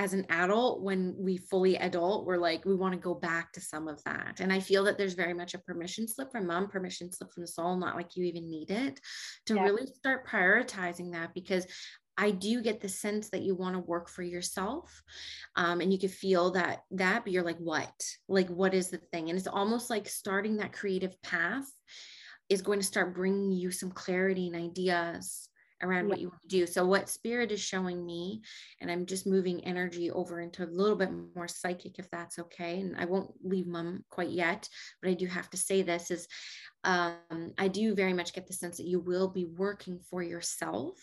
as 0.00 0.12
an 0.12 0.24
adult 0.28 0.80
when 0.80 1.14
we 1.18 1.36
fully 1.36 1.76
adult 1.76 2.24
we're 2.24 2.36
like 2.36 2.64
we 2.64 2.74
want 2.74 2.94
to 2.94 3.00
go 3.00 3.14
back 3.14 3.52
to 3.52 3.60
some 3.60 3.88
of 3.88 4.02
that 4.04 4.38
and 4.38 4.52
i 4.52 4.60
feel 4.60 4.84
that 4.84 4.96
there's 4.96 5.14
very 5.14 5.34
much 5.34 5.54
a 5.54 5.58
permission 5.58 6.06
slip 6.06 6.30
from 6.30 6.46
mom 6.46 6.68
permission 6.68 7.10
slip 7.12 7.32
from 7.32 7.42
the 7.42 7.48
soul 7.48 7.76
not 7.76 7.96
like 7.96 8.14
you 8.14 8.24
even 8.24 8.48
need 8.48 8.70
it 8.70 9.00
to 9.44 9.54
Yeah. 9.54 9.64
really 9.64 9.86
start 9.86 10.26
prioritizing 10.26 11.12
that 11.12 11.34
because 11.34 11.66
I 12.18 12.32
do 12.32 12.60
get 12.60 12.80
the 12.80 12.88
sense 12.88 13.30
that 13.30 13.42
you 13.42 13.54
want 13.54 13.76
to 13.76 13.80
work 13.80 14.08
for 14.08 14.22
yourself. 14.22 15.02
Um, 15.54 15.80
and 15.80 15.92
you 15.92 15.98
can 15.98 16.08
feel 16.08 16.50
that 16.50 16.82
that, 16.90 17.24
but 17.24 17.32
you're 17.32 17.44
like, 17.44 17.58
what? 17.58 17.94
Like, 18.28 18.48
what 18.48 18.74
is 18.74 18.90
the 18.90 18.98
thing? 18.98 19.30
And 19.30 19.38
it's 19.38 19.46
almost 19.46 19.88
like 19.88 20.08
starting 20.08 20.56
that 20.56 20.72
creative 20.72 21.20
path 21.22 21.70
is 22.48 22.60
going 22.60 22.80
to 22.80 22.84
start 22.84 23.14
bringing 23.14 23.52
you 23.52 23.70
some 23.70 23.92
clarity 23.92 24.48
and 24.48 24.56
ideas 24.56 25.48
around 25.80 26.08
what 26.08 26.18
you 26.18 26.28
want 26.28 26.42
to 26.42 26.48
do. 26.48 26.66
So 26.66 26.84
what 26.84 27.08
spirit 27.08 27.52
is 27.52 27.60
showing 27.60 28.04
me, 28.04 28.42
and 28.80 28.90
I'm 28.90 29.06
just 29.06 29.26
moving 29.26 29.64
energy 29.64 30.10
over 30.10 30.40
into 30.40 30.64
a 30.64 30.66
little 30.66 30.96
bit 30.96 31.10
more 31.36 31.46
psychic, 31.46 32.00
if 32.00 32.10
that's 32.10 32.38
okay. 32.38 32.80
And 32.80 32.96
I 32.98 33.04
won't 33.04 33.32
leave 33.44 33.66
mom 33.66 34.04
quite 34.10 34.30
yet, 34.30 34.68
but 35.00 35.10
I 35.10 35.14
do 35.14 35.26
have 35.26 35.48
to 35.50 35.56
say 35.56 35.82
this 35.82 36.10
is 36.10 36.26
um, 36.82 37.52
I 37.58 37.68
do 37.68 37.94
very 37.94 38.12
much 38.12 38.32
get 38.32 38.46
the 38.46 38.54
sense 38.54 38.78
that 38.78 38.86
you 38.86 38.98
will 38.98 39.28
be 39.28 39.44
working 39.44 40.00
for 40.10 40.22
yourself, 40.22 40.98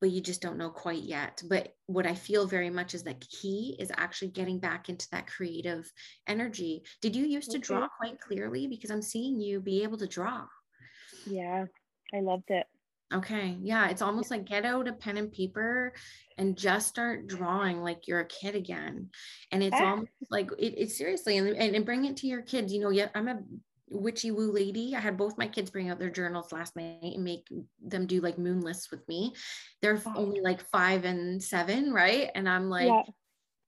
but 0.00 0.10
you 0.10 0.20
just 0.20 0.40
don't 0.40 0.58
know 0.58 0.70
quite 0.70 1.02
yet. 1.02 1.42
But 1.48 1.74
what 1.86 2.06
I 2.06 2.14
feel 2.14 2.46
very 2.46 2.70
much 2.70 2.94
is 2.94 3.02
that 3.04 3.20
key 3.28 3.76
is 3.78 3.90
actually 3.96 4.28
getting 4.28 4.58
back 4.58 4.88
into 4.88 5.08
that 5.10 5.26
creative 5.26 5.90
energy. 6.26 6.82
Did 7.02 7.16
you 7.16 7.26
used 7.26 7.50
to 7.52 7.58
draw 7.58 7.88
quite 7.88 8.20
clearly? 8.20 8.66
Because 8.66 8.90
I'm 8.90 9.02
seeing 9.02 9.40
you 9.40 9.60
be 9.60 9.82
able 9.82 9.98
to 9.98 10.06
draw. 10.06 10.44
yeah. 11.26 11.66
I 12.14 12.20
loved 12.20 12.50
it. 12.50 12.66
Okay. 13.12 13.56
Yeah. 13.62 13.88
It's 13.88 14.02
almost 14.02 14.30
like 14.30 14.44
get 14.46 14.64
out 14.64 14.88
a 14.88 14.92
pen 14.92 15.16
and 15.18 15.32
paper 15.32 15.92
and 16.38 16.56
just 16.56 16.88
start 16.88 17.26
drawing 17.26 17.80
like 17.82 18.06
you're 18.06 18.20
a 18.20 18.26
kid 18.26 18.54
again. 18.54 19.10
And 19.50 19.62
it's 19.62 19.76
Ah. 19.78 19.90
almost 19.90 20.10
like 20.30 20.50
it, 20.58 20.74
it's 20.76 20.96
seriously 20.96 21.36
and, 21.38 21.48
and, 21.48 21.74
and 21.76 21.84
bring 21.86 22.04
it 22.06 22.16
to 22.18 22.26
your 22.26 22.42
kids. 22.42 22.72
You 22.72 22.80
know, 22.80 22.90
yeah, 22.90 23.08
I'm 23.14 23.28
a 23.28 23.40
witchy 23.90 24.30
woo 24.30 24.52
lady. 24.52 24.94
I 24.94 25.00
had 25.00 25.16
both 25.16 25.38
my 25.38 25.48
kids 25.48 25.70
bring 25.70 25.90
out 25.90 25.98
their 25.98 26.10
journals 26.10 26.52
last 26.52 26.76
night 26.76 26.98
and 27.02 27.24
make 27.24 27.48
them 27.82 28.06
do 28.06 28.20
like 28.20 28.38
moon 28.38 28.60
lists 28.60 28.90
with 28.90 29.06
me. 29.08 29.34
They're 29.82 30.00
only 30.14 30.40
like 30.40 30.60
five 30.70 31.04
and 31.04 31.42
seven, 31.42 31.92
right? 31.92 32.30
And 32.34 32.48
I'm 32.48 32.68
like, 32.68 32.88
yeah. 32.88 33.02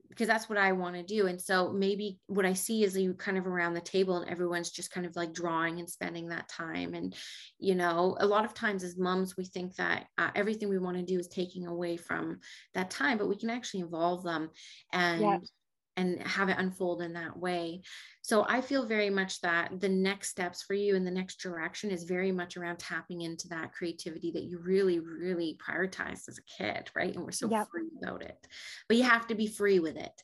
because 0.08 0.26
that's 0.26 0.48
what 0.48 0.58
I 0.58 0.72
want 0.72 0.96
to 0.96 1.02
do. 1.02 1.26
And 1.26 1.40
so 1.40 1.72
maybe 1.72 2.18
what 2.26 2.44
I 2.44 2.52
see 2.52 2.84
is 2.84 2.96
you 2.96 3.14
kind 3.14 3.38
of 3.38 3.46
around 3.46 3.74
the 3.74 3.80
table 3.80 4.16
and 4.16 4.30
everyone's 4.30 4.70
just 4.70 4.90
kind 4.90 5.06
of 5.06 5.16
like 5.16 5.32
drawing 5.32 5.78
and 5.78 5.88
spending 5.88 6.28
that 6.28 6.48
time. 6.48 6.94
And, 6.94 7.14
you 7.58 7.74
know, 7.74 8.16
a 8.20 8.26
lot 8.26 8.44
of 8.44 8.52
times 8.52 8.84
as 8.84 8.98
moms, 8.98 9.36
we 9.36 9.44
think 9.44 9.76
that 9.76 10.06
uh, 10.18 10.30
everything 10.34 10.68
we 10.68 10.78
want 10.78 10.96
to 10.96 11.02
do 11.02 11.18
is 11.18 11.28
taking 11.28 11.66
away 11.66 11.96
from 11.96 12.40
that 12.74 12.90
time, 12.90 13.18
but 13.18 13.28
we 13.28 13.36
can 13.36 13.50
actually 13.50 13.80
involve 13.80 14.22
them 14.24 14.50
and. 14.92 15.48
And 15.96 16.22
have 16.22 16.48
it 16.48 16.56
unfold 16.58 17.02
in 17.02 17.14
that 17.14 17.36
way. 17.36 17.82
So 18.22 18.46
I 18.48 18.60
feel 18.60 18.86
very 18.86 19.10
much 19.10 19.40
that 19.40 19.80
the 19.80 19.88
next 19.88 20.28
steps 20.30 20.62
for 20.62 20.74
you 20.74 20.94
in 20.94 21.04
the 21.04 21.10
next 21.10 21.40
direction 21.40 21.90
is 21.90 22.04
very 22.04 22.32
much 22.32 22.56
around 22.56 22.78
tapping 22.78 23.22
into 23.22 23.48
that 23.48 23.72
creativity 23.72 24.30
that 24.32 24.44
you 24.44 24.58
really, 24.58 25.00
really 25.00 25.58
prioritized 25.58 26.28
as 26.28 26.38
a 26.38 26.62
kid, 26.62 26.90
right? 26.94 27.14
And 27.14 27.24
we're 27.24 27.32
so 27.32 27.48
Yeah. 27.48 27.64
free 27.70 27.88
about 28.02 28.22
it 28.22 28.46
but 28.88 28.96
you 28.96 29.04
have 29.04 29.26
to 29.28 29.34
be 29.34 29.46
free 29.46 29.78
with 29.78 29.96
it 29.96 30.22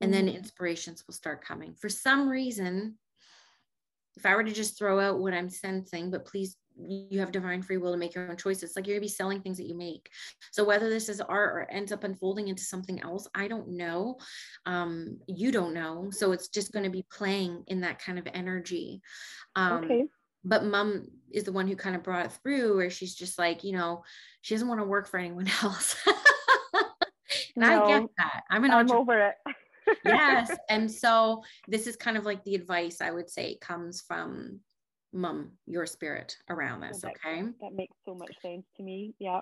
and 0.00 0.12
then 0.12 0.28
Mhm. 0.28 0.36
inspirations 0.36 1.04
will 1.06 1.14
start 1.14 1.44
coming 1.44 1.74
for 1.74 1.88
some 1.88 2.28
reason 2.28 2.98
if 4.16 4.24
i 4.24 4.34
were 4.34 4.44
to 4.44 4.52
just 4.52 4.78
throw 4.78 5.00
out 5.00 5.18
what 5.18 5.34
i'm 5.34 5.50
sensing 5.50 6.10
but 6.10 6.24
please 6.24 6.56
you 6.78 7.20
have 7.20 7.32
divine 7.32 7.62
free 7.62 7.76
will 7.76 7.92
to 7.92 7.98
make 7.98 8.14
your 8.14 8.30
own 8.30 8.36
choices 8.36 8.74
like 8.76 8.86
you're 8.86 8.94
going 8.94 9.00
to 9.00 9.10
be 9.10 9.14
selling 9.14 9.40
things 9.40 9.56
that 9.56 9.66
you 9.66 9.76
make 9.76 10.10
so 10.50 10.64
whether 10.64 10.88
this 10.88 11.08
is 11.08 11.20
art 11.20 11.54
or 11.54 11.70
ends 11.70 11.92
up 11.92 12.04
unfolding 12.04 12.48
into 12.48 12.62
something 12.62 13.00
else 13.02 13.26
i 13.34 13.48
don't 13.48 13.68
know 13.68 14.16
um, 14.66 15.18
you 15.26 15.50
don't 15.50 15.74
know 15.74 16.10
so 16.10 16.32
it's 16.32 16.48
just 16.48 16.72
going 16.72 16.84
to 16.84 16.90
be 16.90 17.04
playing 17.10 17.62
in 17.68 17.80
that 17.80 17.98
kind 17.98 18.18
of 18.18 18.28
energy 18.34 19.00
um, 19.54 19.84
okay. 19.84 20.04
but 20.44 20.64
mom 20.64 21.06
is 21.30 21.44
the 21.44 21.52
one 21.52 21.66
who 21.66 21.76
kind 21.76 21.96
of 21.96 22.02
brought 22.02 22.26
it 22.26 22.32
through 22.42 22.76
where 22.76 22.90
she's 22.90 23.14
just 23.14 23.38
like 23.38 23.64
you 23.64 23.72
know 23.72 24.02
she 24.42 24.54
doesn't 24.54 24.68
want 24.68 24.80
to 24.80 24.86
work 24.86 25.08
for 25.08 25.18
anyone 25.18 25.48
else 25.62 25.96
And 27.56 27.64
I 27.64 27.86
get 27.86 28.08
that. 28.18 28.42
I'm 28.50 28.64
an 28.64 28.70
I'm 28.70 28.90
over 28.92 29.28
it. 29.28 29.34
yes. 30.04 30.54
And 30.68 30.90
so 30.90 31.42
this 31.66 31.86
is 31.86 31.96
kind 31.96 32.16
of 32.16 32.24
like 32.24 32.44
the 32.44 32.54
advice 32.54 33.00
I 33.00 33.10
would 33.10 33.30
say 33.30 33.56
comes 33.60 34.02
from 34.02 34.60
mum, 35.16 35.52
your 35.66 35.86
spirit 35.86 36.36
around 36.48 36.80
this. 36.80 37.00
that- 37.00 37.12
Okay. 37.24 37.42
that 37.60 37.72
makes 37.72 37.96
so 38.04 38.14
much 38.14 38.34
sense 38.42 38.66
to 38.76 38.82
me. 38.82 39.14
Yeah, 39.18 39.40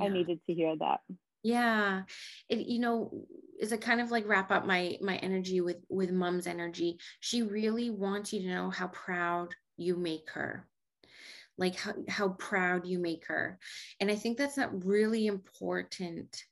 I 0.00 0.08
needed 0.08 0.40
to 0.46 0.54
hear 0.54 0.74
that. 0.76 1.00
yeah 1.42 2.02
it 2.50 2.66
you 2.66 2.78
know 2.78 3.26
is 3.58 3.72
it 3.72 3.80
kind 3.80 4.02
of 4.02 4.10
like 4.10 4.28
wrap 4.28 4.50
up 4.50 4.66
my 4.66 4.98
my 5.00 5.16
energy 5.16 5.62
with 5.62 5.78
with 5.88 6.10
mom's 6.12 6.46
energy 6.46 6.98
she 7.20 7.42
really 7.42 7.88
wants 7.88 8.30
you 8.30 8.40
to 8.42 8.46
know 8.48 8.68
how 8.68 8.86
proud 8.88 9.54
you 9.78 9.96
make 9.96 10.28
her 10.30 10.68
like 11.56 11.74
how, 11.76 11.94
how 12.10 12.28
proud 12.28 12.86
you 12.86 12.98
make 12.98 13.24
her 13.26 13.58
and 14.00 14.10
i 14.10 14.14
think 14.14 14.36
that's 14.36 14.58
not 14.58 14.84
really 14.84 15.26
important 15.26 16.44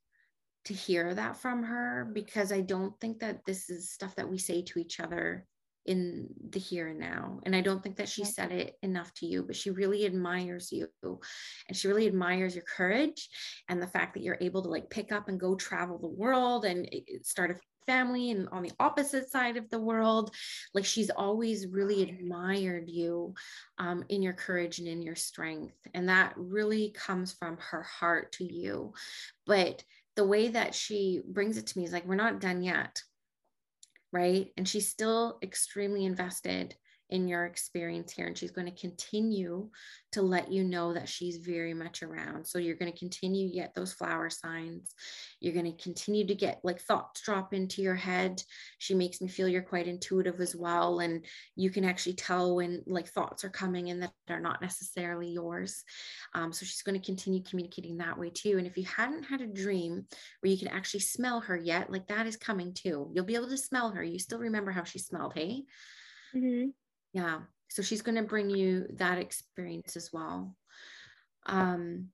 to 0.64 0.72
hear 0.72 1.12
that 1.14 1.36
from 1.36 1.62
her 1.62 2.08
because 2.14 2.50
i 2.50 2.62
don't 2.62 2.98
think 2.98 3.18
that 3.20 3.44
this 3.44 3.68
is 3.68 3.90
stuff 3.90 4.14
that 4.16 4.30
we 4.30 4.38
say 4.38 4.62
to 4.62 4.78
each 4.78 5.00
other 5.00 5.46
in 5.88 6.28
the 6.50 6.58
here 6.58 6.88
and 6.88 7.00
now 7.00 7.40
and 7.44 7.56
i 7.56 7.60
don't 7.60 7.82
think 7.82 7.96
that 7.96 8.08
she 8.08 8.24
said 8.24 8.52
it 8.52 8.74
enough 8.82 9.12
to 9.14 9.26
you 9.26 9.42
but 9.42 9.56
she 9.56 9.70
really 9.70 10.06
admires 10.06 10.70
you 10.70 10.88
and 11.02 11.76
she 11.76 11.88
really 11.88 12.06
admires 12.06 12.54
your 12.54 12.64
courage 12.64 13.28
and 13.68 13.80
the 13.82 13.86
fact 13.86 14.14
that 14.14 14.22
you're 14.22 14.38
able 14.40 14.62
to 14.62 14.68
like 14.68 14.88
pick 14.90 15.12
up 15.12 15.28
and 15.28 15.40
go 15.40 15.54
travel 15.54 15.98
the 15.98 16.06
world 16.06 16.64
and 16.64 16.88
i- 16.92 17.02
i- 17.08 17.18
start 17.22 17.50
a 17.50 17.56
family 17.86 18.30
and 18.30 18.48
on 18.50 18.62
the 18.62 18.70
opposite 18.78 19.30
side 19.30 19.56
of 19.56 19.68
the 19.70 19.80
world. 19.80 20.34
Like 20.74 20.84
she's 20.84 21.08
always 21.08 21.66
really 21.66 22.02
admired 22.02 22.84
you 22.86 23.32
um, 23.78 24.04
in 24.10 24.20
your 24.22 24.34
courage 24.34 24.78
and 24.78 24.86
in 24.86 25.00
your 25.00 25.16
strength 25.16 25.74
and 25.94 26.08
that 26.10 26.34
really 26.36 26.90
comes 26.90 27.32
from 27.32 27.56
her 27.70 27.82
heart 27.82 28.32
to 28.32 28.44
you. 28.44 28.92
But 29.46 29.82
the 30.16 30.26
way 30.26 30.48
that 30.48 30.74
she 30.74 31.22
brings 31.26 31.56
it 31.56 31.66
to 31.68 31.78
me 31.78 31.84
is 31.84 31.92
like 31.92 32.04
we're 32.06 32.14
not 32.14 32.40
done 32.40 32.62
yet 32.62 33.00
right? 34.12 34.48
And 34.56 34.68
she's 34.68 34.88
still 34.88 35.38
extremely 35.42 36.04
invested 36.04 36.74
in 37.10 37.28
your 37.28 37.46
experience 37.46 38.12
here 38.12 38.26
and 38.26 38.36
she's 38.36 38.50
going 38.50 38.66
to 38.66 38.80
continue 38.80 39.70
to 40.12 40.22
let 40.22 40.50
you 40.52 40.64
know 40.64 40.92
that 40.94 41.08
she's 41.08 41.38
very 41.38 41.74
much 41.74 42.02
around. 42.02 42.46
So 42.46 42.58
you're 42.58 42.76
going 42.76 42.92
to 42.92 42.98
continue 42.98 43.48
to 43.48 43.54
get 43.54 43.74
those 43.74 43.92
flower 43.92 44.30
signs. 44.30 44.94
You're 45.40 45.54
going 45.54 45.74
to 45.74 45.82
continue 45.82 46.26
to 46.26 46.34
get 46.34 46.60
like 46.64 46.80
thoughts 46.80 47.22
drop 47.22 47.54
into 47.54 47.82
your 47.82 47.94
head. 47.94 48.42
She 48.78 48.94
makes 48.94 49.20
me 49.20 49.28
feel 49.28 49.48
you're 49.48 49.62
quite 49.62 49.88
intuitive 49.88 50.40
as 50.40 50.54
well 50.54 51.00
and 51.00 51.24
you 51.56 51.70
can 51.70 51.84
actually 51.84 52.14
tell 52.14 52.56
when 52.56 52.82
like 52.86 53.08
thoughts 53.08 53.44
are 53.44 53.50
coming 53.50 53.88
in 53.88 54.00
that 54.00 54.12
are 54.28 54.40
not 54.40 54.60
necessarily 54.60 55.28
yours. 55.30 55.84
Um, 56.34 56.52
so 56.52 56.64
she's 56.66 56.82
going 56.82 56.98
to 56.98 57.04
continue 57.04 57.42
communicating 57.42 57.98
that 57.98 58.18
way 58.18 58.30
too. 58.30 58.58
And 58.58 58.66
if 58.66 58.76
you 58.76 58.84
hadn't 58.84 59.24
had 59.24 59.40
a 59.40 59.46
dream 59.46 60.06
where 60.40 60.52
you 60.52 60.58
can 60.58 60.68
actually 60.68 61.00
smell 61.00 61.40
her 61.40 61.56
yet 61.56 61.90
like 61.90 62.08
that 62.08 62.26
is 62.26 62.36
coming 62.36 62.74
too. 62.74 63.10
You'll 63.14 63.24
be 63.24 63.34
able 63.34 63.48
to 63.48 63.58
smell 63.58 63.90
her. 63.90 64.02
You 64.02 64.18
still 64.18 64.38
remember 64.38 64.70
how 64.70 64.84
she 64.84 64.98
smelled 64.98 65.34
hey? 65.34 65.64
Mhm. 66.32 66.72
Yeah 67.12 67.40
so 67.68 67.82
she's 67.82 68.02
going 68.02 68.16
to 68.16 68.22
bring 68.22 68.48
you 68.50 68.86
that 68.94 69.18
experience 69.18 69.96
as 69.96 70.10
well 70.12 70.54
um 71.46 72.08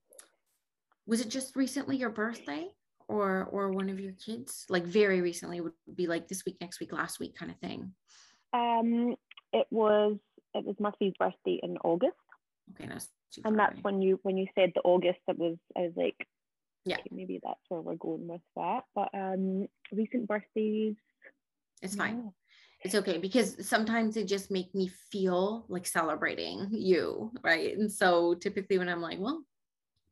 was 1.07 1.21
it 1.21 1.29
just 1.29 1.55
recently 1.55 1.97
your 1.97 2.09
birthday 2.09 2.67
or 3.07 3.47
or 3.51 3.71
one 3.71 3.89
of 3.89 3.99
your 3.99 4.13
kids 4.13 4.65
like 4.69 4.83
very 4.83 5.21
recently 5.21 5.61
would 5.61 5.73
be 5.95 6.07
like 6.07 6.27
this 6.27 6.43
week 6.45 6.57
next 6.61 6.79
week 6.79 6.91
last 6.91 7.19
week 7.19 7.35
kind 7.35 7.51
of 7.51 7.57
thing 7.59 7.93
Um, 8.53 9.15
it 9.53 9.67
was 9.69 10.17
it 10.53 10.63
was 10.65 10.75
Murphy's 10.79 11.13
birthday 11.19 11.59
in 11.61 11.77
August, 11.83 12.15
okay 12.73 12.87
that's 12.89 13.09
and 13.43 13.59
that's 13.59 13.73
away. 13.73 13.81
when 13.81 14.01
you 14.01 14.19
when 14.23 14.37
you 14.37 14.47
said 14.55 14.71
the 14.73 14.81
August, 14.81 15.19
it 15.27 15.37
was 15.37 15.57
I 15.77 15.81
was 15.81 15.93
like, 15.97 16.15
Yeah. 16.85 16.95
okay, 16.99 17.09
maybe 17.11 17.39
that's 17.43 17.59
where 17.67 17.81
we're 17.81 17.95
going 17.95 18.27
with 18.27 18.41
that. 18.55 18.83
But 18.95 19.09
um, 19.13 19.67
recent 19.91 20.27
birthdays, 20.27 20.95
it's 21.81 21.95
fine 21.95 22.17
no. 22.17 22.33
It's 22.83 22.95
okay 22.95 23.17
because 23.17 23.67
sometimes 23.67 24.17
it 24.17 24.27
just 24.27 24.51
make 24.51 24.73
me 24.75 24.89
feel 25.11 25.65
like 25.69 25.87
celebrating 25.87 26.67
you 26.71 27.31
right? 27.43 27.77
And 27.77 27.91
so 27.91 28.33
typically 28.35 28.77
when 28.77 28.89
i'm 28.89 29.01
like 29.01 29.19
well 29.19 29.43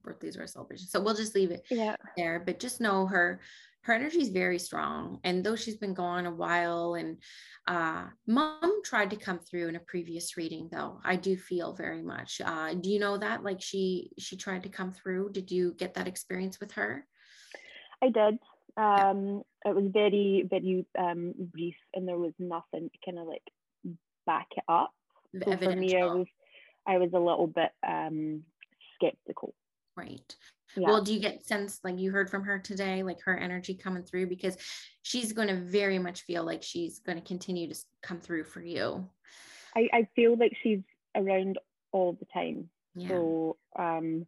birthdays 0.03 0.37
are 0.37 0.43
a 0.43 0.47
celebration 0.47 0.87
so 0.87 0.99
we'll 0.99 1.13
just 1.13 1.35
leave 1.35 1.51
it 1.51 1.63
Yeah, 1.69 1.95
there 2.17 2.41
but 2.45 2.59
just 2.59 2.81
know 2.81 3.05
her 3.05 3.39
her 3.83 3.93
energy 3.93 4.21
is 4.21 4.29
very 4.29 4.59
strong 4.59 5.19
and 5.23 5.43
though 5.43 5.55
she's 5.55 5.77
been 5.77 5.93
gone 5.93 6.25
a 6.25 6.31
while 6.31 6.95
and 6.95 7.17
uh 7.67 8.05
mom 8.27 8.81
tried 8.83 9.09
to 9.09 9.15
come 9.15 9.39
through 9.39 9.67
in 9.69 9.75
a 9.75 9.79
previous 9.79 10.35
reading 10.35 10.67
though 10.71 10.99
i 11.05 11.15
do 11.15 11.37
feel 11.37 11.73
very 11.73 12.01
much 12.01 12.41
uh 12.43 12.73
do 12.73 12.89
you 12.89 12.99
know 12.99 13.17
that? 13.17 13.43
Like 13.43 13.61
she 13.61 14.11
she 14.17 14.35
tried 14.35 14.63
to 14.63 14.69
come 14.69 14.91
through? 14.91 15.31
Did 15.31 15.51
you 15.51 15.73
get 15.77 15.93
that 15.95 16.07
experience 16.07 16.59
with 16.59 16.73
her? 16.73 17.07
I 18.01 18.09
did. 18.09 18.37
Um, 18.75 19.43
it 19.65 19.75
was 19.75 19.85
very 19.91 20.45
very 20.49 20.85
um 20.97 21.33
brief, 21.37 21.75
and 21.93 22.07
there 22.07 22.17
was 22.17 22.33
nothing 22.39 22.89
to 22.89 22.97
kind 23.05 23.19
of 23.19 23.27
like 23.27 23.43
back 24.25 24.47
it 24.55 24.63
up. 24.67 24.91
The 25.33 25.45
So 25.45 25.57
for 25.57 25.75
me, 25.75 25.95
I 25.95 26.05
was 26.05 26.27
I 26.87 26.97
was 26.97 27.11
a 27.13 27.19
little 27.19 27.47
bit 27.47 27.71
um 27.87 28.43
skeptical. 28.95 29.53
right 29.95 30.35
Yeah. 30.75 30.87
well 30.87 31.03
do 31.03 31.13
you 31.13 31.19
get 31.19 31.45
sense 31.45 31.79
like 31.83 31.99
you 31.99 32.09
heard 32.09 32.31
from 32.31 32.43
her 32.43 32.57
today 32.57 33.03
like 33.03 33.21
her 33.21 33.37
energy 33.37 33.75
coming 33.75 34.01
through 34.01 34.25
because 34.25 34.57
she's 35.03 35.31
going 35.31 35.47
to 35.47 35.55
very 35.55 35.99
much 35.99 36.21
feel 36.23 36.43
like 36.43 36.63
she's 36.63 36.97
going 36.97 37.19
to 37.19 37.23
continue 37.23 37.71
to 37.71 37.79
come 38.01 38.19
through 38.19 38.43
for 38.43 38.59
you 38.59 39.07
I, 39.75 39.89
I 39.93 40.07
feel 40.15 40.35
like 40.37 40.53
she's 40.61 40.79
around 41.15 41.57
all 41.91 42.13
the 42.13 42.25
time. 42.33 42.69
yeah 42.95 43.07
So 43.07 43.57
um, 43.77 44.25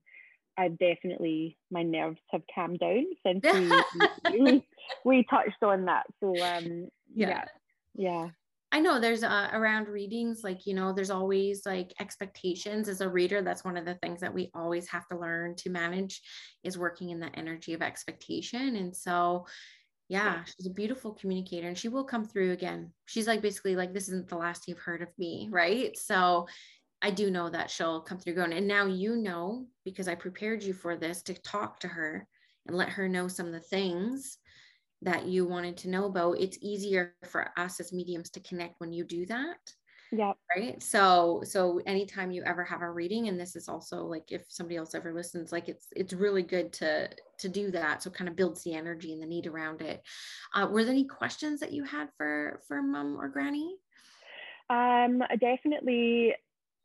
I 0.58 0.70
definitely 0.70 1.58
my 1.72 1.84
nerves 1.84 2.20
have 2.32 2.42
calmed 2.54 2.80
down 2.80 3.06
since 3.26 3.44
we 3.44 4.40
we, 4.40 4.68
we 5.04 5.26
touched 5.30 5.62
on 5.64 5.86
that. 5.86 6.06
So 6.22 6.34
um, 6.42 6.88
yeah, 7.14 7.46
yeah, 7.94 8.30
I 8.76 8.82
know 8.82 9.00
there's 9.00 9.24
uh, 9.24 9.48
around 9.54 9.88
readings, 9.88 10.42
like, 10.44 10.66
you 10.66 10.74
know, 10.74 10.92
there's 10.92 11.10
always 11.10 11.66
like 11.66 11.94
expectations 12.02 12.90
as 12.90 13.00
a 13.00 13.08
reader. 13.08 13.42
That's 13.42 13.64
one 13.64 13.78
of 13.78 13.86
the 13.86 13.96
things 13.96 14.20
that 14.20 14.34
we 14.34 14.52
always 14.54 14.90
have 14.90 15.08
to 15.08 15.18
learn 15.18 15.56
to 15.60 15.70
manage 15.70 16.22
is 16.62 16.78
working 16.78 17.12
in 17.12 17.22
the 17.22 17.34
energy 17.40 17.74
of 17.74 17.82
expectation. 17.82 18.76
And 18.76 18.94
so, 18.94 19.46
yeah, 20.10 20.44
she's 20.44 20.68
a 20.68 20.74
beautiful 20.74 21.14
communicator 21.14 21.70
and 21.70 21.78
she 21.78 21.88
will 21.88 22.04
come 22.04 22.26
through 22.26 22.52
again. 22.52 22.92
She's 23.06 23.28
like, 23.28 23.42
basically, 23.42 23.78
like, 23.78 23.94
this 23.94 24.10
isn't 24.10 24.28
the 24.28 24.36
last 24.36 24.68
you've 24.68 24.80
heard 24.80 25.02
of 25.02 25.08
me. 25.18 25.48
Right. 25.50 25.98
So, 25.98 26.46
I 27.02 27.12
do 27.12 27.30
know 27.30 27.50
that 27.50 27.70
she'll 27.70 28.02
come 28.02 28.18
through 28.18 28.36
going. 28.36 28.54
And 28.54 28.68
now 28.68 28.86
you 28.86 29.16
know, 29.16 29.66
because 29.84 30.08
I 30.08 30.16
prepared 30.16 30.64
you 30.64 30.74
for 30.74 30.96
this 30.96 31.22
to 31.24 31.34
talk 31.34 31.80
to 31.82 31.88
her 31.88 32.28
and 32.68 32.76
let 32.76 32.90
her 32.90 33.08
know 33.08 33.28
some 33.28 33.46
of 33.48 33.54
the 33.54 33.60
things 33.60 34.38
that 35.02 35.26
you 35.26 35.46
wanted 35.46 35.78
to 35.78 35.90
know 35.90 36.06
about, 36.06 36.40
it's 36.40 36.58
easier 36.62 37.14
for 37.26 37.52
us 37.58 37.80
as 37.80 37.94
mediums 37.94 38.30
to 38.32 38.40
connect 38.40 38.80
when 38.80 38.92
you 38.92 39.04
do 39.04 39.26
that. 39.28 39.58
yeah, 40.12 40.34
Right. 40.56 40.82
So, 40.82 41.42
so 41.44 41.82
anytime 41.86 42.32
you 42.32 42.44
ever 42.44 42.64
have 42.64 42.82
a 42.82 42.90
reading, 42.90 43.28
and 43.28 43.40
this 43.40 43.56
is 43.56 43.68
also 43.68 44.06
like 44.06 44.32
if 44.32 44.46
somebody 44.48 44.78
else 44.78 44.96
ever 44.96 45.14
listens, 45.14 45.52
like 45.52 45.70
it's 45.70 45.88
it's 45.96 46.14
really 46.14 46.44
good 46.44 46.72
to 46.74 47.10
to 47.40 47.50
do 47.50 47.72
that. 47.72 48.02
So 48.02 48.10
it 48.10 48.16
kind 48.16 48.30
of 48.30 48.36
builds 48.36 48.64
the 48.64 48.74
energy 48.74 49.12
and 49.12 49.22
the 49.22 49.28
need 49.28 49.48
around 49.48 49.82
it. 49.82 50.02
Uh, 50.54 50.68
were 50.72 50.84
there 50.84 50.94
any 50.94 51.06
questions 51.06 51.60
that 51.60 51.74
you 51.74 51.84
had 51.84 52.10
for 52.18 52.62
for 52.68 52.82
mom 52.82 53.20
or 53.20 53.28
granny? 53.28 53.76
um, 54.70 55.22
definitely 55.40 56.34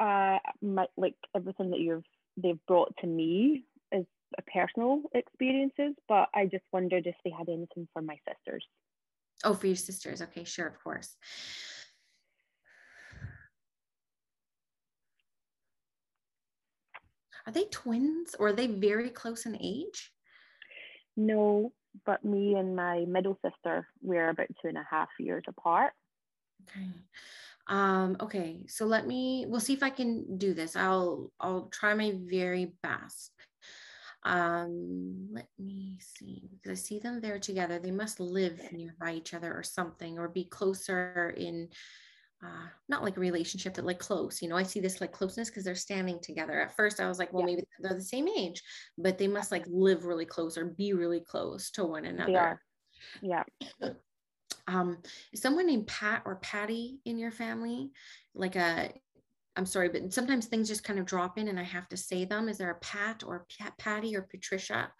uh, 0.01 0.39
my, 0.63 0.87
like 0.97 1.15
everything 1.37 1.71
that 1.71 1.81
you've 1.81 2.05
they've 2.37 2.59
brought 2.67 2.95
to 2.99 3.07
me 3.07 3.65
is 3.93 4.07
a 4.39 4.43
personal 4.43 5.03
experiences, 5.15 5.95
but 6.09 6.29
I 6.35 6.47
just 6.47 6.65
wondered 6.73 7.07
if 7.07 7.15
they 7.25 7.31
had 7.31 7.49
anything 7.49 7.87
for 7.93 8.03
my 8.03 8.17
sisters. 8.27 8.65
Oh, 9.45 9.55
for 9.55 9.67
your 9.67 9.77
sisters. 9.77 10.23
Okay, 10.23 10.45
sure, 10.45 10.67
of 10.67 10.83
course. 10.83 11.17
Are 17.47 17.53
they 17.53 17.65
twins 17.65 18.35
or 18.39 18.49
are 18.49 18.53
they 18.53 18.67
very 18.67 19.11
close 19.11 19.47
in 19.47 19.57
age? 19.61 20.13
No, 21.17 21.73
but 22.07 22.25
me 22.25 22.55
and 22.55 22.77
my 22.77 23.05
middle 23.07 23.39
sister, 23.45 23.89
we're 24.03 24.29
about 24.29 24.49
two 24.63 24.69
and 24.69 24.79
a 24.79 24.87
half 24.89 25.09
years 25.19 25.45
apart. 25.49 25.93
Okay. 26.63 26.87
Um, 27.71 28.17
okay, 28.21 28.67
so 28.67 28.85
let 28.85 29.07
me 29.07 29.47
we'll 29.49 29.61
see 29.61 29.75
if 29.75 29.83
I 29.83 29.91
can 29.91 30.39
do 30.39 30.55
this. 30.55 30.75
I'll 30.77 31.33
I'll 31.41 31.69
try 31.69 31.95
my 31.95 32.15
very 32.17 32.75
best. 32.83 33.33
Um, 34.25 35.29
let 35.33 35.49
me 35.59 35.99
see 36.01 36.51
because 36.53 36.73
I 36.79 36.83
see 36.83 36.99
them 36.99 37.21
there 37.21 37.39
together. 37.39 37.79
They 37.79 37.93
must 37.93 38.21
live 38.21 38.61
nearby 38.73 39.13
each 39.13 39.35
other 39.35 39.55
or 39.55 39.63
something, 39.63 40.19
or 40.19 40.29
be 40.29 40.45
closer 40.45 41.31
in 41.37 41.69
uh 42.43 42.67
not 42.89 43.05
like 43.05 43.17
a 43.17 43.21
relationship, 43.21 43.75
but 43.75 43.85
like 43.85 44.01
close. 44.01 44.43
You 44.43 44.49
know, 44.49 44.57
I 44.57 44.65
see 44.65 44.81
this 44.81 45.01
like 45.01 45.13
closeness 45.13 45.49
because 45.49 45.65
they're 45.65 45.77
standing 45.77 46.19
together. 46.21 46.61
At 46.61 46.77
first 46.77 46.99
I 47.01 47.07
was 47.09 47.19
like, 47.21 47.33
well, 47.33 47.43
Yeah. 47.43 47.55
maybe 47.55 47.63
they're 47.79 47.95
the 47.95 48.03
same 48.03 48.29
age, 48.29 48.63
but 48.99 49.17
they 49.19 49.29
must 49.29 49.53
like 49.53 49.65
live 49.69 50.07
really 50.07 50.27
close 50.27 50.59
or 50.59 50.65
be 50.67 50.93
really 50.93 51.21
close 51.21 51.71
to 51.73 51.85
one 51.85 52.05
another 52.05 52.39
are. 52.39 52.61
Yeah. 53.23 53.45
um 54.71 54.99
is 55.33 55.43
someone 55.43 55.67
named 55.67 55.87
pat 55.87 56.23
or 56.25 56.37
patty 56.37 56.99
in 57.05 57.19
your 57.19 57.31
family 57.31 57.91
like 58.35 58.57
a 58.57 58.91
i'm 59.57 59.67
sorry 59.67 59.89
but 59.89 60.13
sometimes 60.13 60.47
things 60.47 60.69
just 60.69 60.85
kind 60.85 60.99
of 60.99 61.07
drop 61.07 61.39
in 61.39 61.49
and 61.49 61.59
i 61.59 61.63
have 61.63 61.89
to 61.89 61.97
say 61.97 62.25
them 62.25 62.49
is 62.49 62.59
there 62.59 62.71
a 62.71 62.79
pat 62.79 63.23
or 63.27 63.47
pat, 63.59 63.77
patty 63.79 64.17
or 64.17 64.23
patricia 64.23 64.91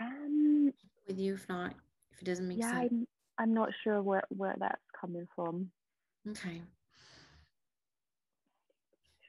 Um, 0.00 0.72
with 1.06 1.18
you 1.18 1.34
if 1.34 1.48
not, 1.48 1.74
if 2.12 2.20
it 2.22 2.24
doesn't 2.24 2.48
make 2.48 2.58
yeah, 2.58 2.70
sense. 2.72 2.92
I'm, 2.92 3.06
I'm 3.38 3.54
not 3.54 3.70
sure 3.84 4.02
where, 4.02 4.24
where 4.28 4.56
that's 4.58 4.82
coming 5.00 5.26
from. 5.34 5.70
Okay. 6.28 6.62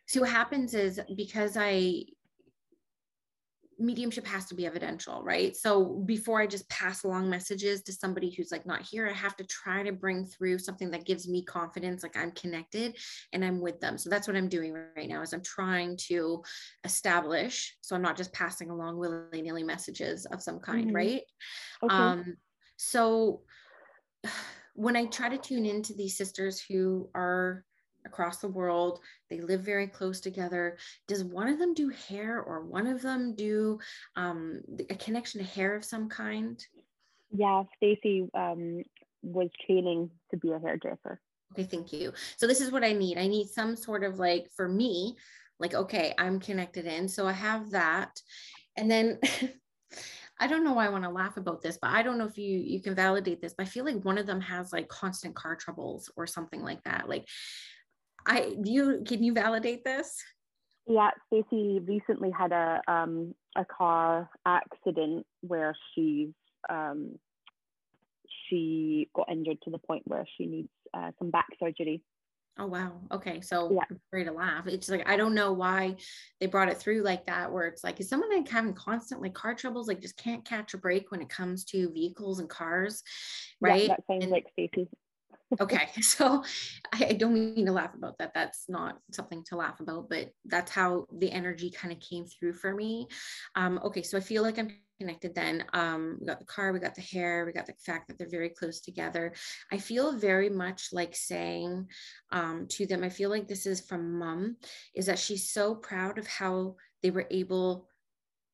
So 0.08 0.22
what 0.22 0.30
happens 0.30 0.74
is 0.74 1.00
because 1.16 1.56
I 1.58 2.04
mediumship 3.80 4.26
has 4.26 4.46
to 4.48 4.56
be 4.56 4.66
evidential, 4.66 5.24
right? 5.24 5.56
So 5.56 6.02
before 6.06 6.42
I 6.42 6.48
just 6.48 6.68
pass 6.70 7.04
along 7.04 7.30
messages 7.30 7.84
to 7.84 7.94
somebody 7.94 8.32
who's 8.32 8.52
like 8.52 8.66
not 8.66 8.82
here, 8.82 9.08
I 9.08 9.14
have 9.14 9.36
to 9.38 9.44
try 9.46 9.84
to 9.84 9.92
bring 9.92 10.26
through 10.26 10.60
something 10.60 10.92
that 10.92 11.06
gives 11.06 11.28
me 11.28 11.44
confidence, 11.44 12.04
like 12.04 12.18
I'm 12.18 12.32
connected 12.32 12.98
and 13.34 13.46
I'm 13.46 13.62
with 13.62 13.80
them. 13.80 13.98
So 13.98 14.10
that's 14.10 14.28
what 14.28 14.36
I'm 14.36 14.50
doing 14.50 14.74
right 14.96 15.08
now 15.10 15.22
is 15.22 15.34
I'm 15.34 15.44
trying 15.44 15.98
to 16.08 16.44
establish. 16.84 17.76
So 17.82 17.96
I'm 17.96 18.02
not 18.02 18.18
just 18.18 18.34
passing 18.34 18.70
along 18.70 18.98
willy-nilly 18.98 19.64
messages 19.64 20.26
of 20.26 20.42
some 20.42 20.60
kind, 20.60 20.90
Mhm. 20.90 20.96
right? 20.96 21.22
Okay. 21.84 21.94
Um, 21.94 22.38
so 22.78 23.44
when 24.74 24.96
I 24.96 25.06
try 25.06 25.30
to 25.30 25.38
tune 25.38 25.66
into 25.66 25.94
these 25.94 26.18
sisters 26.18 26.62
who 26.62 27.10
are 27.16 27.66
across 28.08 28.38
the 28.38 28.48
world, 28.48 29.00
they 29.30 29.40
live 29.40 29.62
very 29.62 29.86
close 29.88 30.20
together. 30.20 30.78
Does 31.08 31.24
one 31.24 31.48
of 31.48 31.60
them 31.60 31.76
do 31.76 31.90
hair 31.90 32.42
or 32.42 32.66
one 32.66 32.88
of 32.88 33.04
them 33.04 33.36
do 33.36 33.78
um, 34.16 34.62
a 34.90 34.96
connection 34.96 35.40
to 35.40 35.48
hair 35.48 35.76
of 35.76 35.86
some 35.86 36.10
kind? 36.10 36.60
yeah, 37.32 37.64
Stacy 37.78 38.28
um, 38.34 38.84
was 39.22 39.50
training 39.66 40.10
to 40.32 40.38
be 40.38 40.52
a 40.52 40.60
hairdresser. 40.60 41.20
Okay, 41.54 41.64
thank 41.64 41.94
you. 41.94 42.14
So 42.38 42.48
this 42.48 42.62
is 42.62 42.72
what 42.72 42.84
I 42.84 42.94
need. 42.94 43.18
I 43.18 43.28
need 43.28 43.48
some 43.48 43.76
sort 43.76 44.04
of 44.04 44.20
like 44.20 44.48
for 44.56 44.68
me, 44.68 45.16
like 45.60 45.74
okay, 45.74 46.14
I'm 46.18 46.40
connected 46.40 46.86
in. 46.86 47.08
So 47.08 47.28
I 47.28 47.34
have 47.34 47.72
that. 47.72 48.20
And 48.78 48.90
then 48.90 49.20
I 50.40 50.48
don't 50.48 50.64
know 50.64 50.74
why 50.74 50.86
I 50.86 50.90
want 50.90 51.04
to 51.04 51.10
laugh 51.10 51.38
about 51.38 51.62
this, 51.62 51.80
but 51.82 51.90
I 51.90 52.04
don't 52.04 52.18
know 52.18 52.28
if 52.28 52.38
you 52.38 52.60
you 52.60 52.82
can 52.82 52.96
validate 52.96 53.42
this. 53.42 53.54
But 53.58 53.66
I 53.68 53.70
feel 53.70 53.86
like 53.86 54.04
one 54.04 54.18
of 54.18 54.28
them 54.28 54.42
has 54.42 54.72
like 54.72 54.88
constant 54.88 55.36
car 55.36 55.56
troubles 55.56 56.12
or 56.16 56.28
something 56.28 56.62
like 56.62 56.84
that. 56.84 57.10
Like 57.10 57.28
I 58.28 58.56
do 58.62 58.70
you 58.72 59.04
can 59.08 59.24
you 59.24 59.34
validate 59.34 59.84
this? 59.84 60.22
Yeah, 60.86 61.10
Stacey 61.28 61.80
recently 61.80 62.32
had 62.32 62.52
a 62.52 62.82
um, 62.88 63.34
a 63.56 63.66
car 63.66 64.30
accident 64.46 65.26
where 65.42 65.76
she's 65.96 66.30
um, 66.70 67.18
she 68.50 69.10
got 69.16 69.30
injured 69.32 69.62
to 69.64 69.70
the 69.70 69.78
point 69.80 70.04
where 70.06 70.26
she 70.38 70.46
needs 70.46 70.70
uh, 70.94 71.12
some 71.20 71.32
back 71.32 71.48
surgery. 71.60 72.04
Oh 72.60 72.66
wow. 72.66 72.94
Okay. 73.12 73.40
So 73.42 73.72
Yeah. 73.72 73.84
I'm 73.90 74.00
afraid 74.08 74.24
to 74.26 74.32
laugh. 74.32 74.66
It's 74.68 74.90
like 74.90 75.08
I 75.08 75.16
don't 75.16 75.36
know 75.36 75.54
why 75.54 75.96
they 76.40 76.48
brought 76.48 76.70
it 76.70 76.78
through 76.78 77.04
like 77.04 77.26
that, 77.28 77.52
where 77.52 77.66
it's 77.68 77.84
like 77.84 78.00
is 78.00 78.10
someone 78.10 78.34
like 78.36 78.50
having 78.50 78.74
constant 78.74 79.22
like 79.22 79.34
car 79.34 79.54
troubles, 79.54 79.88
like 79.88 80.02
just 80.02 80.18
can't 80.18 80.44
catch 80.44 80.74
a 80.74 80.78
break 80.78 81.12
when 81.12 81.22
it 81.22 81.30
comes 81.30 81.64
to 81.66 81.92
vehicles 81.92 82.40
and 82.40 82.50
cars, 82.50 83.04
right? 83.62 83.84
Yeah, 83.84 83.88
that 83.90 84.04
sounds 84.08 84.24
And- 84.24 84.32
like 84.32 84.48
Stacey. 84.54 84.88
Okay 85.60 85.90
so 86.02 86.44
I, 86.94 87.08
I 87.10 87.14
don't 87.14 87.34
mean 87.34 87.66
to 87.66 87.72
laugh 87.72 87.94
about 87.94 88.18
that 88.20 88.34
that's 88.34 88.66
not 88.68 88.98
something 89.12 89.44
to 89.46 89.56
laugh 89.56 89.80
about 89.80 90.10
but 90.10 90.30
that's 90.46 90.72
how 90.72 91.06
the 91.18 91.32
energy 91.32 91.72
kind 91.72 91.94
of 91.94 92.00
came 92.00 92.26
through 92.26 92.54
for 92.54 92.74
me. 92.74 93.08
Um 93.56 93.80
okay 93.84 94.02
so 94.02 94.18
i 94.18 94.22
feel 94.22 94.44
like 94.44 94.58
i'm 94.60 94.72
connected 95.00 95.36
then 95.36 95.64
um 95.74 96.18
we 96.20 96.26
got 96.26 96.40
the 96.40 96.46
car 96.46 96.74
we 96.74 96.80
got 96.80 96.96
the 96.96 97.02
hair 97.02 97.46
we 97.46 97.52
got 97.52 97.68
the 97.68 97.74
fact 97.86 98.08
that 98.08 98.18
they're 98.18 98.30
very 98.30 98.50
close 98.50 98.82
together. 98.82 99.34
I 99.72 99.78
feel 99.78 100.18
very 100.18 100.50
much 100.50 100.90
like 100.92 101.16
saying 101.16 101.88
um 102.32 102.68
to 102.70 102.86
them 102.86 103.04
i 103.04 103.10
feel 103.10 103.30
like 103.30 103.48
this 103.48 103.66
is 103.66 103.82
from 103.82 104.20
mom 104.20 104.58
is 104.96 105.06
that 105.06 105.20
she's 105.20 105.52
so 105.52 105.76
proud 105.76 106.18
of 106.18 106.28
how 106.28 106.76
they 107.04 107.12
were 107.12 107.28
able 107.30 107.88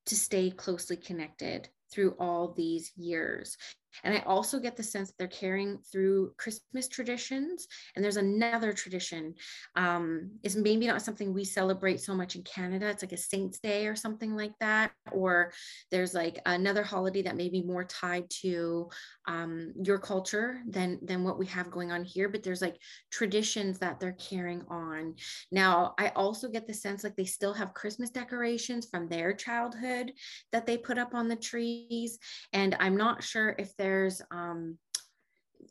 to 0.06 0.16
stay 0.16 0.52
closely 0.52 0.98
connected 0.98 1.70
through 1.92 2.16
all 2.20 2.54
these 2.54 2.92
years 2.98 3.58
and 4.04 4.16
I 4.16 4.20
also 4.22 4.60
get 4.60 4.76
the 4.76 4.84
sense 4.84 5.10
that 5.10 5.18
they're 5.18 5.28
carrying 5.28 5.80
through 5.92 6.34
Christmas 6.38 6.88
traditions. 6.88 7.68
And 7.96 8.04
there's 8.04 8.18
another 8.18 8.74
tradition. 8.74 9.36
Um, 9.76 10.32
is 10.44 10.56
maybe 10.56 10.88
not 10.88 11.02
something 11.02 11.34
we 11.34 11.46
celebrate 11.46 12.02
so 12.02 12.16
much 12.16 12.36
in 12.36 12.44
Canada. 12.44 12.90
It's 12.90 13.04
like 13.04 13.12
a 13.12 13.18
Saint's 13.18 13.60
Day 13.60 13.88
or 13.88 13.96
something 13.96 14.36
like 14.36 14.54
that. 14.60 14.92
Or 15.12 15.52
there's 15.92 16.14
like 16.14 16.40
another 16.46 16.84
holiday 16.84 17.22
that 17.24 17.38
may 17.38 17.50
be 17.50 17.62
more 17.62 17.84
tied 17.84 18.30
to 18.42 18.90
um, 19.28 19.74
your 19.84 20.00
culture 20.00 20.62
than 20.68 21.00
than 21.04 21.24
what 21.24 21.40
we 21.40 21.46
have 21.48 21.72
going 21.72 21.92
on 21.92 22.04
here. 22.04 22.30
But 22.30 22.44
there's 22.44 22.62
like 22.62 22.78
traditions 23.12 23.80
that 23.80 24.00
they're 24.00 24.14
carrying 24.14 24.64
on. 24.70 25.16
Now, 25.52 25.94
I 26.00 26.10
also 26.10 26.50
get 26.50 26.68
the 26.68 26.74
sense 26.74 27.04
like 27.04 27.16
they 27.16 27.26
still 27.26 27.54
have 27.54 27.74
Christmas 27.74 28.10
decorations 28.10 28.88
from 28.90 29.08
their 29.08 29.34
childhood 29.34 30.12
that 30.52 30.66
they 30.66 30.78
put 30.78 30.98
up 30.98 31.14
on 31.14 31.28
the 31.28 31.36
trees. 31.36 32.20
And 32.52 32.76
I'm 32.80 32.98
not 32.98 33.24
sure 33.24 33.56
if 33.58 33.76
there's, 33.84 34.22
um, 34.32 34.78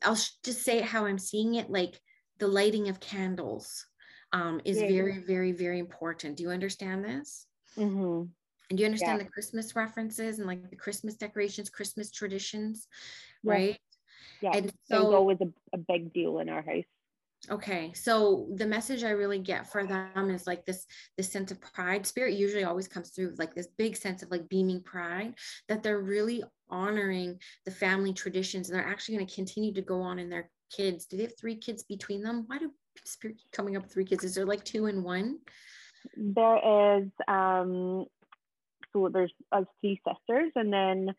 I'll 0.03 0.19
just 0.45 0.63
say 0.63 0.79
it 0.79 0.85
how 0.85 1.07
I'm 1.07 1.19
seeing 1.19 1.55
it 1.55 1.71
like 1.71 1.99
the 2.39 2.47
lighting 2.49 2.89
of 2.89 3.01
candles 3.01 3.87
um, 4.33 4.61
is 4.65 4.79
Yeah. 4.79 4.89
very, 4.89 5.19
very, 5.19 5.53
very 5.53 5.79
important. 5.79 6.37
Do 6.37 6.43
you 6.43 6.51
understand 6.51 7.05
this? 7.05 7.47
hmm 7.75 8.25
And 8.69 8.77
do 8.77 8.81
you 8.83 8.87
understand 8.87 9.21
the 9.21 9.25
Christmas 9.35 9.75
references 9.75 10.39
and 10.39 10.47
like 10.47 10.69
the 10.69 10.77
Christmas 10.77 11.15
decorations, 11.17 11.71
Christmas 11.71 12.11
traditions, 12.11 12.87
Yeah. 13.43 13.53
right? 13.53 13.79
Yeah, 14.43 14.57
And 14.57 14.73
so- 14.91 15.15
always 15.15 15.39
a, 15.41 15.51
a 15.73 15.79
big 15.79 16.13
deal 16.13 16.39
in 16.41 16.49
our 16.51 16.63
house. 16.63 16.85
Okay, 17.51 17.93
so 17.93 18.47
the 18.55 18.67
message 18.67 19.03
I 19.03 19.11
really 19.11 19.41
get 19.41 19.67
for 19.73 19.85
them 19.85 20.31
is 20.31 20.47
like 20.47 20.65
this 20.65 20.87
this 21.17 21.29
sense 21.33 21.51
of 21.51 21.61
pride. 21.61 22.07
Spirit 22.07 22.35
usually 22.35 22.63
always 22.63 22.87
comes 22.87 23.11
through 23.11 23.35
like 23.37 23.53
this 23.53 23.67
big 23.83 23.97
sense 23.97 24.23
of 24.23 24.31
like 24.31 24.49
beaming 24.49 24.81
pride 24.81 25.35
that 25.69 25.83
they're 25.83 25.99
really 26.17 26.45
honoring 26.73 27.39
the 27.65 27.71
family 27.71 28.13
traditions 28.13 28.69
and 28.69 28.79
they're 28.79 28.87
actually 28.87 29.17
going 29.17 29.27
to 29.27 29.35
continue 29.35 29.73
to 29.75 29.83
go 29.83 30.01
on 30.01 30.19
in 30.19 30.29
their 30.29 30.51
kids. 30.75 31.07
Do 31.07 31.17
they 31.17 31.25
have 31.25 31.39
three 31.39 31.57
kids 31.57 31.85
between 31.85 32.23
them? 32.23 32.45
Why 32.47 32.59
do 32.59 32.73
Spirit 33.05 33.39
keep 33.39 33.53
coming 33.53 33.77
up 33.77 33.85
with 33.85 33.93
three 33.93 34.05
kids? 34.05 34.25
Is 34.25 34.35
there 34.35 34.47
like 34.47 34.65
two 34.65 34.87
and 34.87 35.05
one? 35.05 35.39
There 36.17 36.99
is 36.99 37.09
um, 37.29 38.07
so 38.93 39.09
there's 39.13 39.33
us 39.53 39.65
three 39.81 40.01
sisters, 40.07 40.53
and 40.57 40.73
then 40.73 41.15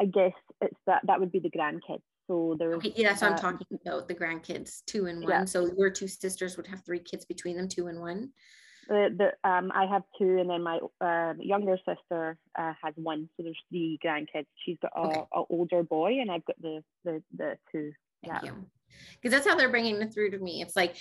I 0.00 0.04
guess 0.06 0.32
it's 0.60 0.76
that 0.86 1.02
that 1.06 1.18
would 1.18 1.32
be 1.32 1.40
the 1.40 1.50
grandkids. 1.50 2.02
So 2.28 2.56
there's 2.58 2.76
Okay, 2.76 2.92
yeah, 2.96 3.10
that's 3.10 3.22
what 3.22 3.32
I'm 3.32 3.38
uh, 3.38 3.40
talking 3.40 3.66
about. 3.84 4.08
The 4.08 4.14
grandkids, 4.14 4.84
two 4.86 5.06
and 5.06 5.22
one. 5.22 5.30
Yeah. 5.30 5.44
So 5.44 5.70
your 5.76 5.90
two 5.90 6.08
sisters 6.08 6.56
would 6.56 6.66
have 6.66 6.84
three 6.84 7.00
kids 7.00 7.24
between 7.24 7.56
them, 7.56 7.68
two 7.68 7.88
and 7.88 8.00
one. 8.00 8.30
The, 8.92 9.08
the 9.16 9.48
um 9.50 9.72
I 9.74 9.86
have 9.86 10.02
two, 10.18 10.36
and 10.38 10.50
then 10.50 10.62
my 10.62 10.78
uh, 11.00 11.32
younger 11.38 11.78
sister 11.78 12.36
uh, 12.58 12.74
has 12.82 12.92
one. 12.96 13.26
So 13.36 13.42
there's 13.42 13.58
three 13.70 13.98
grandkids. 14.04 14.44
She's 14.66 14.76
got 14.82 14.92
a, 14.94 15.00
Okay. 15.00 15.22
a 15.32 15.42
older 15.48 15.82
boy, 15.82 16.20
and 16.20 16.30
I've 16.30 16.44
got 16.44 16.60
the 16.60 16.84
the 17.02 17.22
the 17.34 17.56
two. 17.70 17.92
Thank 18.22 18.42
Yeah. 18.42 18.50
you. 18.50 18.66
Because 19.14 19.32
that's 19.34 19.48
how 19.48 19.56
they're 19.56 19.70
bringing 19.70 19.96
it 20.02 20.12
through 20.12 20.32
to 20.32 20.38
me. 20.38 20.60
It's 20.60 20.76
like, 20.76 20.96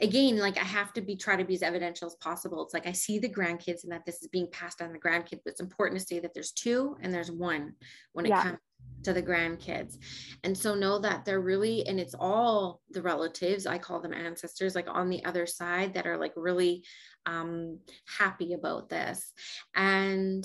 again, 0.00 0.38
like 0.38 0.56
I 0.56 0.64
have 0.64 0.92
to 0.92 1.00
be 1.00 1.16
try 1.16 1.34
to 1.34 1.44
be 1.44 1.54
as 1.54 1.62
evidential 1.62 2.06
as 2.06 2.14
possible. 2.20 2.62
It's 2.62 2.74
like 2.74 2.86
I 2.86 2.92
see 2.92 3.18
the 3.18 3.28
grandkids 3.28 3.82
and 3.82 3.90
that 3.90 4.06
this 4.06 4.22
is 4.22 4.28
being 4.28 4.48
passed 4.52 4.80
on 4.80 4.92
the 4.92 4.98
grandkids, 5.00 5.40
but 5.44 5.50
it's 5.50 5.60
important 5.60 6.00
to 6.00 6.06
say 6.06 6.20
that 6.20 6.32
there's 6.32 6.52
two 6.52 6.96
and 7.02 7.12
there's 7.12 7.32
one 7.32 7.72
when 8.12 8.26
it 8.26 8.28
Yeah. 8.28 8.42
comes 8.42 8.58
to 9.04 9.12
the 9.12 9.22
grandkids. 9.22 9.98
And 10.42 10.56
so 10.56 10.74
know 10.74 10.98
that 10.98 11.24
they're 11.24 11.40
really, 11.40 11.86
and 11.86 12.00
it's 12.00 12.14
all 12.18 12.80
the 12.90 13.02
relatives, 13.02 13.66
I 13.66 13.78
call 13.78 14.00
them 14.00 14.12
ancestors, 14.12 14.74
like 14.74 14.88
on 14.88 15.08
the 15.08 15.24
other 15.24 15.46
side 15.46 15.94
that 15.94 16.06
are 16.06 16.16
like 16.16 16.32
really 16.36 16.84
um 17.24 17.78
happy 18.18 18.52
about 18.52 18.88
this. 18.88 19.32
And 19.74 20.44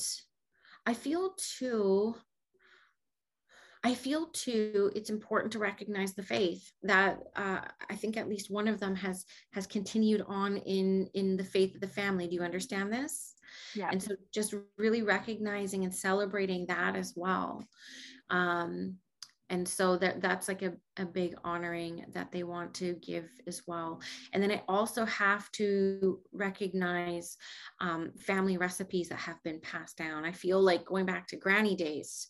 I 0.86 0.94
feel 0.94 1.36
too 1.38 2.16
I 3.84 3.96
feel 3.96 4.28
too 4.28 4.92
it's 4.96 5.10
important 5.10 5.52
to 5.54 5.60
recognize 5.60 6.14
the 6.14 6.24
faith 6.24 6.72
that 6.84 7.18
uh, 7.36 7.62
I 7.89 7.96
think 7.96 8.16
at 8.16 8.30
least 8.30 8.52
one 8.52 8.68
of 8.68 8.80
them 8.80 8.96
has 8.96 9.26
has 9.54 9.66
continued 9.66 10.24
on 10.28 10.58
in 10.58 11.10
in 11.14 11.36
the 11.36 11.44
faith 11.44 11.74
of 11.74 11.82
the 11.82 11.88
family. 11.88 12.28
Do 12.28 12.36
you 12.36 12.44
understand 12.44 12.94
this? 12.94 13.34
Yeah. 13.76 13.89
And 13.92 14.02
so 14.02 14.16
just 14.32 14.54
really 14.78 15.02
recognizing 15.02 15.84
and 15.84 15.94
celebrating 15.94 16.68
that 16.68 16.96
as 16.96 17.14
well. 17.16 17.66
Um, 18.32 18.98
and 19.52 19.68
so 19.68 19.98
that 19.98 20.22
that's 20.22 20.48
like 20.48 20.62
a, 20.62 20.72
a 20.98 21.06
big 21.06 21.36
honoring 21.44 22.06
that 22.14 22.32
they 22.32 22.44
want 22.44 22.74
to 22.76 22.94
give 23.06 23.26
as 23.48 23.62
well. 23.68 24.00
And 24.32 24.42
then 24.42 24.50
i 24.50 24.64
also 24.70 25.04
have 25.06 25.52
to 25.52 26.22
recognize 26.32 27.36
um, 27.82 28.14
family 28.18 28.58
recipes 28.58 29.10
that 29.10 29.20
have 29.20 29.44
been 29.44 29.60
passed 29.60 29.98
down. 29.98 30.24
I 30.24 30.32
feel 30.32 30.62
like 30.62 30.86
going 30.86 31.06
back 31.06 31.28
to 31.28 31.36
granny 31.36 31.76
days 31.76 32.30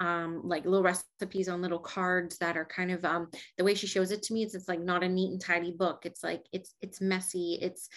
um, 0.00 0.40
like 0.44 0.64
little 0.64 0.82
recipes 0.82 1.50
on 1.50 1.60
little 1.60 1.78
cards 1.78 2.38
that 2.38 2.56
are 2.56 2.64
kind 2.64 2.90
of 2.90 3.04
um, 3.04 3.28
the 3.58 3.64
way 3.64 3.74
she 3.74 3.86
shows 3.86 4.10
it 4.10 4.22
to 4.22 4.32
me 4.34 4.42
is 4.42 4.54
it's 4.54 4.68
like 4.68 4.80
not 4.80 5.04
a 5.04 5.08
neat 5.08 5.30
and 5.30 5.40
tidy 5.40 5.72
book. 5.72 6.06
It's 6.06 6.24
like 6.24 6.46
it's 6.52 6.74
it's 6.80 7.02
messy. 7.02 7.58
It's 7.60 7.90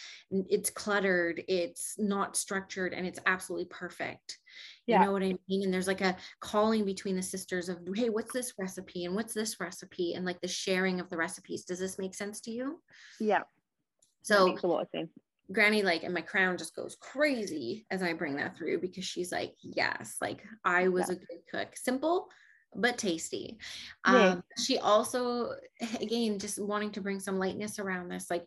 it's 0.49 0.70
cluttered. 0.70 1.41
It's 1.47 1.95
not 1.97 2.36
structured 2.36 2.93
and 2.93 3.08
it's 3.08 3.20
absolutely 3.26 3.68
perfect 3.70 4.38
Yeah. 4.88 4.99
you 4.99 5.05
know 5.05 5.11
what 5.13 5.23
i 5.23 5.33
mean 5.49 5.63
and 5.63 5.73
there's 5.73 5.88
like 5.88 6.01
a 6.01 6.15
calling 6.39 6.86
between 6.86 7.15
the 7.15 7.21
sisters 7.21 7.69
of 7.69 7.79
hey 7.95 8.09
what's 8.09 8.31
this 8.33 8.53
recipe 8.59 9.05
and 9.05 9.15
what's 9.15 9.33
this 9.33 9.59
recipe 9.59 10.13
and 10.13 10.25
like 10.25 10.39
the 10.41 10.47
sharing 10.47 10.99
of 10.99 11.09
the 11.09 11.17
recipes 11.17 11.65
does 11.65 11.79
this 11.79 11.97
make 11.97 12.13
sense 12.13 12.41
to 12.41 12.51
you 12.51 12.81
Yeah. 13.19 13.39
that 13.39 13.47
so 14.23 14.47
makes 14.47 14.63
a 14.63 14.67
lot 14.67 14.81
of 14.83 14.89
sense. 14.89 15.09
granny 15.51 15.81
like 15.81 16.03
and 16.03 16.13
my 16.13 16.21
crown 16.21 16.57
just 16.57 16.75
goes 16.75 16.95
crazy 16.99 17.86
as 17.89 18.03
i 18.03 18.13
bring 18.13 18.36
that 18.38 18.57
through 18.57 18.79
because 18.79 19.05
she's 19.05 19.31
like 19.31 19.55
yes 19.61 20.17
like 20.21 20.43
i 20.63 20.88
was 20.88 21.09
Yeah. 21.09 21.15
a 21.15 21.17
good 21.19 21.41
cook 21.51 21.77
simple 21.77 22.29
but 22.77 22.97
tasty. 22.97 23.57
Yeah. 24.05 24.31
Um, 24.31 24.43
she 24.61 24.79
also, 24.79 25.51
again, 26.01 26.39
just 26.39 26.61
wanting 26.61 26.91
to 26.91 26.99
bring 27.01 27.21
some 27.21 27.39
lightness 27.39 27.79
around 27.79 28.09
this. 28.09 28.29
Like, 28.29 28.45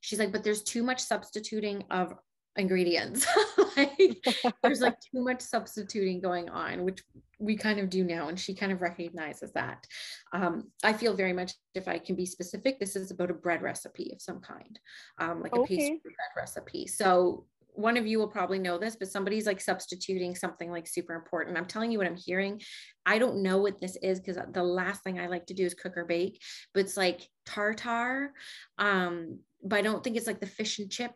she's 0.00 0.18
like, 0.18 0.32
but 0.32 0.42
there's 0.42 0.62
too 0.62 0.82
much 0.82 0.98
substituting 1.02 1.84
of 1.90 2.14
ingredients. 2.56 3.26
like, 3.76 4.24
there's 4.62 4.80
like 4.80 4.98
too 5.00 5.22
much 5.22 5.40
substituting 5.40 6.20
going 6.20 6.48
on, 6.48 6.84
which 6.84 7.02
we 7.38 7.56
kind 7.56 7.78
of 7.78 7.90
do 7.90 8.04
now. 8.04 8.28
And 8.28 8.38
she 8.38 8.54
kind 8.54 8.72
of 8.72 8.80
recognizes 8.80 9.52
that. 9.52 9.86
Um, 10.32 10.70
I 10.82 10.92
feel 10.92 11.14
very 11.14 11.32
much, 11.32 11.52
if 11.74 11.88
I 11.88 11.98
can 11.98 12.16
be 12.16 12.26
specific, 12.26 12.78
this 12.78 12.96
is 12.96 13.10
about 13.10 13.30
a 13.30 13.34
bread 13.34 13.62
recipe 13.62 14.10
of 14.12 14.20
some 14.20 14.40
kind, 14.40 14.78
um, 15.18 15.42
like 15.42 15.54
a 15.54 15.62
pastry 15.62 16.00
bread 16.02 16.36
recipe. 16.36 16.86
So 16.86 17.46
one 17.76 17.98
of 17.98 18.06
you 18.06 18.18
will 18.18 18.28
probably 18.28 18.58
know 18.58 18.78
this, 18.78 18.96
but 18.96 19.08
somebody's 19.08 19.46
like 19.46 19.60
substituting 19.60 20.34
something 20.34 20.70
like 20.70 20.86
super 20.86 21.14
important. 21.14 21.58
I'm 21.58 21.66
telling 21.66 21.92
you 21.92 21.98
what 21.98 22.06
I'm 22.06 22.16
hearing. 22.16 22.60
I 23.04 23.18
don't 23.18 23.42
know 23.42 23.58
what 23.58 23.80
this 23.80 23.96
is 24.02 24.18
because 24.18 24.42
the 24.52 24.62
last 24.62 25.04
thing 25.04 25.20
I 25.20 25.26
like 25.26 25.46
to 25.46 25.54
do 25.54 25.64
is 25.64 25.74
cook 25.74 25.96
or 25.96 26.06
bake, 26.06 26.40
but 26.72 26.80
it's 26.80 26.96
like 26.96 27.28
tartar. 27.44 28.32
Um, 28.78 29.40
but 29.62 29.78
I 29.78 29.82
don't 29.82 30.02
think 30.02 30.16
it's 30.16 30.26
like 30.26 30.40
the 30.40 30.46
fish 30.46 30.78
and 30.78 30.90
chip 30.90 31.12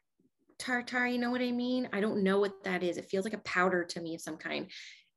tartar. 0.61 1.07
You 1.07 1.19
know 1.19 1.31
what 1.31 1.41
I 1.41 1.51
mean? 1.51 1.89
I 1.93 2.01
don't 2.01 2.23
know 2.23 2.39
what 2.39 2.63
that 2.65 2.83
is. 2.83 2.97
It 2.99 3.09
feels 3.11 3.25
like 3.25 3.35
a 3.35 3.39
powder 3.39 3.85
to 3.85 4.01
me 4.01 4.15
of 4.15 4.21
some 4.21 4.37
kind. 4.37 4.71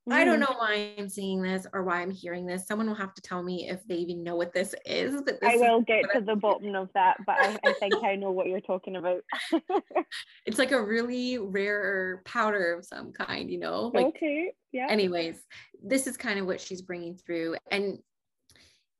I 0.10 0.26
don't 0.26 0.38
Mhm. 0.38 0.42
know 0.42 0.56
why 0.58 0.96
I'm 0.98 1.08
seeing 1.08 1.42
this 1.42 1.66
or 1.72 1.84
why 1.84 2.02
I'm 2.02 2.12
hearing 2.12 2.46
this. 2.46 2.68
Someone 2.68 2.88
will 2.88 2.96
have 2.96 3.14
to 3.14 3.22
tell 3.22 3.42
me 3.42 3.70
if 3.70 3.86
they 3.86 3.96
even 3.96 4.24
know 4.24 4.36
what 4.36 4.54
this 4.54 4.76
is. 4.86 5.22
But 5.22 5.40
this 5.40 5.54
I 5.54 5.56
will 5.58 5.82
get 5.82 6.12
to 6.12 6.18
I'm 6.18 6.26
the 6.26 6.36
bottom 6.36 6.76
of 6.76 6.90
that, 6.94 7.18
but 7.26 7.36
I, 7.40 7.58
I 7.64 7.74
think 7.74 7.94
I 8.04 8.16
know 8.18 8.32
what 8.32 8.48
you're 8.48 8.60
talking 8.60 8.98
about. 8.98 9.22
it's 10.46 10.60
like 10.60 10.74
a 10.74 10.84
really 10.84 11.38
rare 11.38 12.22
powder 12.26 12.74
of 12.74 12.86
some 12.86 13.14
kind, 13.14 13.50
you 13.50 13.60
know? 13.60 13.92
Like 13.94 14.08
okay, 14.08 14.54
yeah. 14.74 14.88
anyways, 14.90 15.42
this 15.82 16.06
is 16.06 16.18
kind 16.18 16.38
of 16.40 16.48
what 16.48 16.60
she's 16.60 16.82
bringing 16.82 17.16
through. 17.16 17.56
And, 17.72 18.00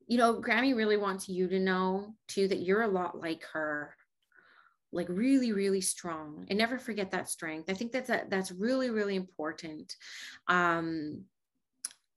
you 0.08 0.18
know, 0.18 0.42
Grammy 0.42 0.76
really 0.76 0.98
wants 0.98 1.28
you 1.28 1.50
to 1.50 1.60
know 1.60 2.16
too 2.30 2.48
that 2.48 2.62
you're 2.62 2.82
a 2.82 2.88
lot 2.88 3.20
like 3.20 3.44
her, 3.52 3.96
like 4.94 5.10
really, 5.10 5.52
really 5.52 5.82
strong. 5.82 6.46
And 6.50 6.58
never 6.58 6.78
forget 6.80 7.12
that 7.12 7.30
strength. 7.30 7.70
I 7.70 7.74
think 7.74 7.92
that's 7.92 8.10
a, 8.10 8.24
that's 8.30 8.52
really, 8.52 8.90
really 8.90 9.16
important 9.16 9.96
um, 10.48 11.24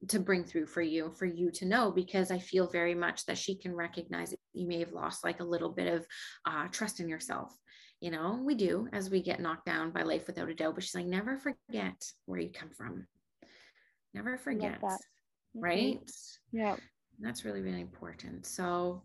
to 0.08 0.20
bring 0.20 0.44
through 0.44 0.66
for 0.66 0.82
you, 0.82 1.10
for 1.10 1.26
you 1.26 1.50
to 1.52 1.64
know, 1.64 1.90
because 1.90 2.30
I 2.30 2.38
feel 2.38 2.68
very 2.70 2.94
much 2.94 3.26
that 3.26 3.38
she 3.38 3.56
can 3.56 3.74
recognize 3.74 4.30
that 4.30 4.38
you 4.52 4.66
may 4.66 4.78
have 4.80 4.92
lost 4.92 5.24
like 5.24 5.40
a 5.40 5.44
little 5.44 5.70
bit 5.70 5.92
of 5.92 6.06
uh, 6.44 6.68
trust 6.68 7.00
in 7.00 7.08
yourself. 7.08 7.52
You 8.00 8.10
know, 8.10 8.40
we 8.44 8.54
do 8.54 8.88
as 8.92 9.10
we 9.10 9.22
get 9.22 9.40
knocked 9.40 9.66
down 9.66 9.90
by 9.90 10.02
life 10.02 10.26
without 10.26 10.50
a 10.50 10.54
doubt. 10.54 10.74
But 10.74 10.84
she's 10.84 10.94
like, 10.94 11.06
never 11.06 11.36
forget 11.36 12.04
where 12.26 12.38
you 12.38 12.50
come 12.52 12.70
from 12.70 13.06
never 14.16 14.38
forget. 14.38 14.80
Mhm. 14.80 14.98
right 15.54 16.10
Yeah. 16.52 16.76
that's 17.18 17.44
really 17.44 17.60
really 17.60 17.80
important 17.80 18.46
so 18.46 19.02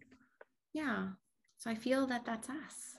yeah 0.74 1.09
so 1.57 1.69
i 1.69 1.76
feel 1.76 2.07
that 2.07 2.26
that's 2.26 2.49
us 2.49 2.97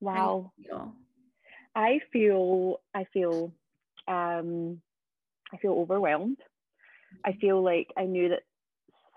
Wow. 0.00 0.52
feel? 0.62 0.94
I 1.74 2.00
feel 2.12 2.80
I 2.94 3.04
feel 3.12 3.52
um 4.06 4.80
I 5.52 5.56
feel 5.58 5.72
overwhelmed. 5.72 6.38
I 7.24 7.32
feel 7.40 7.62
like 7.62 7.88
I 7.96 8.04
knew 8.04 8.28
that 8.30 8.42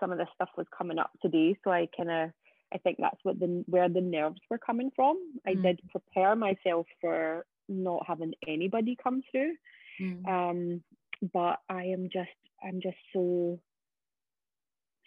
some 0.00 0.12
of 0.12 0.18
this 0.18 0.28
stuff 0.34 0.50
was 0.56 0.66
coming 0.76 0.98
up 0.98 1.10
today, 1.22 1.56
so 1.62 1.70
I 1.70 1.88
kind 1.96 2.10
of 2.10 2.30
I 2.74 2.78
think 2.78 2.98
that's 2.98 3.18
what 3.22 3.38
the 3.38 3.64
where 3.66 3.88
the 3.88 4.00
nerves 4.00 4.40
were 4.50 4.58
coming 4.58 4.90
from. 4.96 5.16
I 5.46 5.54
Mm. 5.54 5.62
did 5.62 5.80
prepare 5.90 6.34
myself 6.36 6.86
for 7.00 7.46
not 7.68 8.06
having 8.06 8.34
anybody 8.46 8.96
come 9.02 9.22
through. 9.30 9.54
Mm. 10.00 10.26
Um, 10.28 10.84
but 11.32 11.60
I 11.68 11.84
am 11.84 12.08
just 12.12 12.30
I'm 12.62 12.80
just 12.80 12.96
so 13.12 13.60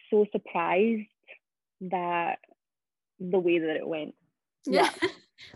so 0.09 0.25
surprised 0.31 1.07
that 1.81 2.39
the 3.19 3.39
way 3.39 3.59
that 3.59 3.75
it 3.75 3.87
went. 3.87 4.15
Yeah. 4.65 4.89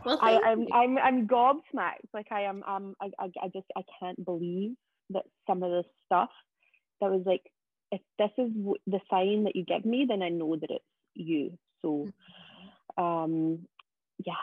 Well 0.05 0.19
I, 0.21 0.31
thank 0.31 0.45
I'm. 0.45 0.67
I'm 0.73 0.97
I'm 0.97 1.27
gobsmacked. 1.27 2.09
Like 2.13 2.27
I 2.31 2.41
am 2.43 2.63
um 2.63 2.95
I, 3.01 3.11
I 3.19 3.25
I 3.43 3.47
just 3.53 3.67
I 3.75 3.81
can't 3.99 4.23
believe 4.23 4.75
that 5.11 5.23
some 5.47 5.63
of 5.63 5.71
this 5.71 5.91
stuff 6.05 6.29
that 7.01 7.09
was 7.09 7.23
like 7.25 7.43
if 7.91 8.01
this 8.17 8.31
is 8.37 8.51
w- 8.53 8.75
the 8.87 8.99
sign 9.09 9.45
that 9.45 9.55
you 9.55 9.65
give 9.65 9.85
me, 9.85 10.05
then 10.07 10.21
I 10.21 10.29
know 10.29 10.55
that 10.55 10.69
it's 10.69 10.85
you. 11.15 11.57
So 11.81 12.09
um 12.97 13.67
yeah, 14.25 14.33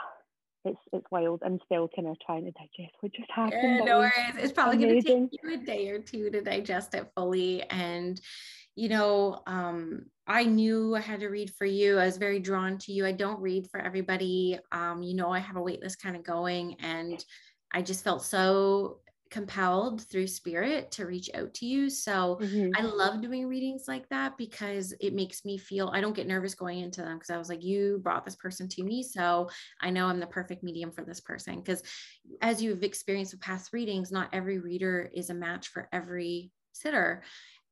it's 0.65 0.79
it's 0.93 1.07
wild. 1.11 1.43
I'm 1.45 1.61
still 1.65 1.89
kind 1.95 2.09
of 2.09 2.17
trying 2.25 2.45
to 2.45 2.51
digest 2.53 2.95
what 3.01 3.13
just 3.13 3.31
happened. 3.31 3.79
Yeah, 3.79 3.85
no 3.85 3.99
worries. 3.99 4.37
It's 4.39 4.53
probably 4.53 4.79
going 4.79 5.01
to 5.01 5.03
take 5.03 5.41
you 5.43 5.53
a 5.53 5.57
day 5.59 5.89
or 5.91 5.99
two 6.01 6.31
to 6.31 6.43
digest 6.43 6.95
it 6.95 7.11
fully. 7.15 7.63
And, 7.71 8.21
you 8.75 8.89
know, 8.89 9.43
um, 9.47 10.07
I 10.27 10.45
knew 10.45 10.95
I 10.97 11.01
had 11.01 11.21
to 11.21 11.29
read 11.29 11.55
for 11.55 11.67
you. 11.67 11.99
I 11.99 12.07
was 12.07 12.17
very 12.17 12.41
drawn 12.41 12.79
to 12.79 12.93
you. 12.93 13.07
I 13.07 13.13
don't 13.13 13.41
read 13.41 13.69
for 13.71 13.81
everybody. 13.81 14.59
Um, 14.73 15.03
you 15.03 15.15
know, 15.15 15.31
I 15.31 15.39
have 15.39 15.57
a 15.57 15.63
wait 15.63 15.81
list 15.81 16.03
kind 16.03 16.17
of 16.17 16.25
going, 16.25 16.75
and 16.81 17.25
I 17.73 17.83
just 17.83 18.03
felt 18.05 18.23
so 18.25 19.03
compelled 19.29 20.03
through 20.03 20.27
spirit 20.29 20.93
to 20.93 21.05
reach 21.05 21.29
out 21.35 21.53
to 21.53 21.67
you. 21.67 21.91
So 21.91 22.41
Mhm. 22.41 22.79
I 22.79 22.83
love 22.83 23.21
doing 23.21 23.49
readings 23.49 23.85
like 23.89 24.09
that 24.11 24.37
because 24.39 24.95
it 25.01 25.15
makes 25.15 25.45
me 25.45 25.59
feel 25.59 25.89
I 25.89 26.01
don't 26.01 26.15
get 26.15 26.29
nervous 26.29 26.55
going 26.55 26.79
into 26.79 27.03
them 27.03 27.17
because 27.19 27.31
I 27.31 27.37
was 27.39 27.49
like, 27.49 27.63
you 27.65 27.99
brought 28.05 28.25
this 28.25 28.37
person 28.37 28.69
to 28.69 28.85
me. 28.85 29.03
So 29.03 29.51
I 29.81 29.91
know 29.91 30.07
I'm 30.07 30.21
the 30.21 30.29
perfect 30.29 30.63
medium 30.63 30.93
for 30.93 31.05
this 31.05 31.21
person. 31.21 31.57
Because 31.57 31.83
as 32.41 32.63
you've 32.63 32.83
experienced 32.83 33.33
with 33.33 33.41
past 33.41 33.73
readings, 33.73 34.13
not 34.13 34.31
every 34.33 34.59
reader 34.59 35.11
is 35.15 35.31
a 35.31 35.35
match 35.35 35.69
for 35.69 35.89
every 35.93 36.53
sitter. 36.73 37.23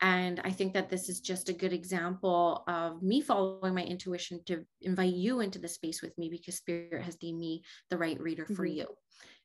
And 0.01 0.41
I 0.41 0.51
think 0.51 0.75
that 0.75 0.91
this 0.91 1.09
is 1.09 1.21
just 1.21 1.49
a 1.49 1.53
good 1.55 1.73
example 1.73 2.65
of 2.69 3.03
me 3.03 3.21
following 3.21 3.75
my 3.75 3.85
intuition 3.85 4.43
to 4.47 4.65
invite 4.83 5.15
you 5.15 5.41
into 5.41 5.59
the 5.59 5.69
space 5.69 6.03
with 6.03 6.17
me 6.19 6.29
because 6.29 6.57
spirit 6.57 7.03
has 7.05 7.17
deemed 7.17 7.39
me 7.39 7.63
the 7.91 7.99
right 7.99 8.21
reader 8.21 8.45
for 8.47 8.65
Mhm. 8.65 8.75
you. 8.77 8.87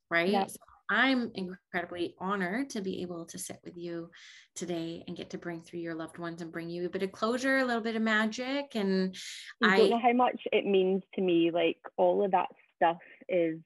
Right. 0.10 0.50
So 0.50 0.58
I'm 0.89 1.32
incredibly 1.36 2.16
honored 2.20 2.72
to 2.72 2.82
be 2.82 3.04
able 3.04 3.26
to 3.28 3.38
sit 3.38 3.60
with 3.64 3.78
you 3.78 4.10
today 4.56 5.04
and 5.08 5.16
get 5.16 5.30
to 5.32 5.38
bring 5.38 5.62
through 5.62 5.82
your 5.82 5.93
loved 5.93 6.18
ones 6.18 6.41
and 6.41 6.52
bring 6.52 6.70
you 6.70 6.88
a 6.88 6.89
bit 6.89 7.04
of 7.04 7.12
closure, 7.12 7.58
a 7.58 7.66
little 7.66 7.84
bit 7.84 7.95
of 7.95 8.02
magic. 8.02 8.76
And 8.76 9.16
You 9.60 9.70
I 9.70 9.78
don't 9.78 9.91
know 9.91 10.00
how 10.00 10.14
much 10.14 10.41
it 10.52 10.66
means 10.66 11.04
to 11.14 11.22
me. 11.22 11.52
Like 11.52 11.78
all 11.97 12.24
of 12.24 12.32
that 12.32 12.50
stuff 12.76 12.97
is 13.28 13.60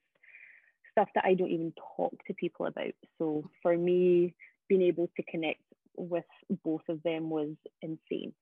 stuff 0.91 1.09
that 1.15 1.25
I 1.25 1.33
don't 1.33 1.49
even 1.49 1.73
talk 1.97 2.13
to 2.27 2.33
people 2.33 2.65
about. 2.65 2.93
So 3.17 3.49
for 3.61 3.77
me, 3.77 4.35
being 4.69 4.81
able 4.81 5.09
to 5.15 5.23
connect 5.23 5.61
with 5.95 6.25
both 6.63 6.83
of 6.89 7.01
them 7.03 7.29
was 7.29 7.55
insane. 7.81 8.33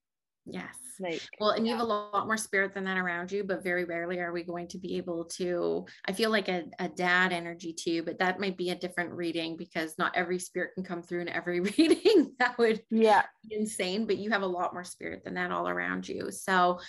yes. 0.45 0.75
Like 0.99 1.21
Well, 1.39 1.51
and 1.51 1.65
you 1.65 1.73
have 1.73 1.81
a 1.81 1.85
lot 1.85 2.27
more 2.27 2.37
spirit 2.37 2.73
than 2.73 2.83
that 2.83 2.97
around 2.97 3.31
you, 3.31 3.43
but 3.43 3.63
very 3.63 3.85
rarely 3.85 4.19
are 4.19 4.31
we 4.31 4.43
going 4.43 4.67
to 4.69 4.77
be 4.77 4.97
able 4.97 5.25
to. 5.25 5.85
I 6.07 6.11
feel 6.13 6.29
like 6.29 6.47
a, 6.47 6.65
a 6.79 6.89
dad 6.89 7.31
energy 7.33 7.73
too, 7.73 8.03
but 8.03 8.19
that 8.19 8.39
might 8.39 8.57
be 8.57 8.69
a 8.69 8.75
different 8.75 9.11
reading 9.11 9.57
because 9.57 9.97
not 9.97 10.15
every 10.15 10.37
spirit 10.37 10.71
can 10.75 10.83
come 10.83 11.01
through 11.01 11.21
in 11.21 11.29
every 11.29 11.59
reading. 11.77 12.33
that 12.39 12.57
would 12.59 12.81
yeah, 12.91 13.23
be 13.47 13.55
insane, 13.55 14.05
but 14.05 14.17
you 14.17 14.29
have 14.29 14.43
a 14.43 14.47
lot 14.47 14.73
more 14.73 14.83
spirit 14.83 15.23
than 15.23 15.33
that 15.35 15.51
all 15.51 15.67
around 15.67 16.07
you. 16.07 16.29
So, 16.31 16.79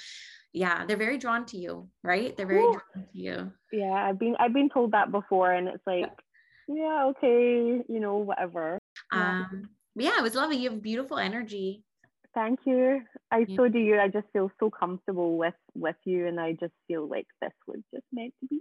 yeah, 0.52 0.84
they're 0.84 0.98
very 0.98 1.16
drawn 1.16 1.46
to 1.46 1.56
you, 1.56 1.88
right? 2.02 2.36
They're 2.36 2.46
very 2.46 2.64
Woo. 2.64 2.72
drawn 2.72 3.06
to 3.06 3.18
you. 3.18 3.52
yeah. 3.72 3.92
I've 3.92 4.18
been 4.18 4.36
I've 4.38 4.52
been 4.52 4.68
told 4.68 4.92
that 4.92 5.10
before, 5.10 5.52
and 5.52 5.68
it's 5.68 5.86
like, 5.86 6.12
yeah, 6.68 7.06
okay, 7.10 7.80
you 7.88 8.00
know, 8.00 8.16
whatever. 8.18 8.78
Um, 9.10 9.70
yeah, 9.94 10.18
it 10.18 10.22
was 10.22 10.34
lovely. 10.34 10.56
You 10.58 10.70
have 10.70 10.82
beautiful 10.82 11.18
energy. 11.18 11.84
Thank 12.34 12.60
you. 12.64 13.02
I 13.30 13.44
Yeah. 13.46 13.56
so 13.56 13.68
do 13.68 13.78
you. 13.78 13.98
I 14.00 14.08
just 14.08 14.26
feel 14.32 14.50
so 14.58 14.70
comfortable 14.70 15.36
with 15.36 15.54
with 15.74 15.96
you, 16.04 16.26
and 16.26 16.40
I 16.40 16.52
just 16.52 16.72
feel 16.88 17.06
like 17.06 17.26
this 17.40 17.52
was 17.66 17.80
just 17.94 18.06
meant 18.12 18.34
to 18.40 18.46
be. 18.48 18.60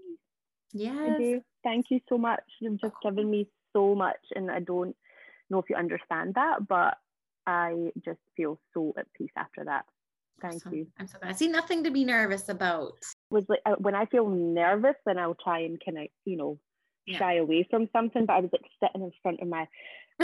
Do. 0.73 1.41
Thank 1.63 1.87
you 1.89 1.99
so 2.09 2.17
much. 2.17 2.43
You've 2.59 2.79
just 2.79 2.95
given 3.03 3.29
me 3.29 3.47
so 3.73 3.95
much, 3.95 4.19
and 4.35 4.49
I 4.51 4.59
don't 4.59 4.95
know 5.49 5.59
if 5.59 5.69
you 5.69 5.75
understand 5.75 6.35
that, 6.35 6.67
but 6.67 6.97
I 7.45 7.91
just 8.05 8.19
feel 8.37 8.59
so 8.73 8.93
at 8.97 9.07
peace 9.13 9.31
after 9.35 9.65
that. 9.65 9.85
Thank 10.41 10.55
Awesome. 10.55 10.73
you. 10.73 10.87
I'm 10.97 11.07
so 11.07 11.19
glad. 11.19 11.29
I 11.29 11.33
see 11.33 11.47
nothing 11.47 11.83
to 11.83 11.91
be 11.91 12.03
nervous 12.05 12.49
about. 12.49 12.93
Was 13.29 13.45
like 13.49 13.61
uh, 13.65 13.75
when 13.77 13.95
I 13.95 14.05
feel 14.05 14.29
nervous, 14.29 14.95
then 15.05 15.17
I'll 15.17 15.35
try 15.35 15.59
and 15.59 15.79
kind 15.83 15.97
of 15.97 16.07
you 16.25 16.35
know 16.37 16.59
Yeah. 17.05 17.19
shy 17.19 17.35
away 17.35 17.67
from 17.69 17.87
something. 17.93 18.25
But 18.25 18.33
I 18.33 18.39
was 18.39 18.51
like 18.51 18.69
sitting 18.83 19.03
in 19.03 19.11
front 19.21 19.39
of 19.41 19.47
my 19.47 19.67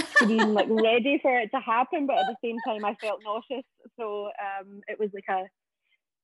screen, 0.02 0.54
like 0.54 0.68
ready 0.70 1.20
for 1.22 1.38
it 1.38 1.50
to 1.54 1.60
happen, 1.60 2.08
but 2.08 2.18
at 2.18 2.28
the 2.28 2.36
same 2.44 2.62
time 2.62 2.86
I 2.86 2.96
felt 3.02 3.22
nauseous. 3.24 3.66
So 4.00 4.26
um, 4.26 4.82
it 4.88 5.00
was 5.00 5.10
like 5.14 5.26
a 5.30 5.44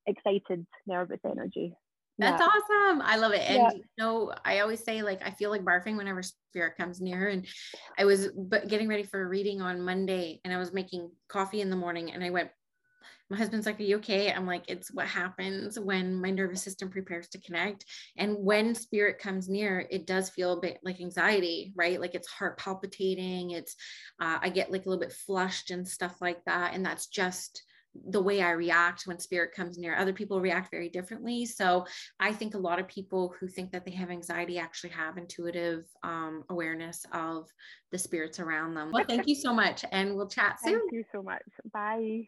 excited, 0.05 0.65
nervous 0.85 1.19
energy. 1.25 1.73
That's 2.19 2.41
Yeah. 2.41 2.47
awesome. 2.47 3.01
I 3.01 3.15
love 3.17 3.31
it. 3.33 3.41
And 3.49 3.63
Yeah. 3.63 3.71
you 3.71 3.83
know, 3.97 4.33
I 4.45 4.59
always 4.59 4.83
say 4.83 5.01
like 5.01 5.25
I 5.25 5.31
feel 5.31 5.49
like 5.49 5.63
barfing 5.63 5.97
whenever 5.97 6.21
spirit 6.21 6.77
comes 6.77 7.01
near. 7.01 7.27
And 7.27 7.47
I 7.97 8.05
was 8.05 8.29
but 8.35 8.67
getting 8.67 8.87
ready 8.87 9.03
for 9.03 9.21
a 9.21 9.27
reading 9.27 9.61
on 9.61 9.81
Monday 9.81 10.39
and 10.43 10.53
I 10.53 10.57
was 10.57 10.73
making 10.73 11.11
coffee 11.27 11.61
in 11.61 11.69
the 11.69 11.75
morning 11.75 12.11
and 12.11 12.23
I 12.23 12.29
went 12.29 12.49
my 13.33 13.39
husband's 13.39 13.65
like, 13.65 13.79
Are 13.79 13.83
you 13.83 13.97
okay? 13.97 14.31
I'm 14.31 14.45
like, 14.45 14.63
It's 14.67 14.91
what 14.91 15.07
happens 15.07 15.79
when 15.79 16.15
my 16.21 16.29
nervous 16.29 16.61
system 16.61 16.89
prepares 16.89 17.27
to 17.29 17.41
connect. 17.41 17.85
And 18.15 18.37
when 18.37 18.75
spirit 18.75 19.17
comes 19.17 19.49
near, 19.49 19.87
it 19.89 20.05
does 20.05 20.29
feel 20.29 20.53
a 20.53 20.61
bit 20.61 20.77
like 20.83 21.01
anxiety, 21.01 21.73
right? 21.75 21.99
Like 21.99 22.13
it's 22.13 22.27
heart 22.27 22.59
palpitating. 22.59 23.51
It's, 23.51 23.75
uh, 24.21 24.37
I 24.39 24.49
get 24.49 24.71
like 24.71 24.85
a 24.85 24.89
little 24.89 25.01
bit 25.01 25.13
flushed 25.13 25.71
and 25.71 25.87
stuff 25.87 26.17
like 26.21 26.45
that. 26.45 26.75
And 26.75 26.85
that's 26.85 27.07
just, 27.07 27.63
the 28.09 28.21
way 28.21 28.41
I 28.41 28.51
react 28.51 29.05
when 29.05 29.19
spirit 29.19 29.53
comes 29.53 29.77
near. 29.77 29.95
Other 29.95 30.13
people 30.13 30.41
react 30.41 30.71
very 30.71 30.89
differently. 30.89 31.45
So 31.45 31.85
I 32.19 32.33
think 32.33 32.55
a 32.55 32.57
lot 32.57 32.79
of 32.79 32.87
people 32.87 33.35
who 33.39 33.47
think 33.47 33.71
that 33.71 33.85
they 33.85 33.91
have 33.91 34.09
anxiety 34.09 34.57
actually 34.57 34.89
have 34.91 35.17
intuitive 35.17 35.85
um, 36.01 36.43
awareness 36.49 37.05
of 37.11 37.47
the 37.91 37.99
spirits 37.99 38.39
around 38.39 38.73
them. 38.73 38.89
Well, 38.91 39.05
thank 39.07 39.27
you 39.27 39.35
so 39.35 39.53
much. 39.53 39.85
And 39.91 40.15
we'll 40.15 40.27
chat 40.27 40.59
soon. 40.59 40.79
Thank 40.79 40.91
you 40.91 41.03
so 41.11 41.21
much. 41.21 41.43
Bye. 41.71 42.27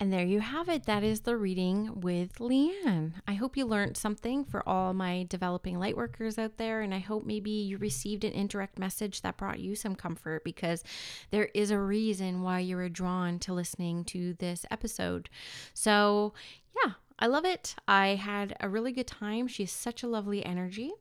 And 0.00 0.12
there 0.12 0.24
you 0.24 0.40
have 0.40 0.68
it. 0.68 0.86
That 0.86 1.04
is 1.04 1.20
the 1.20 1.36
reading 1.36 2.00
with 2.00 2.34
Lianne. 2.40 3.12
I 3.28 3.34
hope 3.34 3.56
you 3.56 3.64
learned 3.64 3.96
something 3.96 4.44
for 4.44 4.68
all 4.68 4.92
my 4.92 5.24
developing 5.28 5.78
light 5.78 5.96
workers 5.96 6.36
out 6.36 6.56
there. 6.56 6.80
And 6.80 6.92
I 6.92 6.98
hope 6.98 7.24
maybe 7.24 7.50
you 7.50 7.78
received 7.78 8.24
an 8.24 8.32
indirect 8.32 8.76
message 8.78 9.22
that 9.22 9.36
brought 9.36 9.60
you 9.60 9.76
some 9.76 9.94
comfort 9.94 10.42
because 10.42 10.82
there 11.30 11.48
is 11.54 11.70
a 11.70 11.78
reason 11.78 12.42
why 12.42 12.58
you 12.58 12.76
were 12.76 12.88
drawn 12.88 13.38
to 13.40 13.54
listening 13.54 14.04
to 14.06 14.34
this 14.34 14.66
episode. 14.70 15.30
So, 15.74 16.34
yeah, 16.84 16.94
I 17.18 17.28
love 17.28 17.44
it. 17.44 17.76
I 17.86 18.08
had 18.16 18.56
a 18.60 18.68
really 18.68 18.90
good 18.90 19.06
time. 19.06 19.46
She 19.46 19.62
has 19.62 19.70
such 19.70 20.02
a 20.02 20.08
lovely 20.08 20.44
energy. 20.44 20.92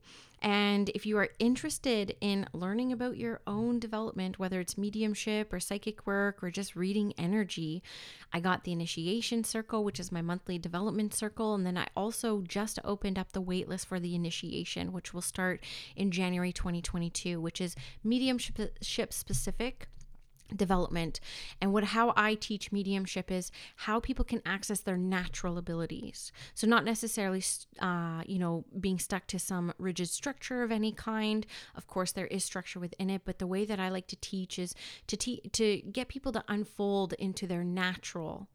And 0.44 0.90
if 0.90 1.06
you 1.06 1.18
are 1.20 1.30
interested 1.40 2.18
in 2.20 2.48
learning 2.52 2.92
about 2.92 3.16
your 3.16 3.40
own 3.48 3.80
development, 3.80 4.40
whether 4.40 4.60
it's 4.60 4.78
mediumship 4.78 5.54
or 5.54 5.62
psychic 5.62 6.06
work 6.06 6.44
or 6.44 6.52
just 6.52 6.76
reading 6.76 7.14
energy, 7.18 7.82
I 8.34 8.42
got 8.42 8.66
the 8.66 8.74
initiation 8.74 9.46
circle, 9.46 9.86
which 9.86 10.02
is 10.02 10.12
my 10.12 10.22
monthly 10.22 10.60
development 10.60 11.14
circle. 11.14 11.56
And 11.56 11.66
then 11.66 11.78
I 11.78 11.88
also 11.96 12.42
just 12.42 12.78
opened 12.84 13.18
up 13.18 13.32
the 13.32 13.42
waitlist 13.42 13.86
for 13.86 14.02
the 14.02 14.16
initiation, 14.16 14.92
which 14.92 15.14
will 15.14 15.22
start 15.22 15.64
in 15.96 16.12
January 16.12 16.52
2022, 16.52 17.40
which 17.40 17.62
is 17.62 17.78
mediumship 18.04 19.14
specific 19.14 19.88
development 20.56 21.20
and 21.62 21.74
what 21.74 21.84
how 21.84 22.14
I 22.16 22.36
teach 22.36 22.72
mediumship 22.72 23.32
is 23.32 23.52
how 23.78 24.00
people 24.00 24.26
can 24.26 24.42
access 24.46 24.80
their 24.82 24.98
natural 24.98 25.58
abilities. 25.58 26.32
So 26.54 26.68
not 26.68 26.86
necessarily 26.86 27.44
uh, 27.80 28.24
you 28.26 28.40
know 28.40 28.66
being 28.80 29.00
stuck 29.00 29.28
to 29.28 29.40
some 29.40 29.74
rigid 29.78 30.10
structure 30.10 30.64
of 30.64 30.72
any 30.72 30.92
kind. 30.92 31.46
Of 31.76 31.88
course 31.88 32.12
there 32.12 32.28
is 32.28 32.44
structure 32.44 32.80
within 32.80 33.10
it 33.10 33.24
but 33.26 33.40
the 33.40 33.48
way 33.48 33.66
that 33.66 33.80
I 33.80 33.90
like 33.90 34.08
to 34.08 34.16
teach 34.18 34.60
is 34.60 34.76
to 35.08 35.18
te- 35.18 35.50
to 35.54 35.82
get 35.92 36.08
people 36.08 36.32
to 36.34 36.44
unfold 36.48 37.14
into 37.14 37.48
their 37.48 37.64
natural 37.64 38.48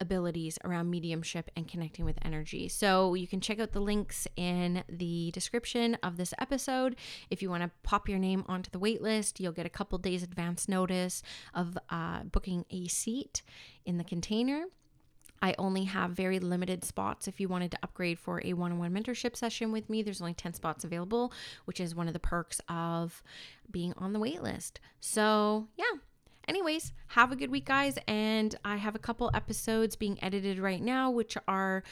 abilities 0.00 0.58
around 0.64 0.90
mediumship 0.90 1.50
and 1.56 1.68
connecting 1.68 2.04
with 2.04 2.18
energy. 2.24 2.68
So 2.68 3.14
you 3.14 3.26
can 3.26 3.40
check 3.40 3.60
out 3.60 3.72
the 3.72 3.80
links 3.80 4.26
in 4.36 4.82
the 4.88 5.30
description 5.32 5.96
of 6.02 6.16
this 6.16 6.34
episode. 6.38 6.96
If 7.30 7.42
you 7.42 7.50
want 7.50 7.62
to 7.62 7.70
pop 7.82 8.08
your 8.08 8.18
name 8.18 8.44
onto 8.48 8.70
the 8.70 8.80
waitlist, 8.80 9.40
you'll 9.40 9.52
get 9.52 9.66
a 9.66 9.70
couple 9.70 9.98
days 9.98 10.22
advance 10.22 10.68
notice 10.68 11.22
of 11.54 11.76
uh, 11.90 12.22
booking 12.24 12.64
a 12.70 12.88
seat 12.88 13.42
in 13.84 13.98
the 13.98 14.04
container. 14.04 14.64
I 15.42 15.54
only 15.58 15.84
have 15.84 16.10
very 16.10 16.38
limited 16.38 16.84
spots. 16.84 17.26
If 17.26 17.40
you 17.40 17.48
wanted 17.48 17.70
to 17.72 17.78
upgrade 17.82 18.18
for 18.18 18.42
a 18.44 18.52
one 18.52 18.72
on 18.72 18.78
one 18.78 18.92
mentorship 18.92 19.36
session 19.36 19.72
with 19.72 19.88
me, 19.88 20.02
there's 20.02 20.20
only 20.20 20.34
10 20.34 20.52
spots 20.52 20.84
available, 20.84 21.32
which 21.64 21.80
is 21.80 21.94
one 21.94 22.08
of 22.08 22.12
the 22.12 22.20
perks 22.20 22.60
of 22.68 23.22
being 23.70 23.94
on 23.96 24.12
the 24.12 24.20
waitlist. 24.20 24.72
So, 25.00 25.68
yeah, 25.76 25.98
Anyways, 26.50 26.92
have 27.06 27.30
a 27.30 27.36
good 27.36 27.52
week, 27.52 27.66
guys. 27.66 27.96
And 28.08 28.56
I 28.64 28.74
have 28.74 28.96
a 28.96 28.98
couple 28.98 29.30
episodes 29.32 29.94
being 29.94 30.18
edited 30.20 30.58
right 30.58 30.82
now, 30.82 31.08
which 31.08 31.38
are, 31.46 31.84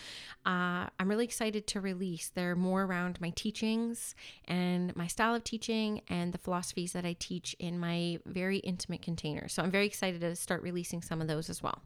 uh, 0.44 0.88
I'm 0.98 1.08
really 1.08 1.26
excited 1.26 1.68
to 1.68 1.80
release. 1.80 2.32
They're 2.34 2.56
more 2.56 2.82
around 2.82 3.20
my 3.20 3.30
teachings 3.30 4.16
and 4.46 4.96
my 4.96 5.06
style 5.06 5.36
of 5.36 5.44
teaching 5.44 6.00
and 6.08 6.32
the 6.32 6.38
philosophies 6.38 6.92
that 6.94 7.04
I 7.04 7.14
teach 7.20 7.54
in 7.60 7.78
my 7.78 8.18
very 8.26 8.58
intimate 8.58 9.00
container. 9.00 9.46
So 9.46 9.62
I'm 9.62 9.70
very 9.70 9.86
excited 9.86 10.22
to 10.22 10.34
start 10.34 10.60
releasing 10.62 11.02
some 11.02 11.20
of 11.20 11.28
those 11.28 11.48
as 11.48 11.62
well. 11.62 11.80